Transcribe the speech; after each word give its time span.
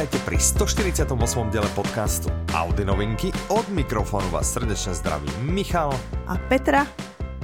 vítajte 0.00 0.24
pri 0.24 0.40
148. 0.40 1.52
diele 1.52 1.68
podcastu 1.76 2.32
Audi 2.56 2.88
novinky. 2.88 3.28
Od 3.52 3.68
mikrofónu 3.68 4.32
vás 4.32 4.48
srdečne 4.48 4.96
zdraví 4.96 5.28
Michal 5.44 5.92
a 6.24 6.40
Petra. 6.48 6.88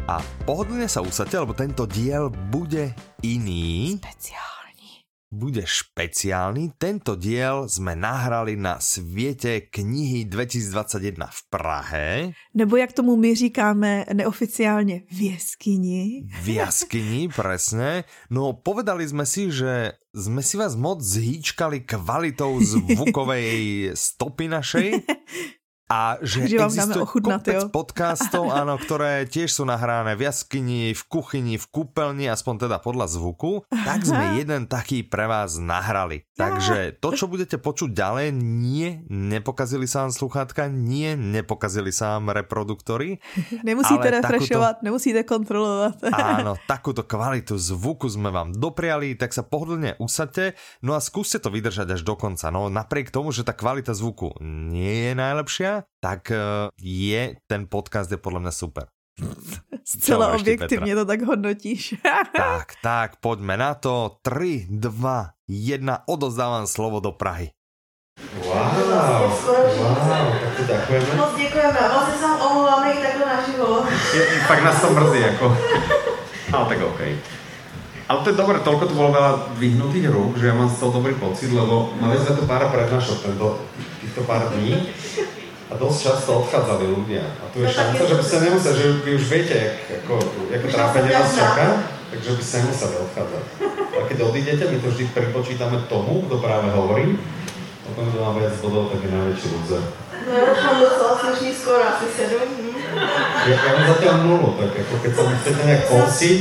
A 0.08 0.24
pohodlne 0.48 0.88
sa 0.88 1.04
usadte, 1.04 1.36
lebo 1.36 1.52
tento 1.52 1.84
diel 1.84 2.32
bude 2.32 2.96
iný. 3.20 4.00
Speciál 4.00 4.45
bude 5.30 5.66
špeciálny. 5.66 6.79
Tento 6.79 7.18
diel 7.18 7.66
sme 7.66 7.98
nahrali 7.98 8.56
na 8.56 8.80
světě 8.80 9.60
knihy 9.60 10.24
2021 10.24 11.27
v 11.27 11.41
Prahe. 11.50 12.09
Nebo 12.55 12.77
jak 12.77 12.92
tomu 12.92 13.16
my 13.16 13.34
říkáme 13.34 14.05
neoficiálně 14.12 15.02
v 15.10 15.20
jeskyni. 15.33 16.28
V 16.42 16.48
jaskyni, 16.48 17.28
presne. 17.36 18.05
No 18.30 18.52
povedali 18.55 19.06
sme 19.09 19.27
si, 19.27 19.50
že 19.50 19.98
sme 20.14 20.41
si 20.41 20.56
vás 20.56 20.78
moc 20.78 21.02
zhýčkali 21.02 21.84
kvalitou 21.84 22.56
zvukovej 22.72 23.92
stopy 23.95 24.48
našej. 24.48 24.88
A 25.86 26.18
že, 26.18 26.50
že 26.50 26.58
existuje 26.58 27.06
kopec 27.06 27.70
podcastov, 27.70 28.50
áno, 28.60 28.74
ktoré 28.74 29.22
tiež 29.22 29.54
sú 29.54 29.62
nahrané 29.62 30.18
v 30.18 30.27
jaskyni, 30.27 30.90
v 30.90 31.02
kuchyni, 31.06 31.54
v 31.62 31.66
kúpeľni, 31.70 32.27
aspoň 32.27 32.66
teda 32.66 32.82
podľa 32.82 33.06
zvuku, 33.06 33.62
tak 33.70 34.02
sme 34.02 34.42
jeden 34.42 34.66
taký 34.66 35.06
pre 35.06 35.30
vás 35.30 35.62
nahrali. 35.62 36.27
Takže 36.34 36.98
to, 36.98 37.14
čo 37.14 37.30
budete 37.30 37.62
počuť 37.62 37.94
ďalej, 37.94 38.34
nie, 38.34 39.06
nepokazili 39.06 39.86
sa 39.86 40.02
vám 40.02 40.12
sluchátka, 40.12 40.66
nie, 40.66 41.14
nepokazili 41.14 41.94
sa 41.94 42.18
vám 42.18 42.34
reproduktory. 42.34 43.22
Nemusíte 43.68 44.11
refrešovať, 44.11 44.83
takúto, 44.83 44.86
nemusíte 44.91 45.22
kontrolovať. 45.22 46.02
Áno, 46.42 46.58
takúto 46.66 47.06
kvalitu 47.06 47.55
zvuku 47.55 48.11
sme 48.11 48.34
vám 48.34 48.50
dopriali, 48.50 49.14
tak 49.14 49.30
sa 49.30 49.46
pohodlne 49.46 49.94
usadte, 50.02 50.58
no 50.83 50.98
a 50.98 51.00
skúste 51.00 51.39
to 51.39 51.46
vydržať 51.46 51.94
až 51.94 52.02
do 52.02 52.18
konca. 52.18 52.50
No 52.50 52.66
napriek 52.66 53.14
tomu, 53.14 53.30
že 53.30 53.46
tá 53.46 53.55
kvalita 53.55 53.94
zvuku 53.94 54.34
nie 54.42 55.11
je 55.11 55.12
najlepšia, 55.14 55.75
tak 56.00 56.30
eh, 56.30 56.70
je 56.80 57.36
ten 57.50 57.66
podcast 57.66 58.08
je 58.08 58.20
podľa 58.20 58.48
mňa 58.48 58.52
super. 58.52 58.86
Zcela 59.96 60.36
objektívne 60.36 60.92
to 60.92 61.05
tak 61.08 61.20
hodnotíš. 61.24 61.96
tak, 62.36 62.77
tak, 62.84 63.08
poďme 63.24 63.56
na 63.56 63.72
to. 63.78 64.20
3, 64.20 64.68
2, 64.68 64.83
1, 65.48 66.10
odozdávam 66.10 66.66
slovo 66.68 67.00
do 67.00 67.16
Prahy. 67.16 67.52
Wow, 68.16 69.28
wow, 69.28 70.24
tak 70.41 70.52
to 70.56 70.62
ďakujeme. 70.64 71.16
Moc 71.16 71.36
děkujeme, 71.36 71.80
vlastně 71.92 72.16
sa 72.16 72.48
omlouváme 72.48 72.92
i 72.92 73.02
takhle 73.02 73.27
naživo. 73.27 73.84
Fakt 74.46 74.64
nás 74.64 74.80
to 74.80 74.90
mrzí, 74.90 75.24
ako. 75.24 75.56
Ale 76.52 76.64
tak 76.64 76.78
OK. 76.83 77.00
Ale 78.08 78.22
to 78.22 78.30
je 78.30 78.36
dobré, 78.36 78.58
toľko 78.62 78.86
tu 78.86 78.94
bolo 78.94 79.11
veľa 79.12 79.58
dvihnutých 79.58 80.06
rúk, 80.14 80.38
že 80.38 80.46
ja 80.46 80.55
mám 80.55 80.70
z 80.70 80.78
toho 80.78 80.94
dobrý 80.94 81.18
pocit, 81.18 81.50
lebo 81.50 81.90
mali 81.98 82.14
sme 82.22 82.38
tu 82.38 82.46
pár 82.46 82.70
prednášok 82.70 83.18
tento, 83.18 83.58
týchto 83.98 84.22
pár 84.22 84.46
dní 84.55 84.78
a 85.67 85.72
dosť 85.75 85.98
často 85.98 86.31
odchádzali 86.47 86.86
ľudia. 86.95 87.27
A 87.27 87.45
tu 87.50 87.59
je 87.59 87.67
no 87.67 87.75
šanca, 87.75 88.03
že 88.06 88.14
by 88.14 88.25
ste 88.25 88.36
nemuseli, 88.47 88.77
že 88.78 88.89
vy 89.03 89.11
už 89.19 89.25
viete, 89.27 89.55
jak, 89.59 89.77
ako, 90.03 90.14
ako 90.47 90.67
trápenie 90.70 91.11
vás 91.11 91.31
čaká, 91.34 91.67
takže 92.14 92.31
by 92.39 92.42
ste 92.47 92.56
nemuseli 92.62 92.95
odchádzať. 93.03 93.45
A 93.91 94.00
keď 94.06 94.19
odídete, 94.23 94.64
my 94.70 94.77
to 94.78 94.89
vždy 94.95 95.05
pripočítame 95.11 95.78
tomu, 95.91 96.23
kto 96.31 96.39
práve 96.39 96.70
hovorí, 96.70 97.19
a 97.86 97.89
ten, 97.95 98.06
kto 98.06 98.19
má 98.19 98.31
viac 98.39 98.55
bodov, 98.62 98.95
tak 98.95 99.03
je 99.03 99.11
najväčší 99.11 99.47
loser. 99.58 99.83
No 100.27 100.31
ja 100.34 100.42
už 100.42 100.58
mám 100.58 100.78
docela 100.83 101.12
slušný 101.19 101.50
skôr, 101.55 101.80
asi 101.83 102.06
7. 102.14 102.34
Ja, 103.47 103.55
ja 103.58 103.70
mám 103.75 103.86
zatiaľ 103.91 104.17
nulu, 104.27 104.48
tak 104.58 104.70
ako 104.75 104.95
keď 105.03 105.12
sa 105.14 105.23
mi 105.27 105.34
chcete 105.39 105.63
nejak 105.67 105.85
pomstiť, 105.86 106.40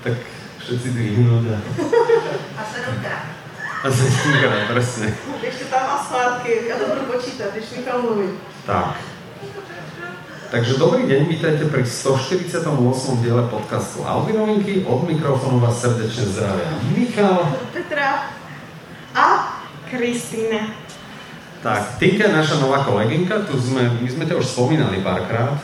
tak 0.00 0.16
všetci 0.60 0.88
dvihnúť 0.92 1.44
a... 1.52 1.58
A 2.56 2.62
7 2.68 3.04
krát. 3.04 3.29
A 3.80 3.88
7 3.88 4.12
krát, 4.44 4.68
presne. 4.68 5.08
Ešte 5.40 5.72
tam 5.72 5.88
má 5.88 5.96
svátky, 6.04 6.68
ja 6.68 6.76
to 6.76 6.84
budu 6.92 7.16
počítať, 7.16 7.48
když 7.48 7.80
Michal 7.80 8.04
mluví. 8.04 8.36
Tak. 8.68 9.00
Takže 10.52 10.76
dobrý 10.76 11.08
deň, 11.08 11.20
vítajte 11.24 11.64
pri 11.64 11.88
148. 11.88 12.60
diele 13.24 13.40
podcastu 13.48 14.04
Audi 14.04 14.36
novinky. 14.36 14.84
Od 14.84 15.08
mikrofónu 15.08 15.64
vás 15.64 15.80
srdečne 15.80 16.28
zdravia 16.28 16.76
Michal, 16.92 17.56
Petra 17.72 18.28
a 19.16 19.26
Kristýna. 19.88 20.76
Tak, 21.64 21.96
Tinka 21.96 22.28
je 22.28 22.36
naša 22.36 22.60
nová 22.60 22.84
kolegynka, 22.84 23.48
tu 23.48 23.56
sme, 23.56 23.88
my 23.96 24.08
sme 24.12 24.28
ťa 24.28 24.36
už 24.36 24.44
spomínali 24.44 25.00
párkrát. 25.00 25.56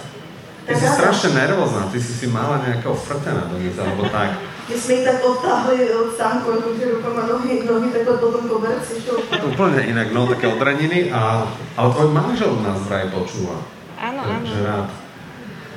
Ty 0.65 0.73
si 0.73 0.89
strašne 0.89 1.37
nervózna, 1.37 1.93
ty 1.93 2.01
si 2.01 2.17
si 2.17 2.33
mala 2.33 2.65
nejakého 2.65 2.97
frtena 2.97 3.45
doniesť, 3.45 3.85
alebo 3.85 4.09
tak. 4.09 4.56
My 4.67 4.75
sme 4.75 4.93
ich 4.99 5.07
tak 5.07 5.23
odtáhli 5.23 5.79
od 5.95 6.11
stánku, 6.19 6.47
akože 6.59 6.99
rukama 6.99 7.23
nohy, 7.31 7.63
nohy 7.63 7.89
takhle 7.95 8.19
po 8.19 8.35
tom 8.35 8.45
koberci. 8.51 8.99
Čo? 8.99 9.23
Úplne 9.23 9.95
inak, 9.95 10.11
no, 10.11 10.27
také 10.27 10.51
odraniny, 10.51 11.15
a, 11.15 11.47
ale 11.79 11.89
tvoj 11.95 12.11
manžel 12.11 12.51
nás 12.67 12.83
vraj 12.83 13.07
počúva. 13.15 13.63
Áno, 13.95 14.27
áno. 14.27 14.43
Takže 14.43 14.59
rád. 14.67 14.89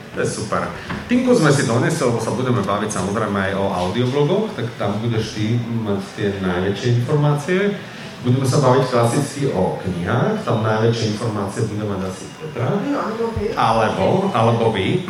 To 0.10 0.18
je 0.26 0.28
super. 0.28 0.66
Tinku 1.06 1.38
sme 1.38 1.54
si 1.54 1.70
donesli, 1.70 2.02
lebo 2.02 2.18
sa 2.18 2.34
budeme 2.34 2.66
baviť 2.66 2.90
samozrejme 2.90 3.38
aj 3.38 3.54
o 3.62 3.66
audioblogoch, 3.70 4.58
tak 4.58 4.66
tam 4.82 4.98
budeš 5.06 5.38
ty 5.38 5.62
mať 5.62 6.02
tie 6.18 6.28
najväčšie 6.42 6.90
informácie. 7.06 7.78
Budeme 8.26 8.44
sa 8.44 8.58
baviť 8.60 8.84
klasicky 8.90 9.54
o 9.54 9.78
knihách, 9.80 10.44
tam 10.44 10.66
najväčšie 10.66 11.14
informácie 11.14 11.70
budeme 11.70 11.94
mať 11.94 12.02
asi 12.10 12.26
Petra. 12.42 12.74
No. 12.74 13.06
Alebo, 13.54 14.34
alebo 14.34 14.74
vy 14.74 15.06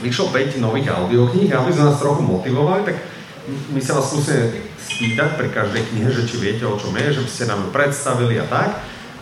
vyšlo 0.00 0.32
5 0.32 0.60
nových 0.60 0.92
audiokníh 0.92 1.52
a 1.52 1.60
aby 1.60 1.72
sme 1.72 1.88
nás 1.92 2.00
trochu 2.00 2.24
motivovali, 2.24 2.82
tak 2.88 2.96
my 3.72 3.80
sa 3.80 3.96
vás 3.96 4.12
skúsime 4.12 4.52
spýtať 4.76 5.36
pri 5.36 5.48
každej 5.48 5.82
knihe, 5.92 6.08
že 6.12 6.26
či 6.28 6.36
viete 6.40 6.64
o 6.68 6.76
čom 6.76 6.92
je, 6.96 7.20
že 7.20 7.22
by 7.24 7.30
ste 7.30 7.44
nám 7.48 7.60
ju 7.64 7.68
predstavili 7.72 8.34
a 8.40 8.46
tak. 8.48 8.70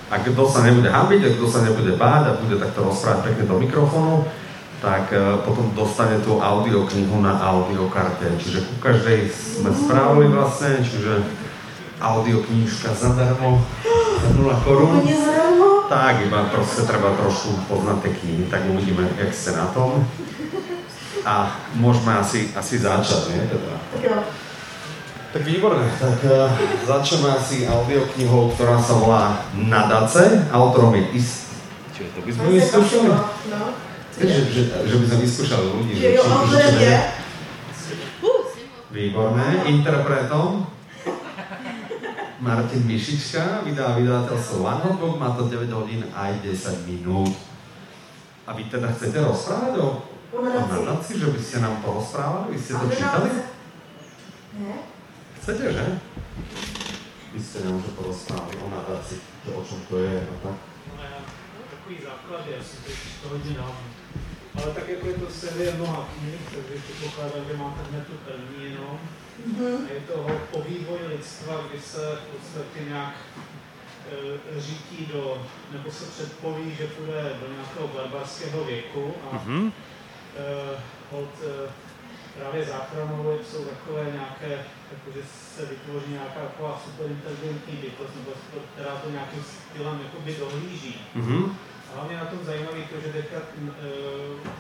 A 0.09 0.15
kto 0.25 0.49
sa 0.49 0.65
nebude 0.65 0.89
hambiť, 0.89 1.21
a 1.21 1.35
kto 1.37 1.47
sa 1.47 1.61
nebude 1.61 1.93
báť 2.01 2.23
a 2.33 2.41
bude 2.41 2.57
takto 2.57 2.81
rozprávať 2.81 3.29
pekne 3.29 3.45
do 3.45 3.57
mikrofónu, 3.61 4.25
tak 4.81 5.13
uh, 5.13 5.45
potom 5.45 5.69
dostane 5.77 6.17
tú 6.25 6.41
audioknihu 6.41 7.21
na 7.21 7.37
audiokarte. 7.37 8.25
Čiže 8.41 8.65
ku 8.65 8.75
každej 8.81 9.29
sme 9.29 9.71
spravili 9.75 10.33
vlastne, 10.33 10.81
čiže 10.81 11.29
audioknížka 12.01 12.95
zadarmo, 12.95 13.61
0 14.39 14.65
korún. 14.65 15.03
Tak, 15.89 16.21
iba 16.21 16.53
proste 16.53 16.85
treba 16.85 17.17
trošku 17.17 17.65
poznať 17.65 17.97
tie 18.05 18.13
knihy, 18.21 18.45
tak 18.53 18.69
uvidíme, 18.69 19.09
jak 19.17 19.33
ste 19.33 19.57
na 19.57 19.73
tom. 19.73 20.05
A 21.25 21.49
môžeme 21.81 22.13
asi, 22.13 22.53
asi 22.53 22.77
začať, 22.77 23.33
nie? 23.33 23.41
Teda. 23.49 24.21
Tak 25.33 25.43
výborné, 25.45 25.89
tak 25.97 26.21
uh, 26.29 26.53
začneme 26.85 27.33
asi 27.33 27.65
audioknihou, 27.65 28.53
ktorá 28.53 28.77
sa 28.81 29.01
volá 29.01 29.41
Nadace. 29.57 30.45
Autorom 30.53 30.93
je 30.93 31.05
Is... 31.17 31.49
Čiže 31.97 32.09
to 32.17 32.21
by 32.21 32.31
sme 32.37 32.45
vyskúšali? 32.53 33.09
No. 33.49 33.73
Že, 34.19 34.37
že, 34.53 34.63
že 34.69 34.95
by 34.97 35.05
sme 35.09 35.19
vyskúšali 35.25 35.67
ľudí. 35.73 35.93
Že 35.97 36.09
jo, 36.17 36.23
autorem 36.29 36.75
je. 36.81 36.97
Výborné. 38.93 39.47
Interpretom 39.69 40.69
Martin 42.39 42.87
Mišička, 42.87 43.67
vydá 43.67 43.99
vydateľstvo 43.99 44.63
One 44.63 44.83
Hot 44.87 44.97
Book, 45.03 45.19
má 45.19 45.35
to 45.35 45.51
9 45.51 45.75
hodín 45.75 46.07
aj 46.15 46.39
10 46.43 46.87
minút. 46.87 47.35
A 48.47 48.55
vy 48.55 48.71
teda 48.71 48.89
chcete 48.95 49.19
rozprávať 49.19 49.75
o 49.83 50.09
O 50.29 50.45
nadácii, 50.45 51.25
že 51.25 51.33
by 51.33 51.41
ste 51.41 51.57
nám 51.65 51.81
porozprávali? 51.81 52.53
Vy 52.53 52.61
ste 52.61 52.77
to 52.77 52.87
čítali? 52.93 53.31
Ne. 54.61 54.77
Chcete, 55.41 55.65
že? 55.73 55.85
Vy 57.33 57.41
ste 57.41 57.59
nám 57.65 57.81
to 57.81 57.91
porozprávali 57.97 58.61
o 58.61 58.69
nadácii, 58.69 59.25
že 59.25 59.51
o 59.57 59.65
čom 59.65 59.81
to 59.89 59.97
je 60.05 60.21
a 60.21 60.35
tak. 60.45 60.57
No 60.93 61.01
já, 61.01 61.19
takový 61.73 61.97
základ, 62.05 62.43
já 62.45 62.61
jsem 62.65 62.79
to 63.23 63.29
hodně 63.29 63.53
dávno. 63.57 63.87
Ale 64.57 64.75
tak 64.75 64.89
jako 64.89 65.07
je 65.07 65.15
to 65.15 65.31
série 65.33 65.73
mnoha 65.75 66.09
knih, 66.19 66.41
takže 66.55 66.83
předpokládám, 66.83 67.45
že 67.51 67.57
máte 67.57 67.81
hned 67.91 68.07
tu 68.07 68.13
první 68.13 68.65
jenom. 68.71 68.99
Mhm. 69.47 69.87
A 69.91 69.93
je 69.95 70.01
to 70.01 70.15
o, 70.53 70.63
vývoji 70.63 71.07
lidstva, 71.07 71.55
kdy 71.71 71.81
se 71.83 71.99
v 72.17 72.37
podstatě 72.37 72.85
nějak 72.89 73.15
e, 74.57 74.61
řítí 74.61 75.07
do, 75.13 75.47
nebo 75.73 75.91
se 75.91 76.05
předpoví, 76.05 76.75
že 76.79 76.87
půjde 76.87 77.37
do 77.41 77.53
nějakého 77.55 77.89
barbarského 77.89 78.65
věku 78.65 79.15
a 79.33 79.35
Mhm. 79.37 79.65
uh, 79.67 81.19
od 81.19 81.33
uh, 81.45 81.71
právě 82.39 82.65
záchranovou 82.65 83.39
jsou 83.51 83.65
takové 83.65 84.05
nějaké, 84.13 84.65
jakože 84.93 85.27
se 85.57 85.67
vytvoří 85.67 86.07
nějaká 86.13 86.41
taková 86.41 86.83
superinteligentní 86.85 87.77
bytost, 87.77 88.15
nebo 88.17 88.31
která 88.75 88.95
to 88.97 89.11
nějakým 89.11 89.43
stylem 89.45 90.01
jakoby 90.05 90.37
dohlíží. 90.39 91.01
Mhm. 91.15 91.57
Hlavně 91.95 92.17
na 92.17 92.25
tom 92.25 92.39
zajímavé 92.45 92.81
to, 92.91 93.01
že 93.01 93.13
teďka 93.13 93.37
uh, 93.37 93.71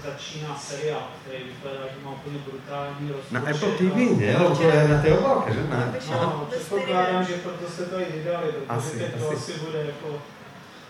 začíná 0.04 0.58
seriál, 0.58 1.08
který 1.22 1.44
vypadá, 1.44 1.80
že 1.94 2.04
má 2.04 2.10
úplně 2.10 2.38
brutální 2.38 3.12
rozpočet. 3.12 3.32
Na 3.32 3.40
Apple 3.40 3.72
TV? 3.72 3.96
Lebo 4.38 4.56
to 4.56 4.62
je 4.62 4.88
na 4.88 5.02
tej 5.02 5.12
obálke, 5.12 5.54
že? 5.54 5.62
Na... 5.64 5.94
No, 6.10 6.48
předpokládám, 6.50 7.24
že 7.24 7.34
proto 7.34 7.70
se 7.70 7.86
to 7.86 8.00
i 8.00 8.04
vydali, 8.12 8.52
protože 8.52 8.68
Asi, 8.68 8.98
to 8.98 9.30
asi. 9.30 9.36
asi 9.36 9.60
bude 9.60 9.78
jako 9.78 10.22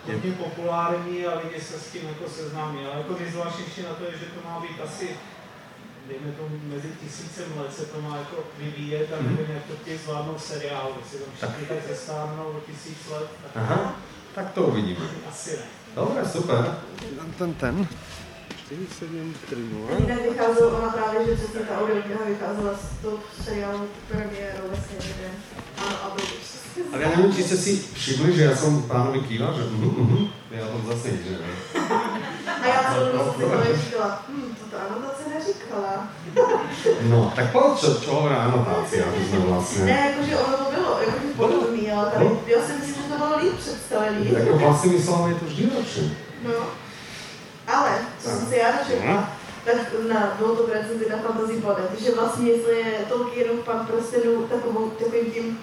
hodně 0.05 0.31
populární 0.31 1.25
a 1.25 1.39
lidi 1.39 1.61
se 1.61 1.79
s 1.79 1.91
tím 1.91 2.07
jako 2.07 2.29
seznámí. 2.29 2.85
Ale 2.85 2.97
jako 2.97 3.15
nejzvláštnější 3.19 3.83
na 3.83 3.93
to 3.93 4.03
je, 4.03 4.11
že 4.11 4.25
to 4.25 4.49
má 4.49 4.59
být 4.59 4.81
asi 4.83 5.09
dejme 6.09 6.31
tomu 6.31 6.59
mezi 6.63 6.87
tisícem 7.01 7.45
let 7.57 7.73
se 7.73 7.85
to 7.85 8.01
má 8.01 8.17
jako 8.17 8.35
vyvíjet 8.57 9.13
a 9.13 9.21
mm. 9.21 9.35
nevím, 9.35 9.55
jak 9.55 9.63
to 9.63 9.73
chtějí 9.81 9.97
zvládnout 9.97 10.41
seriál, 10.41 10.89
jestli 10.99 11.19
tam 11.19 11.33
všichni 11.35 11.65
tak 11.67 11.77
zestárnou 11.87 12.43
o 12.43 12.59
tisíc 12.59 13.07
let. 13.11 13.29
Tak... 13.43 13.51
Aha, 13.55 13.95
tak 14.35 14.51
to 14.51 14.63
uvidíme. 14.63 15.05
Asi 15.29 15.51
ne. 15.51 15.78
Dobre, 15.95 16.25
super. 16.25 16.77
Ten, 17.37 17.53
ten. 17.53 17.87
473 18.69 19.55
Jinak 19.99 20.21
vycházelo, 20.21 20.77
ona 20.77 20.89
právě, 20.89 21.25
že 21.25 21.35
přesně 21.35 21.59
ta 21.59 21.79
audiokniha 21.79 22.19
vycházela 22.25 22.73
z 22.73 23.01
toho 23.01 23.17
seriálu 23.43 23.87
premiérou 24.07 24.67
vlastně, 24.67 24.97
že 25.01 25.25
ano, 25.77 25.95
a 26.03 26.15
byl 26.15 26.25
ale 26.93 27.01
ja 27.03 27.09
neviem, 27.11 27.35
či 27.35 27.43
ste 27.43 27.57
si 27.59 27.71
všimli, 27.91 28.39
že 28.39 28.43
ja 28.47 28.55
som 28.55 28.79
pánovi 28.87 29.19
kýval, 29.27 29.51
že 29.51 29.67
uh, 29.67 29.83
uh, 29.83 30.31
ja 30.47 30.63
o 30.63 30.79
tom 30.79 30.83
zase 30.87 31.05
nič 31.11 31.23
neviem. 31.27 31.57
A 32.47 32.65
já 32.67 32.79
celou 32.93 33.09
dobu 33.11 33.31
si 33.35 33.43
to 33.43 33.75
říkala, 33.83 34.09
hm, 34.29 34.49
toto 34.59 34.75
anotace 34.79 35.23
neříkala. 35.35 35.91
No, 37.11 37.33
tak 37.35 37.51
povedz, 37.51 37.79
čo, 37.79 37.89
čo 37.99 38.09
hovorí 38.15 38.35
anotácia, 38.35 39.03
aby 39.05 39.21
sme 39.27 39.39
vlastne... 39.51 39.83
Ne, 39.85 39.97
jakože 40.13 40.33
ono 40.39 40.55
to 40.57 40.65
bylo, 40.71 40.91
jakože 41.03 41.29
podobný, 41.35 41.68
ale 41.99 42.11
tady, 42.11 42.29
já 42.47 42.61
si 42.61 42.73
myslím, 42.73 42.95
že 42.95 43.09
to 43.09 43.17
bylo 43.17 43.37
líp 43.37 43.57
představený. 43.57 44.31
Tak 44.31 44.43
vlastnými 44.43 45.01
slovami 45.03 45.33
je 45.33 45.39
to 45.39 45.45
vždy 45.45 45.69
lepšie. 45.77 46.09
No, 46.43 46.65
ale, 47.67 47.91
co 48.19 48.29
jsem 48.29 48.47
si 48.47 48.55
já 48.55 48.71
dočetla, 48.71 49.29
tak 49.65 49.75
na, 50.09 50.35
bylo 50.37 50.55
to 50.55 50.73
recenzi 50.73 51.09
na 51.09 51.17
Fantasy 51.17 51.61
Planet, 51.61 51.99
že 51.99 52.11
vlastně 52.11 52.51
jestli 52.51 52.79
je 52.79 53.05
Tolkienův 53.09 53.65
pan 53.65 53.87
prstenů 53.87 54.43
takovou, 54.43 54.89
takovým 54.89 55.31
tím 55.31 55.59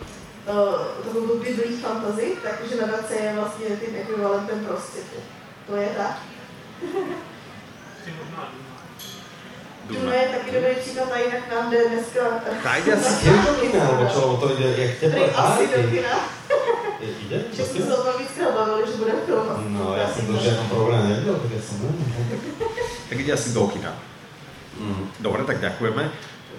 uh, 0.49 1.05
takovou 1.05 1.39
biblí 1.39 1.77
fantasy, 1.77 2.37
takže 2.43 2.87
nadace 2.87 3.15
je 3.15 3.33
vlastně 3.35 3.67
tím 3.67 3.97
ekvivalentem 3.97 4.65
prostitutu. 4.65 5.23
To 5.67 5.77
je 5.77 5.89
tak? 5.97 6.19
Duna 9.87 10.15
je 10.15 10.29
taky 10.29 10.51
dobrý 10.51 10.75
příklad 10.81 11.13
a 11.13 11.19
jinak 11.19 11.43
nám 11.55 11.71
jde 11.71 11.89
dneska... 11.89 12.21
Tak 12.63 12.85
tiež 12.85 13.39
do 13.47 13.53
kina, 13.61 13.81
alebo 13.87 14.05
čo, 14.11 14.37
to 14.37 14.47
ide, 14.59 14.69
jak 14.83 14.99
teplé 14.99 15.31
Asi 15.31 15.65
do 15.67 15.91
kina. 15.91 16.15
Ide? 17.01 17.39
Že 17.53 17.63
jsme 17.65 17.81
se 17.87 17.97
o 17.97 18.03
tom 18.03 18.21
víckrát 18.21 18.55
bavili, 18.55 18.83
že 18.87 18.97
bude 18.99 19.13
film. 19.27 19.47
No, 19.69 19.95
ja 19.95 20.07
som 20.11 20.27
to 20.27 20.35
žiadnom 20.43 20.67
problém 20.67 21.03
nevidel, 21.07 21.39
tak 21.39 21.51
ja 21.55 21.63
som... 21.63 21.77
Tak 23.09 23.17
ide 23.19 23.33
asi 23.33 23.55
do 23.55 23.69
kina. 23.69 23.93
Mm, 24.81 25.07
dobre, 25.23 25.45
tak 25.47 25.61
ďakujeme 25.61 26.11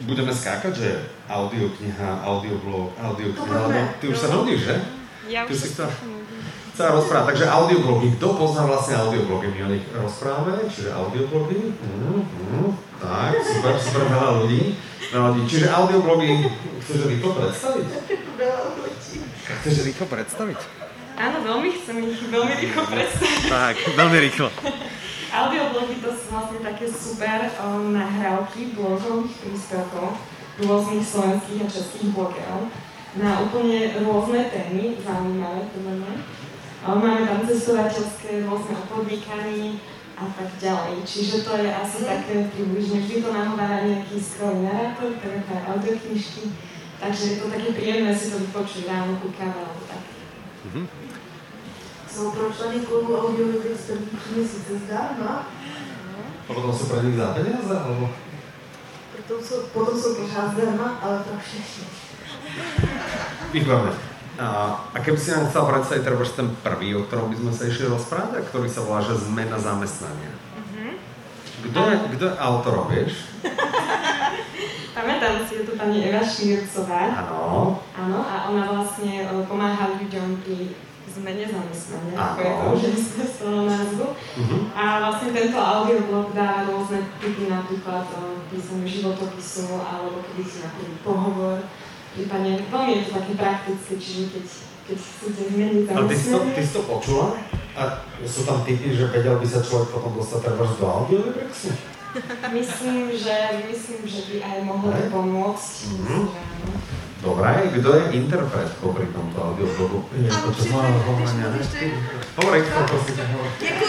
budeme 0.05 0.29
skákať, 0.29 0.73
že 0.77 0.89
audiokniha, 1.25 2.21
audioblog, 2.21 2.93
audiokniha, 3.01 3.57
alebo 3.57 3.81
ty 3.97 4.05
už 4.13 4.17
sa 4.17 4.29
nudíš, 4.29 4.61
že? 4.69 4.75
Ja 5.27 5.49
ty 5.49 5.57
už 5.57 5.59
si 5.59 5.67
chcela, 5.73 5.89
chcela 6.77 7.01
rozprávať. 7.01 7.25
Takže 7.33 7.45
audioblogy, 7.49 8.07
kto 8.21 8.27
pozná 8.37 8.69
vlastne 8.69 9.01
audioblogy? 9.01 9.49
My 9.49 9.59
o 9.65 9.69
nich 9.73 9.85
rozprávame, 9.89 10.61
čiže 10.69 10.93
audioblogy. 10.93 11.73
Mm, 11.73 12.21
mm, 12.21 12.71
tak, 13.01 13.33
super, 13.41 13.73
super, 13.81 14.05
veľa 14.05 14.29
ľudí. 14.45 14.77
Veľa 15.09 15.27
ľudí. 15.33 15.43
Čiže 15.49 15.67
audioblogy, 15.73 16.29
chceš 16.85 16.99
rýchlo 17.09 17.31
predstaviť? 17.33 17.87
Chceš 19.41 19.75
rýchlo 19.89 20.05
predstaviť? 20.05 20.59
Áno, 21.17 21.37
veľmi 21.41 21.69
chcem 21.81 21.97
ich 22.13 22.21
veľmi 22.29 22.53
rýchlo 22.61 22.83
predstaviť. 22.85 23.41
Tak, 23.49 23.75
veľmi 23.97 24.17
rýchlo. 24.29 24.47
Audioblogy 25.41 25.97
to 25.99 26.13
sú 26.13 26.25
vlastne 26.29 26.61
také 26.61 26.85
super 26.87 27.51
um, 27.57 27.89
nahrávky 27.91 28.77
blogových 28.77 29.33
príspevkov 29.43 30.13
rôznych 30.61 31.03
slovenských 31.03 31.61
a 31.61 31.67
českých 31.67 32.13
blogerov 32.13 32.69
na 33.17 33.41
úplne 33.41 33.97
rôzne 34.05 34.45
témy, 34.53 35.01
zaujímavé 35.01 35.67
podľa 35.73 35.93
mňa. 36.05 36.13
Máme 36.85 37.25
tam 37.25 37.41
cestovateľské, 37.47 38.45
rôzne 38.45 38.73
o 38.77 38.83
podnikaní 38.85 39.81
a 40.17 40.25
tak 40.33 40.49
ďalej. 40.61 41.01
Čiže 41.05 41.45
to 41.45 41.51
je 41.57 41.69
asi 41.73 41.99
také 42.05 42.35
približne, 42.53 43.01
vždy 43.01 43.15
to 43.21 43.29
nahovára 43.33 43.85
nejaký 43.85 44.17
skvelý 44.21 44.69
narátor, 44.69 45.17
tak 45.17 45.31
ako 45.41 45.49
aj 45.53 45.63
audioknižky. 45.73 46.43
Takže 46.97 47.23
je 47.25 47.35
to 47.41 47.45
také 47.49 47.69
príjemné 47.77 48.13
si 48.13 48.33
to 48.33 48.41
vypočuť 48.41 48.89
ráno 48.89 49.17
ku 49.21 49.29
káve 49.37 49.57
alebo 49.61 49.81
tak. 49.85 50.03
Mm-hmm 50.65 51.07
jsou 52.17 52.31
pro 52.31 52.53
členy 52.53 52.79
klubu 52.79 53.17
audiolivy 53.17 53.69
měsíce 54.35 54.79
zdarma. 54.85 55.47
A 56.49 56.53
potom 56.53 56.77
jsou 56.77 56.85
pro 56.85 57.01
nich 57.01 57.15
za 57.15 57.27
alebo? 57.85 58.09
Potom 59.17 59.43
jsou, 59.43 59.55
potom 59.73 60.01
pořád 60.01 60.53
zdarma, 60.53 60.99
ale 61.01 61.19
pro 61.19 61.39
všechny. 61.39 61.87
Výborné. 63.53 63.91
A, 64.37 64.77
a 64.93 64.97
keby 65.01 65.17
si 65.17 65.33
nám 65.33 65.49
chcel 65.49 65.65
predstaviť 65.65 66.01
treba 66.05 66.21
ten 66.37 66.49
prvý, 66.61 66.93
o 66.93 67.05
ktorom 67.09 67.33
by 67.33 67.37
sme 67.41 67.51
sa 67.53 67.63
išli 67.65 67.85
rozprávať, 67.89 68.45
ktorý 68.53 68.69
sa 68.69 68.85
volá, 68.85 69.01
že 69.01 69.17
zmena 69.17 69.57
zamestnania. 69.57 70.29
Mm-hmm. 70.29 70.91
Kto, 71.69 71.79
je, 71.89 71.95
kto 72.17 72.25
je 72.29 72.35
vieš? 72.93 73.13
Pamätám 74.97 75.45
si, 75.45 75.61
je 75.61 75.63
to 75.65 75.73
pani 75.77 76.09
Eva 76.09 76.25
Šírcová. 76.25 77.13
Áno. 77.25 77.77
Áno, 77.93 78.19
a 78.25 78.49
ona 78.49 78.65
vlastne 78.65 79.25
e, 79.25 79.45
pomáha 79.45 79.93
ľuďom 79.93 80.41
pri 80.41 80.73
zmene 81.17 81.45
zamestnania, 81.49 82.17
ako 82.17 82.39
je 82.41 82.53
to 82.53 83.21
z 83.33 83.35
toho 83.41 83.61
názvu. 83.65 84.05
Uh-huh. 84.13 84.61
A 84.77 85.01
vlastne 85.05 85.33
tento 85.33 85.57
audioblog 85.57 86.33
dá 86.37 86.65
rôzne 86.69 87.01
typy, 87.17 87.49
napríklad 87.49 88.05
o 88.13 88.41
písaniu 88.53 88.85
životopisu, 88.85 89.81
alebo 89.81 90.21
kedy 90.29 90.43
si 90.45 90.57
napríklad 90.61 90.97
pohovor, 91.01 91.57
prípadne 92.15 92.51
veľmi 92.71 92.91
je 92.93 93.03
to 93.07 93.11
také 93.17 93.33
praktické, 93.35 93.93
čiže 93.99 94.23
keď, 94.31 94.45
keď 94.87 94.97
chcete 94.97 95.41
zmeniť. 95.51 95.85
Ale 95.91 96.07
ty 96.07 96.15
si 96.15 96.27
to, 96.31 96.39
ty 96.53 96.61
si 96.63 96.73
to 96.73 96.81
počula? 96.85 97.27
A 97.77 97.81
sú 98.25 98.41
tam 98.45 98.65
typy, 98.65 98.95
že 98.95 99.05
vedel 99.13 99.37
by 99.37 99.47
sa 99.47 99.61
človek 99.61 99.89
potom 99.93 100.17
dostať 100.17 100.39
treba 100.49 100.65
do 100.65 100.85
audiolibrexu? 100.85 101.69
myslím, 102.53 103.11
že, 103.13 103.35
myslím, 103.69 104.01
že 104.07 104.19
by 104.31 104.35
aj 104.41 104.57
mohlo 104.65 104.89
to 104.89 105.03
pomôcť. 105.13 105.73
Mm-hmm. 105.93 106.23
Dobre, 107.17 107.49
kto 107.77 107.89
je 107.97 108.03
interpret 108.13 108.69
popri 108.77 109.09
tomto 109.09 109.41
audioblogu? 109.41 110.05
Je 110.13 110.29
to 110.29 110.53
čo 110.53 110.69
má 110.73 110.85
hovania, 110.85 111.49
ne? 111.49 111.61
Hovor, 112.37 112.61
to 112.61 112.81
prosím. 112.87 113.15
Děkuji. 113.59 113.87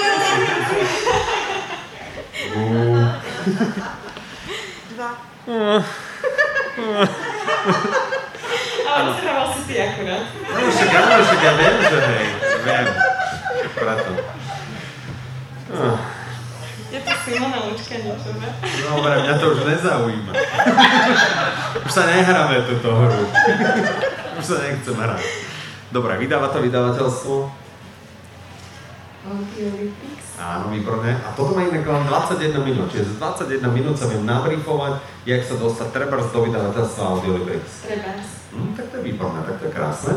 Dva. 4.96 5.10
Ale 8.88 9.00
rozprával 9.12 9.46
si 9.54 9.60
ty 9.68 9.74
akurát. 9.82 10.24
No 10.48 10.60
však 10.72 10.90
áno, 10.94 11.14
však 11.22 11.40
ja 11.42 11.52
viem, 11.58 11.76
že 11.82 11.98
hej, 11.98 12.26
viem. 12.64 12.86
Preto. 13.74 14.10
Je 16.88 16.98
to 17.04 17.12
Simona 17.20 17.58
Lučka 17.68 18.00
niečo, 18.00 18.30
ne? 18.40 18.48
Dobre, 18.64 19.12
mňa 19.20 19.34
to 19.36 19.44
už 19.52 19.60
nezaujíma. 19.68 20.32
Už 21.84 21.92
sa 21.92 22.08
nehráme 22.08 22.64
túto 22.64 22.88
hru. 22.88 23.22
Už 24.40 24.44
sa 24.44 24.56
nechcem 24.64 24.96
hrať. 24.96 25.20
Dobre, 25.92 26.16
vydáva 26.16 26.48
to 26.48 26.64
vydavateľstvo? 26.64 27.67
Áno, 30.38 30.70
výborné. 30.70 31.18
A 31.20 31.34
toto 31.34 31.52
má 31.52 31.66
inak 31.66 31.82
len 31.82 32.04
21 32.06 32.62
minút, 32.62 32.88
čiže 32.94 33.10
z 33.10 33.14
21 33.18 33.74
minút 33.74 33.98
sa 33.98 34.06
viem 34.06 34.22
nabrifovať, 34.22 35.02
jak 35.26 35.42
sa 35.42 35.54
dostať 35.58 35.88
trebárs 35.90 36.30
do 36.30 36.46
vydavateľstva 36.46 37.02
Audiolibrix. 37.02 37.84
Trebárs. 37.84 38.28
Hm, 38.54 38.70
tak 38.78 38.86
to 38.88 38.94
je 39.00 39.02
výborné, 39.12 39.40
tak 39.44 39.56
to 39.60 39.64
je 39.66 39.72
krásne. 39.74 40.14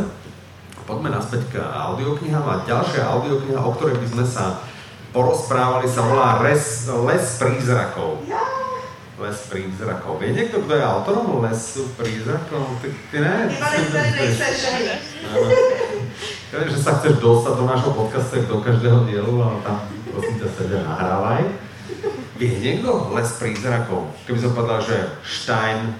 Poďme 0.85 1.09
naspäť 1.13 1.41
k 1.51 1.55
audioknihám 1.61 2.45
a 2.47 2.55
ďalšia 2.65 3.05
audiokniha, 3.05 3.59
o 3.61 3.71
ktorej 3.77 4.01
by 4.01 4.07
sme 4.07 4.25
sa 4.25 4.59
porozprávali, 5.11 5.87
sa 5.87 6.01
volá 6.07 6.39
Les, 6.41 6.87
Les 6.87 7.25
prízrakov. 7.37 8.23
Les 9.21 9.37
prízrakov. 9.45 10.17
Vie 10.17 10.33
niekto, 10.33 10.65
kto 10.65 10.73
je 10.73 10.81
autorom 10.81 11.45
Lesu 11.45 11.85
prízrakov? 11.93 12.81
Ty, 12.81 12.87
ty 13.13 13.17
ne? 13.21 13.53
Ja 16.51 16.59
viem, 16.59 16.67
že 16.67 16.83
sa 16.83 16.99
chceš 16.99 17.23
dostať 17.23 17.53
do 17.55 17.63
nášho 17.63 17.91
podcastu 17.95 18.43
do 18.43 18.59
každého 18.59 19.07
dielu, 19.07 19.33
ale 19.39 19.63
tam 19.63 19.87
prosím 20.11 20.35
ťa 20.35 20.49
sede 20.51 20.77
nahrávaj. 20.83 21.47
Vie 22.35 22.51
niekto 22.59 23.15
Les 23.15 23.29
prízrakov? 23.39 24.11
Keby 24.27 24.39
som 24.43 24.51
povedal, 24.51 24.83
že 24.83 24.97
Stein, 25.23 25.95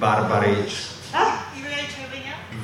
Barbarič, 0.00 0.96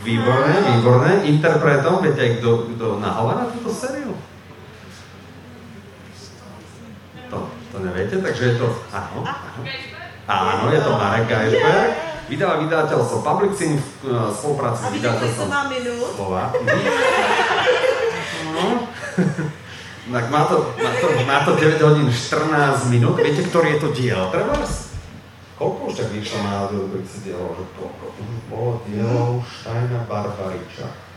Výborné, 0.01 0.55
výborné. 0.65 1.13
Interpretom, 1.29 2.01
viete 2.01 2.25
aj 2.25 2.33
kto, 2.41 2.73
kto 2.73 2.87
nahovára 3.05 3.53
túto 3.53 3.69
sériu? 3.69 4.17
To 7.71 7.77
neviete, 7.79 8.19
takže 8.19 8.43
je 8.43 8.55
to... 8.59 8.67
Áno, 8.91 9.23
áno. 9.23 9.61
Áno, 10.27 10.65
je 10.75 10.81
to 10.83 10.91
Marek 10.99 11.31
Geisberg. 11.31 12.10
Vydáva 12.31 12.63
vydateľstvo 12.63 13.27
Publixing 13.27 13.75
v 13.75 14.07
e, 14.07 14.31
spolupráci 14.31 14.87
s 14.87 14.91
vydateľstvom 14.95 15.49
Slova. 16.15 16.55
No. 18.55 18.67
Tak 20.11 20.27
má 20.27 20.43
to, 20.43 20.75
má, 20.83 20.91
to, 20.99 21.07
má 21.23 21.39
to 21.47 21.55
9 21.55 21.87
hodín 21.87 22.11
14 22.11 22.91
minút. 22.91 23.15
Viete, 23.23 23.47
ktorý 23.47 23.79
je 23.79 23.79
to 23.79 23.89
diel? 23.95 24.27
Trebárs? 24.35 24.91
Koľko 25.55 25.87
už 25.87 26.03
tak 26.03 26.11
vyšlo 26.11 26.43
na 26.43 26.67
audiobooks 26.67 27.23
dielov? 27.23 27.55
Že 27.55 27.65
koľko? 27.79 28.05
Bolo 28.51 28.83
dielov 28.91 29.47
Štajna 29.47 30.03
Barbariča 30.11 31.11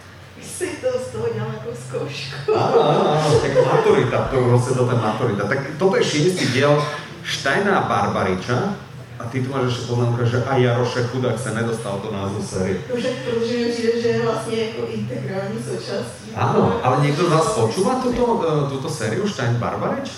si 0.43 0.83
to 0.83 0.91
z 0.99 1.05
toho 1.15 1.27
nejakú 1.31 1.71
skúšku. 1.71 2.51
Áno, 2.51 2.79
áno, 2.83 3.01
áno, 3.15 3.35
tak 3.39 3.55
maturita, 3.55 4.27
to 4.27 4.33
je 4.35 4.43
vlastne 4.51 4.73
to 4.75 4.83
ten 4.91 4.99
maturita. 4.99 5.43
Tak 5.47 5.59
toto 5.79 5.95
je 5.95 6.03
šiestý 6.03 6.45
diel 6.51 6.75
Štajna 7.23 7.87
Barbariča. 7.87 8.75
A 9.23 9.31
ty 9.31 9.39
tu 9.39 9.55
máš 9.55 9.71
ešte 9.71 9.87
poznámka, 9.87 10.27
že 10.27 10.43
aj 10.43 10.59
Jaroše 10.59 11.07
chudák 11.07 11.39
sa 11.39 11.55
nedostal 11.55 11.95
do 12.03 12.11
názvu 12.11 12.43
série. 12.43 12.83
Protože 12.91 13.55
mi 13.57 13.71
přijde, 13.71 14.01
že 14.01 14.07
je 14.07 14.21
vlastně 14.21 14.55
jako 14.57 14.81
integrální 14.91 15.57
součástí. 15.63 16.27
Áno, 16.35 16.83
ale 16.83 17.07
niekto 17.07 17.23
z 17.23 17.31
vás 17.31 17.47
počúva 17.55 18.03
túto, 18.03 18.23
e, 18.43 18.69
túto 18.69 18.89
sériu 18.91 19.23
Stein 19.23 19.55
Barbarič? 19.55 20.11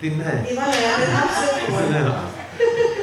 Ty 0.00 0.10
ne. 0.20 0.44
Nemám 0.44 0.70
Ty 1.66 1.72
ne. 1.88 2.00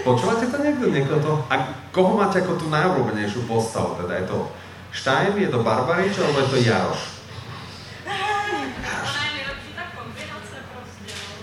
Počúvate 0.05 0.45
to 0.45 0.57
niekto? 0.61 0.85
niekto 0.93 1.15
to? 1.25 1.33
A 1.49 1.53
koho 1.89 2.17
máte 2.17 2.41
ako 2.41 2.61
tú 2.61 2.65
najobľúbenejšiu 2.69 3.49
postavu? 3.49 3.97
Teda 3.97 4.21
je 4.21 4.25
to 4.29 4.37
Stein, 4.93 5.33
je 5.41 5.49
to 5.49 5.65
Barbarič, 5.65 6.21
alebo 6.21 6.37
je 6.37 6.47
to 6.53 6.57
Jaroš? 6.61 7.01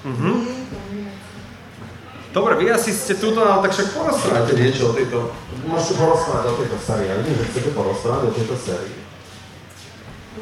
Mhm. 0.04 0.47
Dobre, 2.32 2.54
vy 2.60 2.72
asi 2.72 2.92
ste 2.92 3.16
tuto, 3.16 3.40
ale 3.40 3.64
tak 3.64 3.72
však 3.72 3.88
porozprávajte 3.96 4.52
niečo 4.60 4.92
o 4.92 4.96
tejto... 4.96 5.32
Môžete 5.64 5.96
porozprávať 5.96 6.44
o 6.52 6.58
tejto 6.60 6.76
sérii, 6.76 7.08
ja 7.08 7.16
vidím, 7.24 7.36
že 7.40 7.48
chcete 7.48 7.70
porozprávať 7.72 8.22
o 8.28 8.36
tejto 8.36 8.56
sérii. 8.56 8.94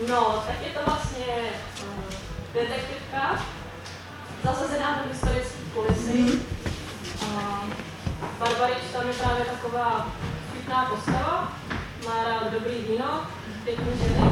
No, 0.09 0.43
tak 0.47 0.59
je 0.67 0.71
to 0.75 0.81
vlastně 0.87 1.33
uh, 1.87 2.05
detektivka, 2.55 3.43
zasazená 4.45 5.03
do 5.03 5.13
historických 5.13 5.73
kulisy. 5.75 6.19
Mm. 6.19 6.41
Uh, 7.23 7.65
Barbarič 8.39 8.83
tam 8.93 9.09
je 9.09 9.15
právě 9.15 9.45
taková 9.45 10.07
vtipná 10.51 10.85
postava, 10.85 11.53
má 12.07 12.25
rád 12.25 12.53
dobrý 12.53 12.75
víno, 12.89 13.21
pěkný 13.65 13.93
ženy. 13.99 14.31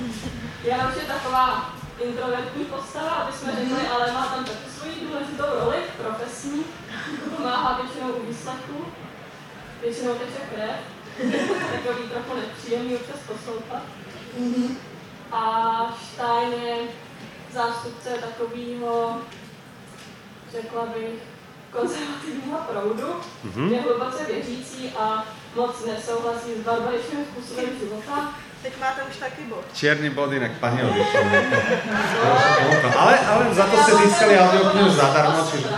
Já 0.64 0.88
už 0.88 0.94
je 0.96 1.06
taková 1.06 1.74
introvertní 2.00 2.64
postava, 2.64 3.10
aby 3.10 3.32
jsme 3.32 3.52
řekli, 3.52 3.88
ale 3.88 4.12
má 4.12 4.26
tam 4.26 4.44
taky 4.44 4.70
svoji 4.78 4.94
důležitou 5.00 5.44
roli, 5.60 5.76
profesní, 6.02 6.64
pomáhá 7.36 7.80
většinou 7.80 8.12
u 8.12 8.26
výslechu, 8.26 8.86
většinou 9.80 10.14
teče 10.14 10.40
krev, 10.54 10.76
takový 11.72 12.08
trochu 12.08 12.36
nepříjemný 12.36 12.96
občas 12.96 13.20
poslouchat. 13.26 13.82
Mm-hmm. 14.40 14.74
A 15.32 15.96
Stein 16.04 16.52
je 16.52 16.76
zástupce 17.52 18.08
takového, 18.08 19.20
řekla 20.52 20.86
bych, 20.86 21.22
konzervativního 21.72 22.58
proudu, 22.58 23.20
mm-hmm. 23.46 23.72
je 23.72 23.80
hluboce 23.80 24.24
věřící 24.24 24.92
a 24.98 25.26
moc 25.54 25.84
nesouhlasí 25.84 26.54
s 26.54 26.64
barbaričným 26.64 27.24
způsobem 27.24 27.66
života 27.80 28.34
Teď 28.66 28.80
máte 28.80 29.02
už 29.02 29.16
taky 29.16 29.42
bod. 29.46 29.62
Čierny 29.74 30.10
bod 30.10 30.32
inak 30.32 30.50
pani 30.58 30.82
odišla. 30.82 31.20
ale, 32.98 33.14
ale 33.18 33.54
za 33.54 33.62
to 33.70 33.76
ste 33.78 33.92
získali 33.94 34.34
audioknihu 34.34 34.90
zadarmo, 34.90 35.46
čiže... 35.46 35.70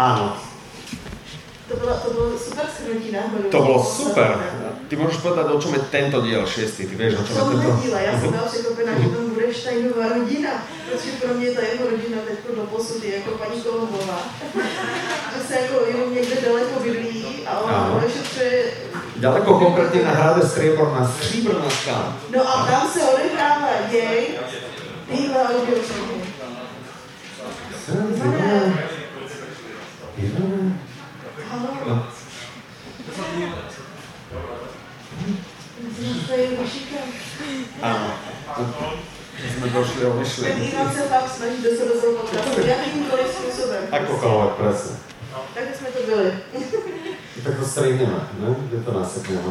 Áno. 0.00 0.32
To 1.68 1.76
bylo, 1.76 1.94
to 2.00 2.10
bylo 2.10 2.38
super 2.38 2.66
shrnutí 2.72 3.12
náhodou. 3.12 3.50
To 3.52 3.60
bolo 3.60 3.84
super. 3.84 4.32
Ty 4.90 4.98
môžeš 4.98 5.22
povedať, 5.22 5.46
o 5.54 5.62
čom 5.62 5.70
je 5.78 5.86
tento 5.86 6.18
diel 6.18 6.42
šiestý, 6.42 6.82
ty 6.90 6.98
vieš, 6.98 7.22
o 7.22 7.26
čom 7.30 7.34
je 7.38 7.42
tento... 7.62 7.78
díle, 7.78 7.98
já 8.02 8.12
jsem 8.20 8.30
byla 8.30 8.42
překvapená, 8.42 8.92
že 8.98 9.08
tam 9.08 9.30
bude 9.30 9.54
Steinová 9.54 10.06
rodina, 10.18 10.50
protože 10.90 11.10
pro 11.22 11.34
mě 11.34 11.50
ta 11.50 11.60
jeho 11.62 11.84
rodina 11.90 12.18
teď 12.26 12.38
do 12.56 12.62
posud 12.62 13.04
je 13.04 13.16
jako 13.16 13.30
paní 13.30 13.62
Kolomová. 13.62 14.20
že 15.36 15.40
se 15.46 15.54
jako 15.54 15.86
jenom 15.86 16.14
někde 16.14 16.36
daleko 16.46 16.80
bydlí 16.82 17.46
a 17.46 17.60
on 17.60 17.70
Áno. 17.70 18.02
ošetřuje... 18.06 18.72
Ďaleko 19.20 19.50
konkrétne 19.58 20.02
na 20.02 20.10
hrade 20.10 20.42
Strieborná, 20.48 21.06
Stříbrná 21.06 21.70
skála. 21.70 22.16
No 22.34 22.40
a 22.42 22.66
tam 22.66 22.82
se 22.90 23.00
odehrává 23.04 23.70
děj 23.90 24.26
téhle 25.06 25.40
audioknihy. 25.44 26.18
Halo. 31.50 32.19
To 36.30 36.36
je 36.38 36.46
Vašíkem. 36.54 37.06
Áno. 37.82 38.08
Sme 39.40 39.66
došli 39.74 40.06
o 40.06 40.14
Ten 40.14 40.18
myšlienky. 40.22 40.62
Ivan 40.70 40.94
se 40.94 41.02
fakt 41.10 41.26
snaží 41.34 41.58
do 41.58 41.70
sebe 41.74 41.92
zopatrovat 41.98 42.58
jakýmkoliv 42.66 43.26
způsobem. 43.34 43.82
Akokoľvek, 43.90 44.52
presne. 44.62 44.94
Tak 45.54 45.64
jsme 45.74 45.88
to 45.90 46.00
byli. 46.06 46.28
Tak 47.44 47.54
to 47.58 47.64
strihneme, 47.66 48.20
ne? 48.38 48.48
Kde 48.68 48.78
to 48.78 48.90
nasekneme? 48.94 49.50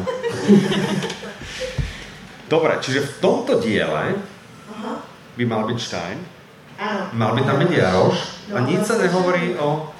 Dobre, 2.48 2.72
čiže 2.80 3.00
v 3.00 3.12
tomto 3.20 3.60
diele 3.60 4.16
Aha. 4.72 4.92
by 5.36 5.44
mal 5.44 5.68
byť 5.68 5.78
Stein, 5.78 6.18
Ano. 6.80 7.12
mal 7.12 7.36
by 7.36 7.42
tam 7.44 7.60
byť 7.60 7.70
Jaroš 7.76 8.16
a 8.56 8.58
nič 8.64 8.80
sa 8.88 8.96
nehovorí 8.96 9.52
o, 9.60 9.92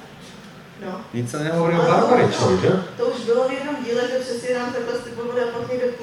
No. 0.81 0.97
nič 1.13 1.29
sa 1.29 1.45
nehovorí 1.45 1.77
o 1.77 1.85
Barbaričovi, 1.85 2.57
že? 2.65 2.73
To 2.97 3.13
už 3.13 3.19
bylo 3.29 3.49
v 3.49 3.53
jednom 3.53 3.77
díle, 3.85 4.01
že 4.09 4.17
přesně 4.25 4.59
nám 4.59 4.73
takhle 4.73 4.95
slipovali 5.03 5.41
a 5.45 5.47
pak 5.53 5.69
někde 5.69 5.87
v 5.87 5.95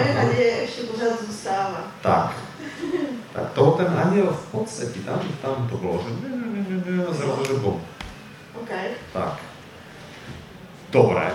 ano. 0.00 0.14
naděje 0.14 0.52
ještě 0.62 0.82
pořád 0.82 1.22
zůstává. 1.26 1.92
Tak. 2.02 2.34
Tak 3.32 3.52
toho 3.52 3.70
ten 3.72 3.86
aniel 3.86 4.26
v 4.26 4.46
podstate, 4.52 4.98
tam, 5.06 5.20
tam 5.42 5.68
to 5.68 5.76
bolo, 5.76 6.04
že 6.04 6.12
a 7.08 7.12
zrazu, 7.12 7.44
že 7.46 7.54
bum. 7.54 7.80
OK. 8.54 8.70
Tak. 9.12 9.40
Dobre. 10.90 11.32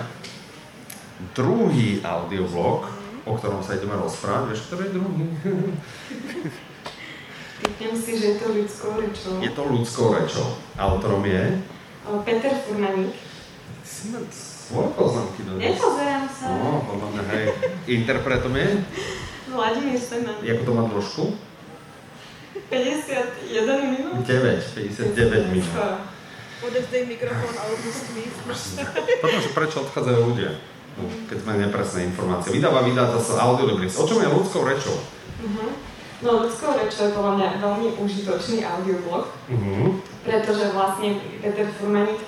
Druhý 1.35 2.01
audioblog, 2.05 2.85
o 3.25 3.33
ktorom 3.33 3.65
sa 3.65 3.73
ideme 3.73 3.97
rozprávať, 3.97 4.53
vieš, 4.53 4.69
ktorý 4.69 4.81
je 4.85 4.93
druhý? 4.93 5.25
Typnem 7.57 7.95
si, 7.97 8.21
že 8.21 8.25
je 8.25 8.37
to 8.37 8.47
ľudskou 8.53 8.91
rečou. 9.01 9.33
Je 9.41 9.49
to 9.49 9.63
ľudskou 9.65 10.13
rečou. 10.13 10.45
Autorom 10.77 11.25
je... 11.25 11.57
Peter 12.21 12.53
Furmaník. 12.53 13.17
Si 13.81 14.13
svoje 14.67 14.89
poznámky 15.00 15.39
dodnes. 15.47 15.63
Nepozerám 15.63 16.27
sa. 16.27 16.47
No, 16.51 16.83
podľa 16.83 17.07
mňa, 17.15 17.24
hej. 17.31 17.45
Interpretom 17.88 18.53
je? 18.59 18.67
Vladimír 19.47 20.00
Seman. 20.00 20.36
Jako 20.43 20.62
to 20.67 20.71
má 20.75 20.83
trošku? 20.91 21.24
51 22.69 23.91
minút. 23.95 24.27
9, 24.27 24.75
59 24.75 25.55
minút. 25.55 25.74
Odevzdej 26.57 27.05
mikrofon 27.05 27.53
a 27.53 27.63
opust 27.69 28.09
Potom, 29.21 29.39
že 29.39 29.50
prečo 29.53 29.77
odchádzajú 29.86 30.19
ľudia? 30.33 30.51
No, 30.97 31.05
keď 31.29 31.38
sme 31.45 31.53
nepresné 31.62 32.09
informácie. 32.09 32.50
Vydáva 32.57 32.81
vydáta 32.81 33.21
sa 33.21 33.45
Audiolibris. 33.45 33.93
O 34.01 34.09
čom 34.09 34.17
je 34.17 34.25
ľudskou 34.25 34.65
rečou? 34.65 34.97
Uh-huh. 34.97 35.69
No, 36.25 36.50
ľudskou 36.50 36.74
rečou 36.74 37.05
je 37.05 37.13
podľa 37.13 37.33
mňa 37.38 37.47
veľmi 37.62 37.88
užitočný 38.01 38.65
audioblog, 38.65 39.29
Uh-huh. 39.53 40.01
pretože 40.25 40.74
vlastne 40.74 41.21
Peter 41.45 41.69
Furmaník 41.77 42.25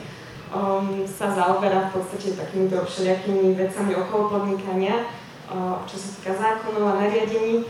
um, 0.53 1.05
sa 1.05 1.29
zaoberá 1.33 1.89
v 1.89 2.01
podstate 2.01 2.33
takýmito 2.33 2.81
všelijakými 2.85 3.53
vecami 3.53 3.91
okolo 3.95 4.23
podnikania, 4.29 5.05
uh, 5.49 5.81
čo 5.85 5.95
sa 5.97 6.07
týka 6.17 6.33
zákonov 6.37 6.97
a 6.97 6.99
nariadení. 7.05 7.65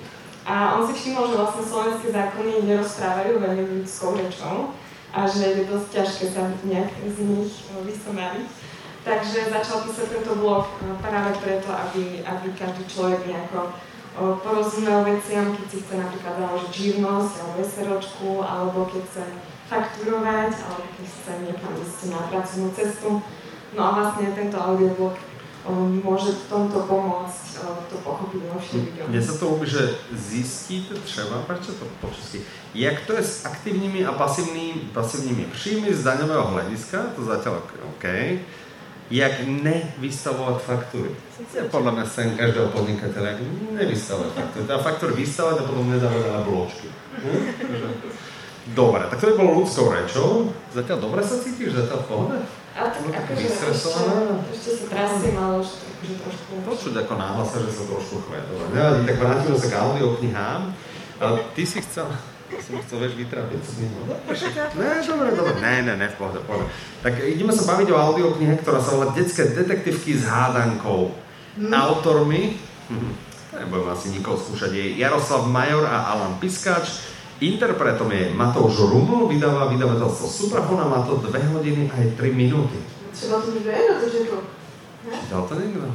A 0.48 0.80
on 0.80 0.88
si 0.88 0.96
všimol, 0.96 1.30
že 1.30 1.40
vlastne 1.40 1.64
slovenské 1.68 2.08
zákony 2.10 2.66
nerozprávajú 2.66 3.38
veľmi 3.38 3.64
ľudskou 3.84 4.18
rečou 4.18 4.74
a 5.14 5.20
že 5.28 5.62
je 5.62 5.70
dosť 5.70 5.88
ťažké 5.94 6.26
sa 6.32 6.50
nejak 6.66 6.90
z 7.06 7.18
nich 7.28 7.54
vysomáriť. 7.84 8.48
Takže 9.00 9.52
začal 9.52 9.88
písať 9.88 10.08
tento 10.12 10.34
blog 10.40 10.68
uh, 10.68 10.96
práve 11.04 11.36
preto, 11.44 11.70
aby, 11.72 12.24
aby 12.24 12.48
každý 12.56 12.84
človek 12.88 13.28
nejako 13.28 13.70
uh, 13.70 14.36
porozumel 14.40 15.04
veciam, 15.04 15.52
keď 15.52 15.66
si 15.68 15.78
chce 15.84 15.96
napríklad 16.00 16.36
založiť 16.40 16.72
živnosť 16.72 17.34
alebo 17.44 17.62
SROčku, 17.64 18.32
alebo 18.44 18.80
keď 18.88 19.04
chce 19.08 19.24
fakturovať, 19.70 20.52
alebo 20.66 20.86
keď 20.98 21.06
chce 21.06 21.32
niekam 21.46 21.74
ísť 21.78 22.00
na 22.10 22.20
pracovnú 22.28 22.68
cestu. 22.74 23.10
No 23.78 23.82
a 23.86 23.90
vlastne 23.94 24.34
tento 24.34 24.58
audioblog 24.58 25.14
um, 25.70 26.02
môže 26.02 26.34
v 26.34 26.44
tomto 26.50 26.90
pomôcť 26.90 27.46
uh, 27.62 27.78
to 27.86 28.02
pochopiť 28.02 28.42
novším 28.50 28.82
ľuďom. 28.90 29.06
Mne 29.14 29.22
sa 29.22 29.34
to 29.38 29.44
ľúbi, 29.54 29.70
že 29.70 29.94
zistiť 30.10 30.98
treba, 31.06 31.46
prečo 31.46 31.78
to 31.78 31.86
po 32.02 32.10
česky, 32.10 32.42
jak 32.74 32.98
to 33.06 33.14
je 33.14 33.24
s 33.24 33.46
aktívnymi 33.46 34.02
a 34.10 34.18
pasívnymi, 34.18 34.90
pasívnymi 34.90 35.54
príjmy 35.54 35.94
z 35.94 36.02
daňového 36.02 36.50
hľadiska, 36.58 37.14
to 37.14 37.22
zatiaľ 37.22 37.62
OK, 37.94 38.06
jak 39.14 39.34
nevystavovať 39.46 40.58
faktúry. 40.66 41.14
Ja 41.54 41.66
podľa 41.70 41.92
mňa 41.98 42.06
sen 42.10 42.38
každého 42.38 42.70
podnikateľa, 42.74 43.38
jak 43.38 43.42
nevystavovať 43.74 44.30
faktúry. 44.34 44.62
Teda 44.66 44.82
faktúry 44.82 45.14
vystavovať 45.18 45.56
a 45.62 45.64
potom 45.66 45.86
nedávať 45.90 46.24
na 46.30 46.42
bločky. 46.46 46.88
Hm? 47.22 47.42
Dobre, 48.76 49.02
tak 49.10 49.18
to 49.18 49.26
by 49.34 49.36
bolo 49.40 49.52
ľudskou 49.66 49.90
rečou. 49.90 50.54
Zatiaľ 50.70 50.98
dobre 51.02 51.22
sa 51.26 51.42
cítiš, 51.42 51.74
zatiaľ 51.74 52.00
v 52.06 52.08
pohode? 52.08 52.38
A 52.78 52.80
tak 52.94 53.02
No, 53.02 53.12
akože 53.12 53.44
ešte, 53.50 53.66
ešte 53.76 54.70
sa 54.72 54.86
trasím, 54.88 55.36
ale 55.36 55.54
už 55.60 55.70
akože 55.84 56.16
trošku... 56.22 56.52
Počuť 56.64 56.94
ako 57.02 57.14
náhlasa, 57.18 57.56
že 57.66 57.72
sa 57.76 57.84
trošku 57.90 58.16
chve. 58.30 58.40
Dobre, 58.46 58.66
nevadí, 58.72 59.02
tak 59.10 59.18
vrátime 59.20 59.58
sa 59.58 59.68
k 59.68 59.76
audioknihám. 59.76 60.62
Ale 61.20 61.36
ty 61.58 61.64
si 61.68 61.84
chcel, 61.84 62.08
som 62.64 62.80
chcel, 62.86 62.98
vieš, 63.04 63.14
vytrapiť 63.20 63.62
z 63.66 63.74
neho. 63.84 64.00
Ne, 64.80 64.90
dobre, 65.04 65.28
dobre. 65.36 65.54
Ne, 65.60 65.76
ne, 65.84 65.94
ne, 66.00 66.08
v 66.08 66.16
pohode, 66.16 66.40
pohode. 66.48 66.72
Tak 67.04 67.20
ideme 67.26 67.52
sa 67.52 67.68
baviť 67.68 67.88
o 67.92 67.98
audioknihe, 67.98 68.56
ktorá 68.64 68.80
sa 68.80 68.96
volá 68.96 69.12
Detské 69.12 69.50
detektívky 69.52 70.16
s 70.16 70.24
hádankou. 70.24 71.12
Autormi 71.60 72.56
hm, 72.88 73.12
nebudem 73.60 73.90
asi 73.92 74.16
nikoho 74.16 74.40
skúšať, 74.40 74.72
je 74.72 74.86
Jaroslav 75.02 75.44
Major 75.50 75.84
a 75.84 76.16
Alan 76.16 76.40
Piskač. 76.40 77.09
Interpretom 77.40 78.12
je 78.12 78.36
Matouš 78.36 78.84
Ruml, 78.92 79.32
vydáva 79.32 79.72
vydavateľstvo 79.72 80.28
Suprafona, 80.28 80.92
má 80.92 81.08
to 81.08 81.24
2 81.24 81.56
hodiny 81.56 81.88
aj 81.88 82.20
3 82.20 82.36
minúty. 82.36 82.76
Třeba 83.16 83.40
to. 83.40 83.56
Čítal 85.08 85.48
niekto? 85.56 85.88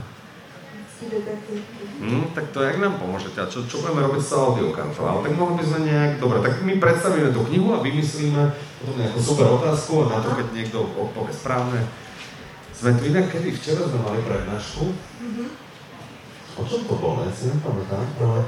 Detektiv. 1.05 1.61
Hm, 2.01 2.33
tak 2.35 2.49
to 2.49 2.65
jak 2.65 2.81
nám 2.81 2.97
pomôžete? 2.97 3.37
A 3.37 3.51
čo, 3.51 3.69
čo 3.69 3.85
budeme 3.85 4.09
robiť 4.09 4.25
s 4.25 4.33
audiokartou? 4.33 5.05
Ale 5.05 5.21
tak 5.21 5.37
mohli 5.37 5.61
by 5.61 5.65
sme 5.69 5.81
nejak... 5.85 6.11
Dobre, 6.17 6.41
tak 6.41 6.65
my 6.65 6.81
predstavíme 6.81 7.29
tú 7.29 7.45
knihu 7.53 7.77
a 7.77 7.85
vymyslíme 7.85 8.43
potom 8.81 8.97
nejakú 8.97 9.21
super 9.21 9.53
otázku 9.53 10.09
a 10.09 10.17
na 10.17 10.19
to, 10.25 10.33
keď 10.33 10.47
niekto 10.57 10.81
odpovie 10.81 11.35
správne. 11.37 11.85
Sme 12.73 12.97
tu 12.97 13.05
inak, 13.05 13.29
kedy 13.29 13.53
včera 13.53 13.85
sme 13.85 14.01
mali 14.01 14.19
prednášku. 14.25 14.85
O 16.55 16.63
čom 16.65 16.81
to 16.89 16.95
bolo? 16.97 17.27
Ja 17.27 17.33
si 17.35 17.53
nepamätám, 17.53 18.05
ale 18.23 18.39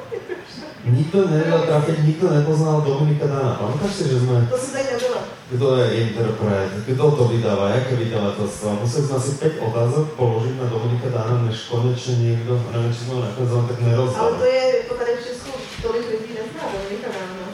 nikto 0.86 1.26
nevedel 1.26 1.60
trafiť, 1.66 1.96
nikto 2.06 2.30
nepoznal 2.30 2.78
Dominika 2.86 3.26
Dana. 3.26 3.58
Pamätáš 3.58 3.92
si, 3.92 4.04
že 4.06 4.22
sme... 4.22 4.46
To 4.46 4.54
tady 4.54 4.84
nebyla. 4.86 5.20
Kto 5.46 5.66
je 5.78 5.86
interpret? 6.02 6.70
Kto 6.86 7.04
to 7.10 7.22
vydáva? 7.30 7.70
Jaké 7.70 7.94
vydavateľstvo? 7.94 8.82
Museli 8.82 9.06
sme 9.06 9.14
asi 9.14 9.32
5 9.38 9.68
otázok 9.70 10.06
položiť 10.18 10.54
na 10.58 10.66
Dominika 10.66 11.08
Dána, 11.10 11.46
než 11.46 11.70
konečne 11.70 12.14
niekto, 12.18 12.58
neviem, 12.74 12.90
či 12.94 13.00
sme 13.06 13.12
ho 13.14 13.20
nakoniec 13.22 13.50
len 13.54 13.66
tak 13.70 13.78
Ale 13.78 13.86
nerozdali. 13.86 14.38
to 14.38 14.46
je, 14.46 14.64
tady 14.90 15.12
v 15.14 15.22
Česku 15.26 15.50
tolik 15.82 16.06
lidí 16.10 16.30
nezná, 16.34 16.62
Dominika 16.66 17.08
Dána. 17.14 17.46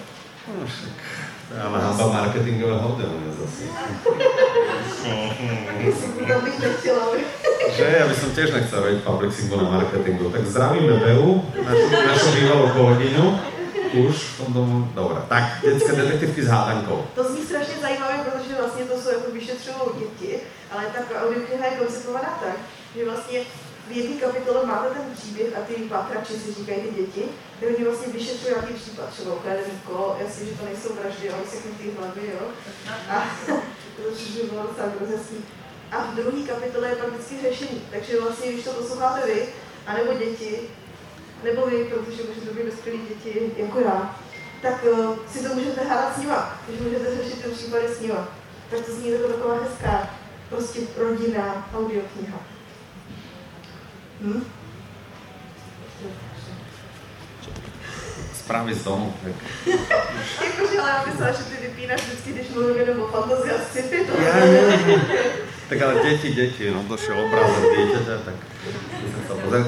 No, 0.42 0.64
však. 0.64 0.96
To 1.48 1.52
je 1.52 1.60
ale 1.60 1.78
hamba 1.84 2.06
marketingového 2.08 2.80
oddelenia 2.80 3.32
zase. 3.36 3.64
To 6.28 6.40
bych 6.40 6.60
nechtěla. 6.60 7.06
Že 7.72 7.84
ja 7.88 8.04
by 8.04 8.14
som 8.14 8.30
tiež 8.36 8.52
nechcel 8.52 8.84
robiť 8.84 9.00
public 9.00 9.32
symbol 9.32 9.64
na 9.64 9.80
marketingu. 9.80 10.28
Tak 10.28 10.44
zdravíme 10.44 10.92
Beu, 11.00 11.40
našu, 11.56 11.86
našu 11.88 12.28
bývalú 12.36 12.66
kolegyňu. 12.76 13.26
Už 13.92 14.16
v 14.16 14.32
tom 14.40 14.48
domu. 14.56 14.76
Dobre, 14.96 15.20
tak 15.28 15.60
detské 15.60 15.92
detektivky 15.92 16.40
s 16.44 16.48
hádankou. 16.48 17.04
To 17.12 17.22
zní 17.28 17.44
strašně 17.44 17.76
zajímavé, 17.80 18.24
protože 18.24 18.52
vlastně 18.60 18.84
to 18.84 19.00
jsou 19.00 19.08
jako 19.08 19.28
vyšetřují 19.32 19.76
děti, 20.00 20.32
ale 20.72 20.82
ta 20.92 21.00
audiokniha 21.20 21.66
je 21.66 21.76
koncipovaná 21.76 22.40
tak, 22.44 22.56
že 22.96 23.04
vlastně 23.04 23.38
v 23.88 23.96
jedné 23.96 24.16
kapitole 24.16 24.66
máte 24.66 24.88
ten 24.88 25.06
příběh 25.16 25.48
a 25.56 25.60
ty 25.60 25.74
pátrači 25.74 26.32
si 26.32 26.54
říkají 26.54 26.80
ty 26.80 26.94
děti, 27.00 27.22
kde 27.58 27.66
oni 27.66 27.84
vlastně 27.84 28.12
vyšetřují 28.12 28.54
nějaký 28.54 28.74
případ, 28.74 29.08
třeba 29.08 29.34
ukradený 29.34 29.74
kolo, 29.86 30.16
jasně, 30.20 30.46
že 30.46 30.52
to 30.52 30.64
nejsou 30.64 30.90
vraždy, 30.94 31.30
ale 31.30 31.42
seknutý 31.48 31.84
hlavy, 31.98 32.20
jo. 32.34 32.46
A 33.08 33.16
to 33.96 34.02
by 34.02 34.48
bylo 34.50 34.62
docela 34.62 34.88
grozesný. 34.98 35.38
A 35.92 35.98
v 35.98 36.14
druhé 36.14 36.42
kapitole 36.46 36.88
je 36.88 36.96
pak 36.96 37.08
vždycky 37.08 37.36
řešení, 37.42 37.82
takže 37.90 38.20
vlastně, 38.20 38.52
když 38.52 38.64
to 38.64 38.70
posloucháte 38.70 39.26
vy, 39.26 39.46
anebo 39.86 40.14
děti, 40.14 40.60
nebo 41.44 41.66
vy, 41.66 41.84
protože 41.84 42.22
můžete 42.28 42.50
být 42.54 42.70
dospělí 42.70 43.00
děti 43.08 43.52
jako 43.56 43.80
já, 43.80 44.16
tak 44.62 44.84
uh, 44.84 45.16
si 45.32 45.48
to 45.48 45.54
můžete 45.54 45.84
hádat 45.84 46.14
s 46.14 46.18
nima, 46.18 46.60
když 46.68 46.80
můžete 46.80 47.16
řešit 47.16 47.42
ten 47.42 47.50
případy 47.50 47.88
s 47.88 48.00
nima. 48.00 48.28
Tak 48.70 48.80
to 48.80 48.92
zní 48.92 49.10
jako 49.10 49.28
taková 49.28 49.54
hezká, 49.62 50.10
prostě 50.48 50.80
rodinná 50.96 51.68
audiokniha. 51.74 52.38
Hm? 54.20 54.44
Správy 58.34 58.74
z 58.74 58.84
domu. 58.84 59.14
Tak. 59.24 59.32
Jakože, 60.44 60.78
ale 60.80 60.90
já 60.90 61.04
myslela, 61.06 61.32
že 61.32 61.44
ty 61.44 61.66
vypínaš 61.66 62.02
vždycky, 62.02 62.32
když 62.32 62.48
mluvím 62.48 62.76
jenom 62.76 63.02
o 63.02 63.06
fantazii 63.06 63.52
a 63.52 63.58
sci-fi. 63.58 64.06
To 64.06 64.12
Ja, 64.20 64.46
nie, 64.46 65.51
Tak 65.72 65.80
ale 65.80 66.04
deti, 66.04 66.36
deti, 66.36 66.68
no 66.68 66.84
došiel 66.84 67.16
obrázok 67.16 67.64
dieťaťa, 67.64 68.14
tak. 68.28 68.36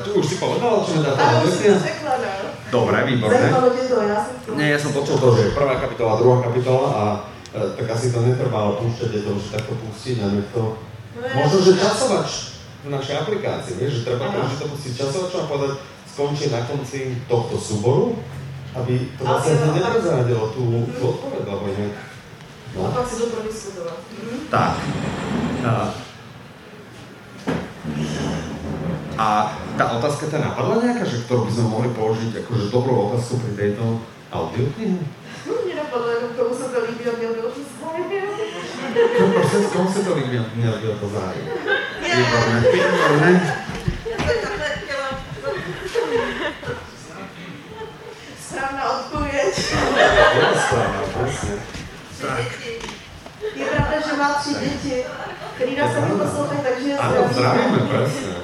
Tu 0.04 0.10
už 0.12 0.24
si 0.26 0.36
povedal, 0.36 0.84
čo 0.84 0.92
mi 0.92 1.00
dá 1.00 1.16
Ale 1.16 1.48
už 1.48 1.56
to 1.56 1.64
to. 1.64 2.46
Dobre, 2.68 2.96
výborné. 3.08 3.48
To, 3.48 3.72
to. 3.72 4.50
Nie, 4.52 4.76
ja 4.76 4.78
som 4.78 4.92
počul 4.92 5.16
to, 5.16 5.32
že 5.32 5.40
je 5.42 5.56
prvá 5.56 5.80
kapitola, 5.80 6.20
druhá 6.20 6.44
kapitola 6.44 6.86
a 6.92 7.04
e, 7.48 7.72
tak 7.72 7.86
asi 7.88 8.12
to 8.12 8.20
netrvalo 8.20 8.84
púšťať 8.84 9.08
deťom, 9.10 9.34
že 9.40 9.48
takto 9.48 9.72
pustiť 9.80 10.16
a 10.20 10.26
nech 10.28 10.48
to... 10.52 10.76
No 11.16 11.24
je- 11.24 11.36
Možno, 11.40 11.58
že 11.62 11.72
časovač 11.80 12.28
v 12.84 12.92
našej 12.92 13.14
aplikácii, 13.16 13.72
vieš, 13.74 13.92
že 13.96 14.04
treba 14.04 14.28
Áno. 14.28 14.44
použiť 14.44 14.58
to 14.60 14.66
pustiť 14.68 14.92
časovačom 14.94 15.40
a 15.40 15.46
povedať, 15.48 15.72
skončí 16.04 16.46
na 16.52 16.60
konci 16.68 17.00
tohto 17.24 17.56
súboru, 17.56 18.12
aby 18.76 19.08
to 19.16 19.24
vlastne 19.24 19.56
Áno, 19.56 19.64
áno. 19.64 19.76
neprezradilo 19.80 20.44
tú, 20.52 20.62
odpoveď, 20.92 21.44
lebo 21.48 21.64
inak... 21.66 21.96
A 21.96 22.76
No. 22.76 22.90
pak 22.90 23.06
si 23.06 23.14
to 23.16 23.30
prodiskutovat. 23.30 24.02
Tak. 24.50 24.72
A, 29.16 29.56
tá 29.80 29.84
otázka 29.96 30.28
tá 30.28 30.38
napadla 30.38 30.84
nejaká, 30.84 31.08
že 31.08 31.24
ktorú 31.24 31.48
by 31.48 31.52
sme 31.56 31.66
mohli 31.72 31.88
položiť 31.96 32.44
akože 32.44 32.68
dobrú 32.68 33.08
otázku 33.08 33.40
pri 33.40 33.52
tejto 33.56 34.04
audioknihe? 34.28 35.00
Napadlo, 35.74 36.10
jenom 36.10 36.30
komu 36.36 36.54
se 36.54 36.64
to 36.64 36.80
měl 37.18 37.34
bylo 37.34 37.50
to 37.50 37.60
zájem. 37.80 38.04
No, 39.20 39.26
komu 39.72 39.92
sa 39.92 40.00
to 40.04 40.14
líbilo 40.14 40.44
to 41.00 41.08
zájem. 41.08 41.44
Výborné, 42.02 42.60
výborné. 42.72 43.32
Odpověď. 48.84 49.74
Jasná, 50.40 50.84
presne. 51.14 51.54
Je 53.54 53.64
pravda, 53.64 53.96
že 54.08 54.16
má 54.16 54.34
tři 54.34 54.54
děti, 54.54 55.04
který 55.54 55.76
nás 55.76 55.94
taky 55.94 56.12
poslouchají, 56.12 56.60
takže 56.62 56.90
Áno, 56.98 57.20
zdravíme, 57.32 57.78
presne. 57.78 58.34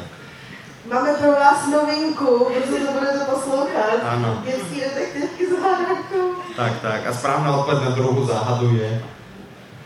Máme 0.90 1.14
pro 1.14 1.31
vás 1.33 1.66
novinku, 1.66 2.46
protože 2.55 2.85
to 2.85 2.92
budete 2.92 3.18
poslouchat. 3.18 3.99
Áno. 4.03 4.42
Dětský 4.46 4.81
detektivky 4.81 5.46
s 5.46 5.53
hádankou. 5.62 6.27
Tak, 6.57 6.73
tak. 6.83 7.07
A 7.07 7.12
správna 7.12 7.57
odpoveď 7.57 7.79
na 7.85 7.90
druhú 7.90 8.27
záhadu 8.27 8.75
je... 8.77 9.03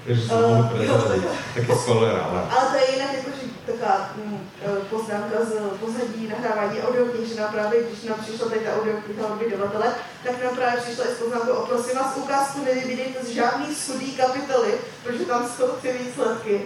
Že 0.05 0.21
som 0.29 0.37
mohli 0.37 0.85
jo, 0.85 1.01
prezradiť. 1.01 1.33
Taký 1.57 1.73
spoiler, 1.81 2.17
ale... 2.21 2.41
Ale 2.53 2.65
to 2.71 2.77
je 2.77 2.87
jinak 2.93 3.11
jakože 3.17 3.45
taková 3.67 3.97
eh, 4.21 4.69
poznámka 4.91 5.39
z 5.49 5.53
pozadí 5.81 6.29
nahrávání 6.29 6.83
audioknih, 6.83 7.29
že 7.29 7.41
nám 7.41 7.53
právě, 7.53 7.83
když 7.83 8.03
nám 8.05 8.19
přišla 8.21 8.49
tady 8.49 8.61
ta 8.61 8.77
audiokniha 8.77 9.27
od 9.27 9.39
vydavatele, 9.39 9.89
tak 10.25 10.45
nám 10.45 10.57
právě 10.57 10.81
přišla 10.81 11.05
i 11.05 11.09
s 11.15 11.19
poznámkou, 11.19 11.53
o 11.53 11.67
prosím 11.67 11.97
vás, 11.99 12.17
ukázku 12.17 12.65
nevydejte 12.65 13.25
z 13.25 13.29
žádný 13.29 13.75
sudý 13.75 14.13
kapitoly, 14.13 14.73
protože 15.05 15.25
tam 15.25 15.49
jsou 15.49 15.69
ty 15.83 15.93
výsledky. 15.93 16.63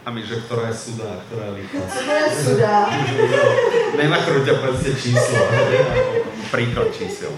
A 0.00 0.08
my, 0.08 0.20
že 0.24 0.40
ktorá 0.48 0.72
je 0.72 0.76
suda 0.80 1.12
a 1.12 1.16
ktorá 1.28 1.44
je 1.52 1.52
lichá. 1.60 1.76
To 1.84 2.12
je 2.12 2.28
sudá? 2.40 2.88
Nenakrúťa 4.00 4.54
proste 4.64 4.96
číslo, 4.96 5.36
príklad 6.54 6.88
čísel. 6.96 7.28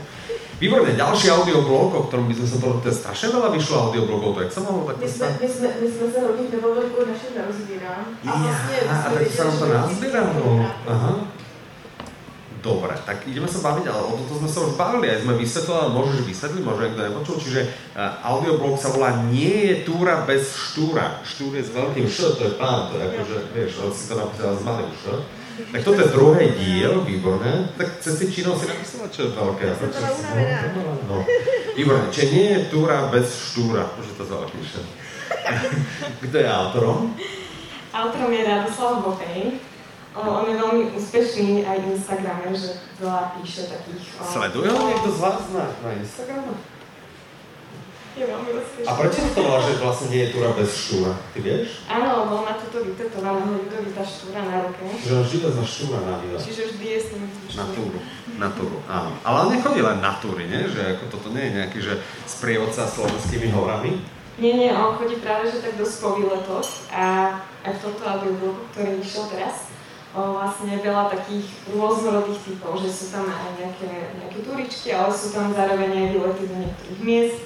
Výborne, 0.63 0.95
ďalší 0.95 1.27
audioblog, 1.35 1.91
o 1.91 2.03
ktorom 2.07 2.31
by 2.31 2.39
sme 2.39 2.47
sa 2.47 2.57
to, 2.63 2.79
to 2.79 2.87
je 2.87 2.95
strašne 2.95 3.35
veľa 3.35 3.51
vyšlo 3.51 3.91
audioblogov, 3.91 4.39
to 4.39 4.47
jak 4.47 4.53
sa 4.55 4.63
mohlo 4.63 4.87
My 4.87 4.95
takto 4.95 5.07
jsme, 5.11 5.27
stať? 5.27 5.35
my, 5.43 5.49
jsme, 5.51 5.69
my 5.83 5.89
jsme 5.91 6.07
se 6.15 6.19
hodně 6.23 6.47
nebavili 6.55 6.87
kvůli 6.87 7.07
našim 7.11 7.33
narozeninám. 7.35 8.03
A 8.23 8.33
vlastně 8.39 8.77
Ja, 8.87 8.95
a 8.95 9.09
tak 9.11 9.27
sa 9.35 9.43
nám 9.43 9.57
to 9.59 9.67
nazbieralo. 9.67 10.47
Aha. 10.87 11.13
Dobre, 12.63 12.95
tak 13.03 13.27
ideme 13.27 13.51
sa 13.51 13.59
baviť, 13.59 13.91
ale 13.91 14.01
o 14.07 14.15
toto 14.23 14.39
sme 14.39 14.47
sa 14.47 14.63
už 14.63 14.79
bavili, 14.79 15.11
aj 15.11 15.27
sme 15.27 15.35
vysvetlili, 15.35 15.79
ale 15.83 15.97
môžeš 15.99 16.19
vysvetliť, 16.23 16.63
možno 16.63 16.83
niekto 16.87 17.03
nepočul, 17.11 17.37
čiže 17.43 17.61
uh, 17.67 18.23
audioblog 18.23 18.79
sa 18.79 18.95
volá 18.95 19.19
Nie 19.35 19.55
je 19.67 19.77
túra 19.83 20.23
bez 20.23 20.55
štúra. 20.55 21.19
Štúr 21.27 21.59
je 21.59 21.67
s 21.67 21.75
veľkým 21.75 22.07
š, 22.07 22.39
to 22.39 22.43
je 22.47 22.55
pán, 22.55 22.87
to 22.87 23.03
je 23.03 23.05
akože, 23.11 23.37
vieš, 23.51 23.83
on 23.83 23.91
si 23.91 24.07
to 24.07 24.15
napísal 24.15 24.55
s 24.55 24.63
malým 24.63 24.95
š. 24.95 25.27
Tak 25.53 25.81
toto 25.83 26.01
je 26.01 26.09
druhý 26.15 26.49
diel, 26.55 27.03
výborné. 27.03 27.67
Tak 27.75 27.99
cez 27.99 28.15
tých 28.23 28.31
činov 28.41 28.57
si 28.63 28.71
napísala, 28.71 29.11
čo 29.11 29.27
je 29.27 29.31
veľké. 29.35 29.65
Ja 29.67 29.75
som 29.77 29.91
unavená. 29.91 30.59
no. 31.11 31.19
Výborné, 31.75 32.07
čiže 32.15 32.29
nie 32.31 32.49
je 32.57 32.61
túra 32.71 33.11
bez 33.11 33.27
štúra, 33.27 33.91
už 33.99 34.07
je 34.07 34.15
to 34.17 34.25
za 34.25 34.37
píše. 34.55 34.81
Kto 36.31 36.37
je 36.39 36.47
autorom? 36.47 37.11
Autorom 37.91 38.31
je 38.31 38.43
Radoslav 38.47 39.03
Bokej. 39.03 39.72
O, 40.13 40.21
on 40.21 40.45
je 40.45 40.57
veľmi 40.61 40.85
úspešný 40.93 41.65
aj 41.65 41.89
Instagrame, 41.89 42.53
že 42.53 42.77
veľa 43.01 43.33
píše 43.41 43.65
takých... 43.65 44.21
o, 44.21 44.29
Sleduje 44.29 44.69
ho 44.69 44.81
niekto 44.85 45.09
z 45.09 45.19
vás 45.25 45.41
na, 45.57 45.65
na 45.81 45.91
Instagrame? 45.97 46.53
Je 48.13 48.29
veľmi 48.29 48.51
úspešný. 48.61 48.85
A 48.85 48.93
prečo 48.93 49.25
to 49.33 49.41
volá, 49.41 49.65
že 49.65 49.81
vlastne 49.81 50.07
nie 50.13 50.21
je 50.29 50.37
túra 50.37 50.53
bez 50.53 50.69
štúra? 50.69 51.17
Ty 51.33 51.39
vieš? 51.41 51.81
Áno, 51.89 52.29
bol 52.29 52.45
na 52.45 52.61
toto 52.61 52.85
vytetovaného 52.85 53.57
Ludovita 53.57 54.05
Štúra 54.05 54.41
na 54.45 54.69
ruke. 54.69 54.85
Že 55.01 55.13
on 55.17 55.25
vždy 55.25 55.39
bez 55.49 55.55
štúra 55.65 55.99
na 56.05 56.15
výlet. 56.21 56.41
Čiže 56.45 56.63
vždy 56.77 56.87
je 56.93 56.99
s 57.01 57.09
ním. 57.17 57.25
Na 57.57 57.67
túru. 57.73 57.99
Na 58.37 58.49
túru, 58.53 58.79
áno. 58.85 59.17
Ale 59.25 59.37
on 59.45 59.49
nechodí 59.57 59.81
len 59.81 60.05
na 60.05 60.13
túry, 60.21 60.45
nie? 60.45 60.61
Že 60.69 60.81
ako 60.93 61.05
toto 61.09 61.33
nie 61.33 61.49
je 61.49 61.57
nejaký, 61.57 61.79
že 61.81 61.95
sprievodca 62.29 62.85
slovenskými 62.85 63.49
horami. 63.49 63.97
Nie, 64.37 64.61
nie, 64.61 64.71
on 64.77 64.97
chodí 65.01 65.17
práve 65.21 65.49
že 65.49 65.65
tak 65.65 65.81
dosť 65.81 65.97
po 66.05 66.09
výletoch 66.21 66.69
a 66.93 67.37
aj 67.65 67.73
v 67.77 67.83
tomto 67.85 68.03
audioblogu, 68.05 68.61
ktorý 68.73 69.01
vyšiel 69.01 69.25
teraz, 69.29 69.72
vlastne 70.13 70.77
veľa 70.77 71.09
takých 71.09 71.49
rôznorodých 71.73 72.41
typov, 72.45 72.77
že 72.85 72.93
sú 72.93 73.05
tam 73.09 73.25
aj 73.25 73.57
nejaké, 73.57 74.13
nejaké 74.21 74.39
turičky, 74.45 74.93
ale 74.93 75.09
sú 75.09 75.33
tam 75.33 75.57
zároveň 75.57 75.89
aj 75.89 76.09
výlety 76.13 76.45
do 76.53 76.57
niektorých 76.61 77.01
miest, 77.01 77.41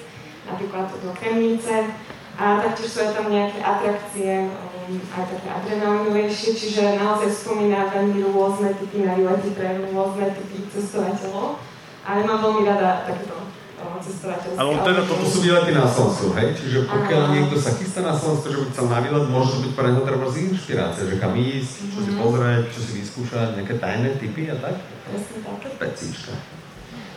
napríklad 0.51 0.91
do 0.91 1.11
Kremnice, 1.15 1.95
A 2.37 2.61
taktiež 2.61 2.93
sú 2.93 3.01
aj 3.01 3.17
tam 3.17 3.33
nejaké 3.33 3.65
atrakcie, 3.65 4.45
um, 4.53 5.01
aj 5.17 5.25
také 5.25 5.49
adrenalinovejšie, 5.49 6.53
čiže 6.53 7.01
naozaj 7.01 7.33
spomína 7.33 7.89
veľmi 7.89 8.21
rôzne 8.29 8.77
typy 8.77 9.09
na 9.09 9.17
výlety 9.17 9.57
pre 9.57 9.81
rôzne 9.89 10.37
typy 10.37 10.69
cestovateľov. 10.69 11.57
Ale 12.05 12.29
mám 12.29 12.45
veľmi 12.45 12.69
rada 12.69 13.09
takéto 13.09 13.36
cestovateľské. 13.77 14.57
Ale 14.57 14.73
teda 14.81 15.03
toto 15.05 15.25
sú 15.29 15.39
výlety 15.45 15.73
na 15.77 15.85
Slovensku, 15.85 16.33
hej? 16.37 16.49
Čiže 16.57 16.79
pokiaľ 16.89 17.23
Aha. 17.23 17.33
niekto 17.33 17.57
sa 17.61 17.71
chystá 17.77 18.01
na 18.01 18.15
Slovensku, 18.17 18.47
že 18.49 18.59
by 18.61 18.67
chcel 18.73 18.87
na 18.89 18.99
výlet, 19.05 19.27
môže 19.29 19.51
to 19.53 19.59
byť 19.69 19.73
pre 19.77 19.87
neho 19.93 20.03
treba 20.05 20.27
z 20.33 20.37
inšpirácie, 20.49 21.03
že 21.09 21.17
kam 21.21 21.33
ísť, 21.37 21.73
čo 21.93 21.99
si 22.01 22.11
mhm. 22.13 22.19
pozrieť, 22.21 22.65
čo 22.73 22.81
si 22.81 22.93
vyskúšať, 23.01 23.49
nejaké 23.61 23.75
tajné 23.77 24.09
typy 24.17 24.43
a 24.49 24.57
tak? 24.57 24.75
Presne 24.81 25.37
tak. 25.45 25.73
Pecíčka. 25.77 26.33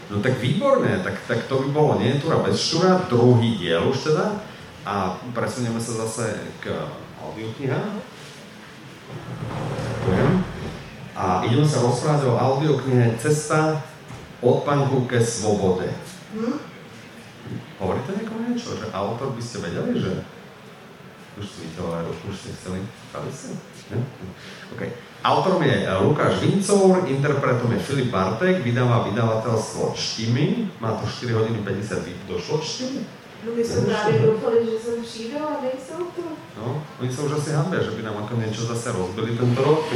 No 0.10 0.26
tak 0.26 0.42
výborné, 0.42 1.06
tak, 1.06 1.22
tak 1.30 1.46
to 1.46 1.62
by 1.64 1.68
bolo 1.70 1.92
nie 2.02 2.18
Túra 2.18 2.42
bez 2.42 2.58
štúra, 2.58 3.06
druhý 3.06 3.62
diel 3.62 3.86
už 3.94 4.10
teda. 4.10 4.42
A 4.82 5.14
presunieme 5.38 5.78
sa 5.78 6.02
zase 6.02 6.34
k 6.66 6.74
audioknihám. 7.22 8.02
A 11.14 11.46
ideme 11.46 11.68
sa 11.68 11.84
rozprávať 11.86 12.26
o 12.26 12.40
audioknihe 12.40 13.22
Cesta 13.22 13.86
od 14.42 14.66
panku 14.66 15.06
ke 15.06 15.22
svobode. 15.22 15.92
Hm? 16.34 16.58
Hovoríte 17.80 18.12
niekomu 18.14 18.40
niečo? 18.52 18.78
Že 18.78 18.94
autor 18.94 19.34
by 19.34 19.42
ste 19.42 19.58
vedeli, 19.64 19.92
že 19.98 20.12
už 21.40 21.46
si 21.48 21.60
videl, 21.72 21.88
už 22.28 22.36
ste 22.36 22.52
chceli 22.60 22.84
si? 23.32 23.56
Okay. 24.76 24.92
Autorom 25.24 25.64
je 25.64 25.88
Lukáš 26.06 26.40
Vincov, 26.40 27.10
interpretom 27.10 27.72
je 27.74 27.80
Filip 27.80 28.14
Bartek, 28.14 28.62
vydáva 28.62 29.08
vydavateľstvo 29.10 29.98
Štimy, 29.98 30.78
má 30.80 30.96
to 31.00 31.10
4 31.10 31.34
hodiny 31.34 31.60
50 31.66 32.30
došlo 32.30 32.62
Štimy? 32.62 33.02
My 33.56 33.64
jsme 33.64 33.82
právě 33.82 34.20
doufali, 34.20 34.66
že 34.66 34.80
sem 34.80 35.04
přijdou 35.04 35.40
a 35.40 35.64
nejsou 35.64 36.04
tu. 36.16 36.24
No, 36.60 36.84
oni 37.00 37.08
sa 37.08 37.24
už 37.24 37.40
asi 37.40 37.56
hambia, 37.56 37.80
že 37.80 37.96
by 37.96 38.04
nám 38.04 38.28
ako 38.28 38.36
niečo 38.36 38.68
zase 38.68 38.92
rozbili 38.92 39.32
tento 39.32 39.64
rok, 39.64 39.88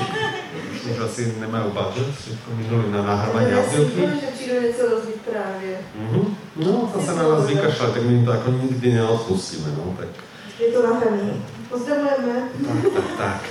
už, 0.91 0.99
asi 0.99 1.21
nemajú 1.39 1.71
budget, 1.71 2.09
všetko 2.19 2.49
minuli 2.55 2.87
na 2.91 3.01
nahrávanie 3.01 3.55
audiokníh. 3.55 4.19
že 4.19 4.27
přijdou 4.33 4.61
něco 4.61 4.83
rozbit 4.89 5.21
právě. 5.21 5.73
Uh-huh. 5.99 6.25
No, 6.55 6.89
to 6.93 6.97
sa 7.01 7.13
na 7.15 7.23
nás 7.23 7.47
vykašľa, 7.47 7.87
tak 7.93 8.03
my 8.03 8.25
to 8.25 8.31
ako 8.31 8.49
nikdy 8.51 8.87
neodpustíme, 8.93 9.69
no, 9.77 9.95
tak. 9.97 10.11
Je 10.59 10.69
to 10.69 10.79
nahraný. 10.83 11.41
Pozdravujeme. 11.69 12.35
Tak, 12.53 12.83
tak, 12.93 13.07
tak. 13.17 13.41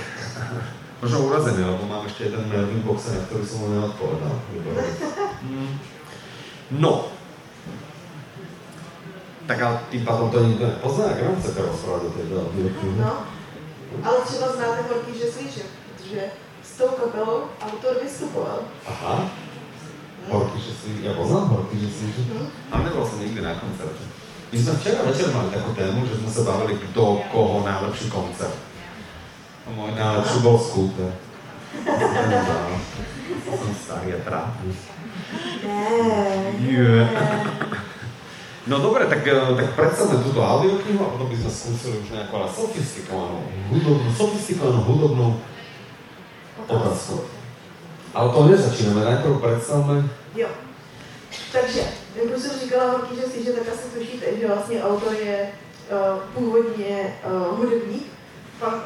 Možno 1.03 1.19
urazený, 1.27 1.67
lebo 1.67 1.83
mám 1.83 2.07
ešte 2.07 2.31
jeden 2.31 2.47
mail 2.47 2.63
v 2.63 2.79
inboxe, 2.79 3.11
na 3.11 3.27
ktorý 3.27 3.43
som 3.43 3.59
mu 3.59 3.67
neodpovedal. 3.75 4.33
No, 6.71 7.11
tak 9.43 9.59
ale 9.59 9.75
tým 9.91 10.03
pádom 10.07 10.31
to 10.31 10.39
nikto 10.39 10.63
nepozná, 10.63 11.05
jak 11.11 11.23
nám 11.23 11.35
chcete 11.43 11.59
rozprávať 11.61 12.01
o 12.07 12.39
audioknihe? 12.47 12.95
No, 13.03 13.27
ale 14.03 14.17
třeba 14.25 14.47
znáte 14.55 14.79
Horký 14.87 15.19
Žeslíček, 15.19 15.65
protože 15.95 16.21
s 16.63 16.71
tou 16.79 16.87
kapelou 16.95 17.51
autor 17.59 17.93
vystupoval. 17.99 18.59
Aha. 18.87 19.27
Horký 20.31 20.55
Žeslíček, 20.55 21.03
ja 21.03 21.13
poznám 21.19 21.51
Horký 21.51 21.75
Žeslíček, 21.83 22.27
hm? 22.31 22.47
ale 22.71 22.81
nebol 22.87 23.03
som 23.03 23.19
nikdy 23.19 23.43
na 23.43 23.59
koncerte. 23.59 24.03
My 24.53 24.57
sme 24.61 24.73
včera 24.79 25.01
večer 25.03 25.27
mali 25.35 25.49
takú 25.51 25.71
tému, 25.75 26.07
že 26.07 26.15
sme 26.23 26.29
sa 26.31 26.41
bavili, 26.47 26.79
kto 26.79 27.03
koho 27.27 27.67
najlepší 27.67 28.07
koncert. 28.07 28.55
A 29.65 29.69
môj 29.75 29.91
najlepší 29.91 30.37
bol 30.39 30.57
Scooter. 30.61 31.11
Som 33.49 33.73
starý 33.75 34.15
a 34.15 34.19
trápny. 34.23 34.71
Yeah. 36.63 37.09
No 38.63 38.79
dobre, 38.79 39.11
tak, 39.11 39.27
eh, 39.27 39.35
tak 39.35 39.75
predstavme 39.75 40.23
túto 40.23 40.39
audioknihu 40.39 41.01
a 41.03 41.11
potom 41.11 41.27
by 41.27 41.35
sme 41.35 41.51
skúsili 41.51 41.95
už 41.99 42.15
nejakú 42.15 42.47
sofistikovanú, 42.47 43.43
hudobnú, 43.67 44.07
sofistikovanú 44.15 44.79
hudobnú 44.87 45.27
otázku. 46.67 47.21
Ale 48.13 48.33
to 48.33 48.43
nezačínáme, 48.43 49.05
najprv 49.05 49.41
predstavme. 49.41 50.09
Jo. 50.35 50.47
Takže, 51.51 51.81
jak 52.15 52.37
už 52.37 52.41
jsem 52.41 52.59
říkala 52.59 52.91
Horký, 52.91 53.15
že 53.15 53.21
si, 53.21 53.43
že 53.43 53.51
tak 53.51 53.73
asi 53.73 53.99
tušíte, 53.99 54.25
že 54.39 54.47
vlastně 54.47 54.83
autor 54.83 55.13
je 55.13 55.49
uh, 55.49 56.19
původně 56.33 57.15
uh, 57.25 57.57
hudebník, 57.57 58.07
punk, 58.59 58.83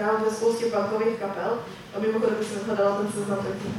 hrál 0.00 0.16
ve 0.24 0.30
spoustě 0.30 0.66
punkových 0.66 1.18
kapel 1.18 1.58
a 1.96 1.98
mimochodem, 1.98 2.36
jsem 2.42 2.66
hledala 2.66 2.96
ten 2.96 3.12
seznam, 3.12 3.38
tak 3.38 3.72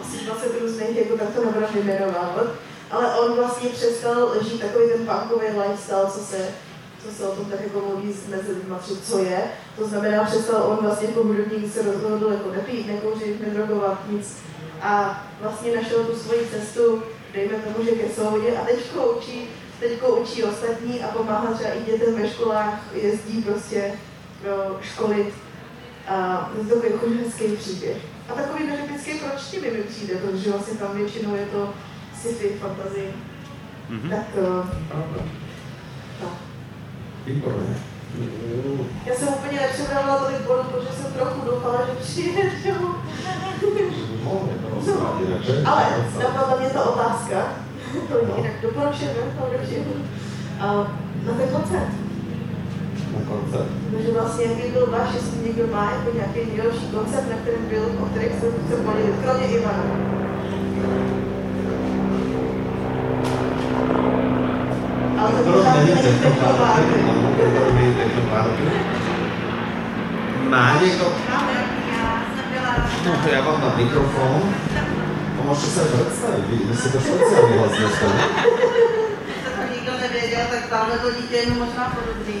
asi 0.00 0.24
20 0.26 0.60
různých, 0.60 0.96
jako 0.96 1.16
tak 1.16 1.34
to 1.34 1.44
nebudu 1.44 1.66
vyjmenovávat 1.74 2.46
ale 2.92 3.14
on 3.20 3.36
vlastně 3.36 3.68
přestal 3.68 4.32
žít 4.42 4.60
takový 4.60 4.84
ten 4.88 5.06
punkový 5.06 5.46
lifestyle, 5.46 6.06
co 6.06 6.18
se, 6.18 6.48
co 7.02 7.14
se 7.14 7.28
o 7.28 7.36
tom 7.36 7.44
tak 7.44 7.60
jako 7.60 7.80
mluví 7.80 8.14
mezi 8.28 8.52
lidmi, 8.52 8.74
co 9.02 9.18
je. 9.18 9.44
To 9.76 9.88
znamená, 9.88 10.24
přestal 10.24 10.62
on 10.62 10.78
vlastně 10.82 11.08
jako 11.08 11.22
hudebník 11.22 11.72
se 11.72 11.82
rozhodl 11.82 12.32
jako 12.32 12.50
nepít, 12.52 12.86
nekouřit, 12.86 13.40
nedrogovat, 13.40 14.10
nic. 14.10 14.36
A 14.82 15.24
vlastně 15.40 15.76
našel 15.76 16.04
tu 16.04 16.16
svoji 16.16 16.46
cestu, 16.46 17.02
dejme 17.34 17.54
tomu, 17.54 17.84
že 17.84 17.90
ke 17.90 18.08
svobodě 18.08 18.56
a 18.56 18.64
teďko 18.64 19.12
učí, 19.12 19.48
teďko 19.80 20.16
učí 20.16 20.44
ostatní 20.44 21.02
a 21.02 21.08
pomáhá 21.08 21.54
třeba 21.54 21.70
i 21.70 21.84
dětem 21.84 22.14
ve 22.14 22.30
školách, 22.30 22.80
jezdí 22.94 23.42
prostě 23.42 23.92
do 24.44 24.78
školit. 24.82 25.34
A 26.08 26.50
to 26.54 26.58
je 26.58 26.92
takový 26.92 26.92
jako 26.92 27.24
hezký 27.24 27.56
příběh. 27.56 27.96
A 28.28 28.32
takový 28.32 28.64
typický 28.64 29.18
proč 29.18 29.62
mi 29.62 29.82
přijde, 29.82 30.14
protože 30.14 30.50
vlastně 30.50 30.74
tam 30.74 30.96
většinou 30.96 31.34
je 31.34 31.46
to 31.46 31.74
sci-fi, 32.20 32.48
fantasy, 32.48 33.08
mm-hmm. 33.90 34.10
tak 34.10 34.26
uh, 34.36 34.66
tak. 36.20 36.51
Výborné. 37.26 37.76
Já 39.06 39.14
jsem 39.14 39.28
úplně 39.28 39.60
nepřipravila 39.60 40.16
tolik 40.18 40.40
bodů, 40.46 40.62
protože 40.62 40.92
jsem 40.92 41.12
trochu 41.12 41.40
doufala, 41.50 41.78
že 41.86 41.92
přijde 42.00 42.42
no, 42.80 42.96
Ale 45.66 45.84
napadla 46.18 46.56
mě 46.60 46.68
ta 46.68 46.84
otázka, 46.84 47.52
to 48.08 48.18
jinak 48.36 48.52
doporučujeme, 48.62 49.14
doporučujeme, 49.24 49.86
na 51.26 51.32
ten 51.36 51.48
koncert. 51.48 51.88
Na 53.12 53.20
koncert. 53.28 53.68
Takže 53.92 54.12
vlastně, 54.12 54.44
jaký 54.44 54.70
byl 54.72 54.86
váš, 54.90 55.14
jestli 55.14 55.46
někdo 55.46 55.66
má 55.66 55.92
jako 55.92 56.16
nějaký 56.16 56.50
nejlepší 56.50 56.86
koncert, 56.86 57.30
na 57.30 57.36
kterém 57.36 57.66
byl, 57.68 57.84
o 58.02 58.06
kterých 58.06 58.32
se 58.32 58.46
chce 58.66 58.76
podělit, 58.76 59.14
kromě 59.22 59.46
Ivana. 59.46 59.84
Má 70.52 70.76
niekto? 70.82 71.06
No, 73.02 73.10
ja 73.30 73.40
vám 73.46 73.58
dám 73.62 73.74
mikrofón. 73.78 74.42
A 75.38 75.40
môžete 75.46 75.70
sa 75.78 75.84
predstaviť, 75.86 76.42
vy, 76.50 76.56
ste 76.74 76.88
to 76.90 76.98
špeciálny 76.98 77.54
hlas 77.54 77.72
dneska, 77.74 78.06
ne? 78.10 78.24
to 79.42 79.62
nikdo 79.74 79.92
nevěděl, 79.94 80.44
tak 80.50 80.62
tamhle 80.70 80.98
to 80.98 81.10
dítě 81.10 81.36
je 81.36 81.54
možná 81.54 81.84
podobný. 81.94 82.40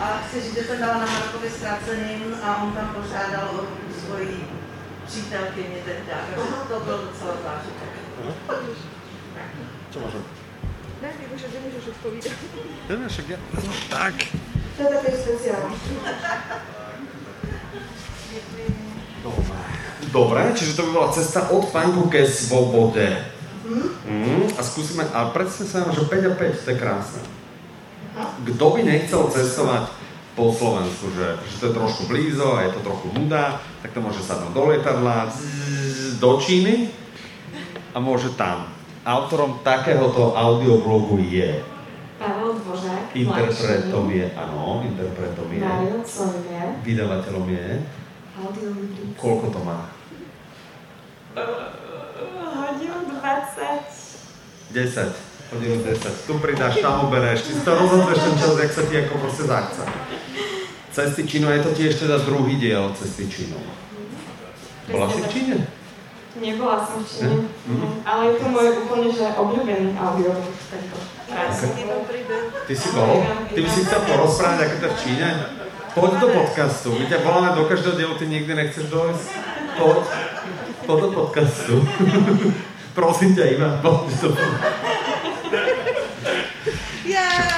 A 0.00 0.04
chci 0.24 0.40
říct, 0.40 0.54
že 0.54 0.64
jsem 0.64 0.80
dala 0.80 1.04
na 1.04 1.06
Markovi 1.06 1.50
zkráceným 1.50 2.34
a 2.42 2.62
on 2.62 2.72
tam 2.72 2.88
požádal 2.96 3.48
o 3.52 3.60
svoji 4.00 4.48
přítelkyni 5.06 5.78
teď. 5.84 5.96
To 6.68 6.80
byl 6.80 6.98
docela 7.12 7.32
zážitek. 7.44 7.92
Co 9.92 9.98
môžem? 10.00 10.47
Ne, 11.02 11.08
nemůžeš, 11.22 11.46
nemůžeš 11.54 11.88
odpovídat. 11.88 12.32
Ne, 12.88 12.96
ne, 12.96 13.08
však 13.08 13.28
ja... 13.28 13.38
No, 13.54 13.72
tak. 13.90 14.14
To 14.78 14.82
je 14.82 15.10
speciálne. 15.14 15.74
Dobre. 19.22 19.58
Dobre, 20.10 20.40
čiže 20.54 20.74
to 20.74 20.82
by 20.86 20.90
bola 20.94 21.14
cesta 21.14 21.50
od 21.50 21.70
panku 21.70 22.10
ke 22.10 22.26
svobode. 22.26 23.06
Mm. 23.66 23.90
Mm, 24.06 24.46
a 24.54 24.60
skúsime, 24.62 25.04
a 25.10 25.34
predstavte 25.34 25.70
sa, 25.70 25.90
že 25.90 26.06
5 26.06 26.30
a 26.30 26.32
5, 26.34 26.64
to 26.64 26.70
je 26.70 26.78
krásne. 26.78 27.22
Kto 28.46 28.64
by 28.74 28.80
nechcel 28.82 29.22
cestovať 29.28 29.92
po 30.38 30.54
Slovensku, 30.54 31.10
že, 31.14 31.36
že 31.42 31.54
to 31.58 31.64
je 31.70 31.76
trošku 31.76 32.02
blízo 32.06 32.54
a 32.54 32.66
je 32.66 32.74
to 32.78 32.80
trochu 32.86 33.06
nuda, 33.14 33.58
tak 33.82 33.90
to 33.90 34.00
môže 34.00 34.22
sadnúť 34.22 34.54
do 34.54 34.62
lietadla 34.70 35.28
do 36.22 36.30
Číny 36.38 36.94
a 37.92 37.98
môže 37.98 38.30
tam 38.38 38.77
autorom 39.08 39.64
takéhoto 39.64 40.36
audioblogu 40.36 41.16
je 41.32 41.64
Pavel 42.18 42.52
Dvořák. 42.52 43.14
Interpretom 43.14 44.10
je, 44.10 44.26
áno, 44.34 44.82
interpretom 44.82 45.46
je. 45.54 45.62
Solivier. 46.02 46.66
Vydavateľom 46.82 47.46
je. 47.46 47.66
Koľko 49.14 49.46
to 49.54 49.60
má? 49.62 49.86
hodinu 52.58 52.98
20. 53.22 54.74
10. 54.74 55.54
Hodinu 55.54 55.76
10. 55.86 56.26
Tu 56.26 56.32
pridáš, 56.38 56.82
tam 56.82 57.06
ubereš. 57.06 57.46
Ty 57.46 57.52
si 57.54 57.60
to 57.62 57.72
rozhoduješ 57.74 58.18
ten 58.18 58.34
čas, 58.38 58.52
jak 58.58 58.72
sa 58.72 58.82
ti 58.82 58.94
ako 58.98 59.14
proste 59.18 59.44
zachce. 59.46 59.82
Cesty 60.92 61.22
Čínu, 61.22 61.46
je 61.50 61.60
to 61.62 61.70
tiež 61.78 61.94
teda 61.94 62.18
druhý 62.26 62.58
diel 62.58 62.90
Cesty 62.98 63.30
Čínu. 63.30 63.56
Bola 64.90 65.06
si 65.14 65.22
v 65.22 65.28
Číne? 65.30 65.56
Nebola 66.38 66.78
som 66.86 67.02
v 67.02 67.06
Číne, 67.10 67.36
mm-hmm. 67.50 68.06
ale 68.06 68.20
je 68.30 68.34
to 68.38 68.46
môj 68.46 68.68
úplne 68.86 69.10
že 69.10 69.26
obľúbený. 69.34 69.90
Krásny 71.26 71.82
príbeh. 72.06 72.44
Ty 72.64 72.74
si 72.78 72.88
bol? 72.94 73.26
Ty 73.50 73.58
by 73.58 73.68
si 73.68 73.80
chcel 73.82 74.00
porozprávať, 74.06 74.58
ako 74.64 74.76
to 74.78 74.88
v 74.88 74.96
Číne? 75.02 75.28
Poď 75.98 76.12
do 76.22 76.28
podcastu. 76.30 76.88
My 76.94 77.04
ťa 77.10 77.18
voláme 77.26 77.50
do 77.58 77.66
každého 77.66 77.94
dielu, 77.98 78.14
ty 78.14 78.24
nikdy 78.30 78.52
nechceš 78.54 78.86
dojsť. 78.86 79.28
Poď. 79.82 80.04
Poď 80.86 80.98
do 81.02 81.08
podcastu. 81.10 81.74
Prosím 82.98 83.34
ťa, 83.34 83.44
Ivan, 83.58 83.74
poď 83.82 84.14
do 84.22 84.30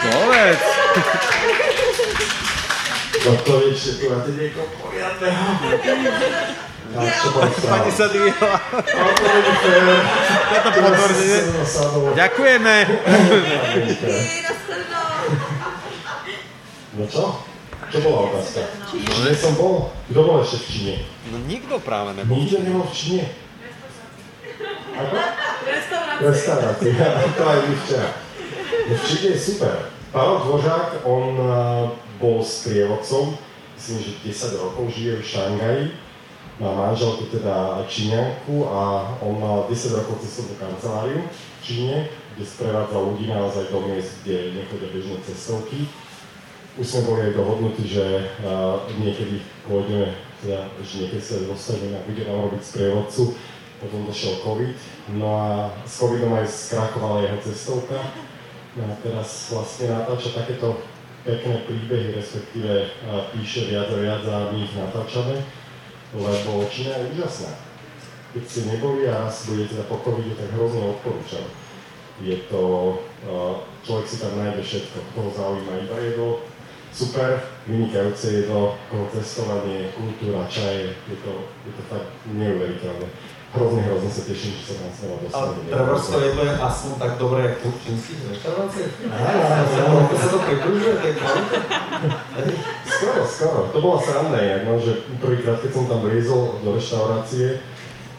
Povedz. 0.00 0.62
No 3.20 3.36
to 3.44 3.52
vieš, 3.60 3.76
že 3.76 3.92
tu 4.00 4.04
máte 4.08 4.32
niekoho 4.32 4.64
poriadného. 4.80 5.44
Pani 6.90 7.90
sa. 7.94 8.06
Toto. 11.70 12.10
Ďakujeme. 12.18 12.74
No 16.98 17.04
čo? 17.06 17.24
Čo 17.90 17.98
bola 18.02 18.18
otázka? 18.30 18.60
Kde 18.90 19.34
som 19.38 19.54
bol? 19.54 19.94
Kto 20.10 20.20
bol 20.26 20.42
ešte 20.42 20.58
v 20.62 20.66
Číne? 20.66 20.94
No 21.30 21.38
nikto 21.46 21.78
práve 21.78 22.14
nebol. 22.18 22.38
Nikto 22.38 22.58
nebol 22.62 22.86
v 22.86 22.94
Číne. 22.94 23.24
Ako? 24.98 25.14
Reštaurácia. 26.26 26.90
to 27.38 27.42
aj 27.46 27.58
my 27.66 27.74
včera. 27.86 28.10
No 28.90 28.92
v 28.98 29.02
Číne 29.06 29.28
je 29.34 29.38
super. 29.38 29.74
Pavel 30.10 30.38
Dvořák, 30.42 31.06
on 31.06 31.38
uh, 31.38 31.46
bol 32.18 32.42
s 32.42 32.66
prievodcom, 32.66 33.38
myslím, 33.78 33.98
že 34.02 34.10
10 34.26 34.58
rokov 34.58 34.90
žije 34.90 35.22
v 35.22 35.24
Šangaji, 35.26 35.84
má 36.60 36.76
manželku 36.76 37.24
teda 37.32 37.80
Číňanku 37.88 38.68
a 38.68 39.08
on 39.24 39.40
mal 39.40 39.64
10 39.64 39.96
rokov 39.96 40.20
cestovnú 40.20 40.60
kanceláriu 40.60 41.24
v 41.24 41.60
Číne, 41.64 41.96
kde 42.36 42.44
sprevádza 42.44 43.00
ľudí 43.00 43.32
naozaj 43.32 43.72
do 43.72 43.80
miest, 43.88 44.20
kde 44.20 44.60
nechodia 44.60 44.92
bežné 44.92 45.16
cestovky. 45.24 45.88
Už 46.76 46.86
sme 46.86 47.08
boli 47.08 47.20
aj 47.32 47.32
dohodnutí, 47.32 47.84
že 47.88 48.04
uh, 48.44 48.84
niekedy 49.00 49.40
pôjdeme, 49.64 50.12
teda, 50.44 50.68
že 50.84 50.94
niekedy 51.04 51.22
sa 51.24 51.40
dostaneme 51.48 51.96
a 51.96 52.04
bude 52.04 52.22
nám 52.28 52.52
robiť 52.52 52.62
sprievodcu. 52.62 53.22
Potom 53.80 54.04
došiel 54.04 54.44
COVID, 54.44 54.76
no 55.16 55.40
a 55.40 55.72
s 55.88 55.96
COVIDom 55.96 56.36
aj 56.36 56.44
skrachovala 56.44 57.24
jeho 57.24 57.38
cestovka. 57.40 57.96
No 58.76 58.84
a 58.84 58.92
teraz 59.00 59.48
vlastne 59.48 59.96
natáča 59.96 60.36
takéto 60.36 60.76
pekné 61.24 61.64
príbehy, 61.64 62.12
respektíve 62.12 62.92
uh, 63.08 63.32
píše 63.32 63.72
viac 63.72 63.88
a 63.88 63.96
viac 63.96 64.22
a 64.28 64.52
my 64.52 64.60
ich 64.60 64.76
natáčame, 64.76 65.40
lebo 66.14 66.66
Čína 66.70 66.98
je 66.98 67.10
úžasná. 67.14 67.52
Keď 68.30 68.42
ste 68.46 68.60
neboli 68.70 69.10
a 69.10 69.26
raz 69.26 69.46
budete 69.46 69.74
teda 69.74 69.84
po 69.90 69.98
covide, 70.06 70.38
tak 70.38 70.54
hrozne 70.54 70.94
odporúčam. 70.94 71.46
Je 72.22 72.36
to, 72.46 72.62
uh, 73.26 73.58
človek 73.82 74.06
si 74.06 74.16
tam 74.22 74.38
nájde 74.38 74.62
všetko, 74.62 74.98
koho 75.16 75.30
zaujíma 75.34 75.72
iba 75.82 75.96
jedlo, 75.98 76.28
super, 76.92 77.42
vynikajúce 77.66 78.44
jedlo, 78.44 78.78
koho 78.90 79.08
cestovanie, 79.14 79.90
kultúra, 79.96 80.46
čaje, 80.46 80.94
je 81.08 81.16
to, 81.24 81.32
je 81.66 81.72
to 81.74 81.82
fakt 81.90 82.10
neuveriteľné. 82.28 83.08
Hrozne, 83.50 83.82
hrozne 83.82 84.10
sa 84.14 84.22
teším, 84.30 84.54
že 84.54 84.62
sa 84.62 84.74
tam 84.78 84.90
znova 84.94 85.16
dostaneme. 85.26 85.74
treba 85.74 85.98
to 85.98 86.18
jedlo 86.22 86.42
je 86.46 86.54
aspoň 86.54 86.92
tak 87.02 87.12
dobré, 87.18 87.40
jak 87.50 87.56
tu 87.58 87.68
v 87.74 87.78
čínskych 87.82 88.20
reštauráciách? 88.30 88.92
Áno, 89.10 89.40
áno, 89.42 89.64
áno. 89.74 89.94
Ako 90.06 90.14
sa 90.14 90.28
to 90.30 90.38
približuje, 90.38 90.94
tak 91.02 91.14
Skoro, 93.00 93.24
skoro. 93.24 93.58
To 93.66 93.78
bola 93.80 93.98
sranda 93.98 94.36
inak, 94.38 94.62
no, 94.62 94.76
že 94.76 94.92
prvýkrát, 95.16 95.56
keď 95.56 95.70
som 95.72 95.84
tam 95.86 96.00
vliezol 96.00 96.60
do 96.60 96.76
reštaurácie, 96.76 97.56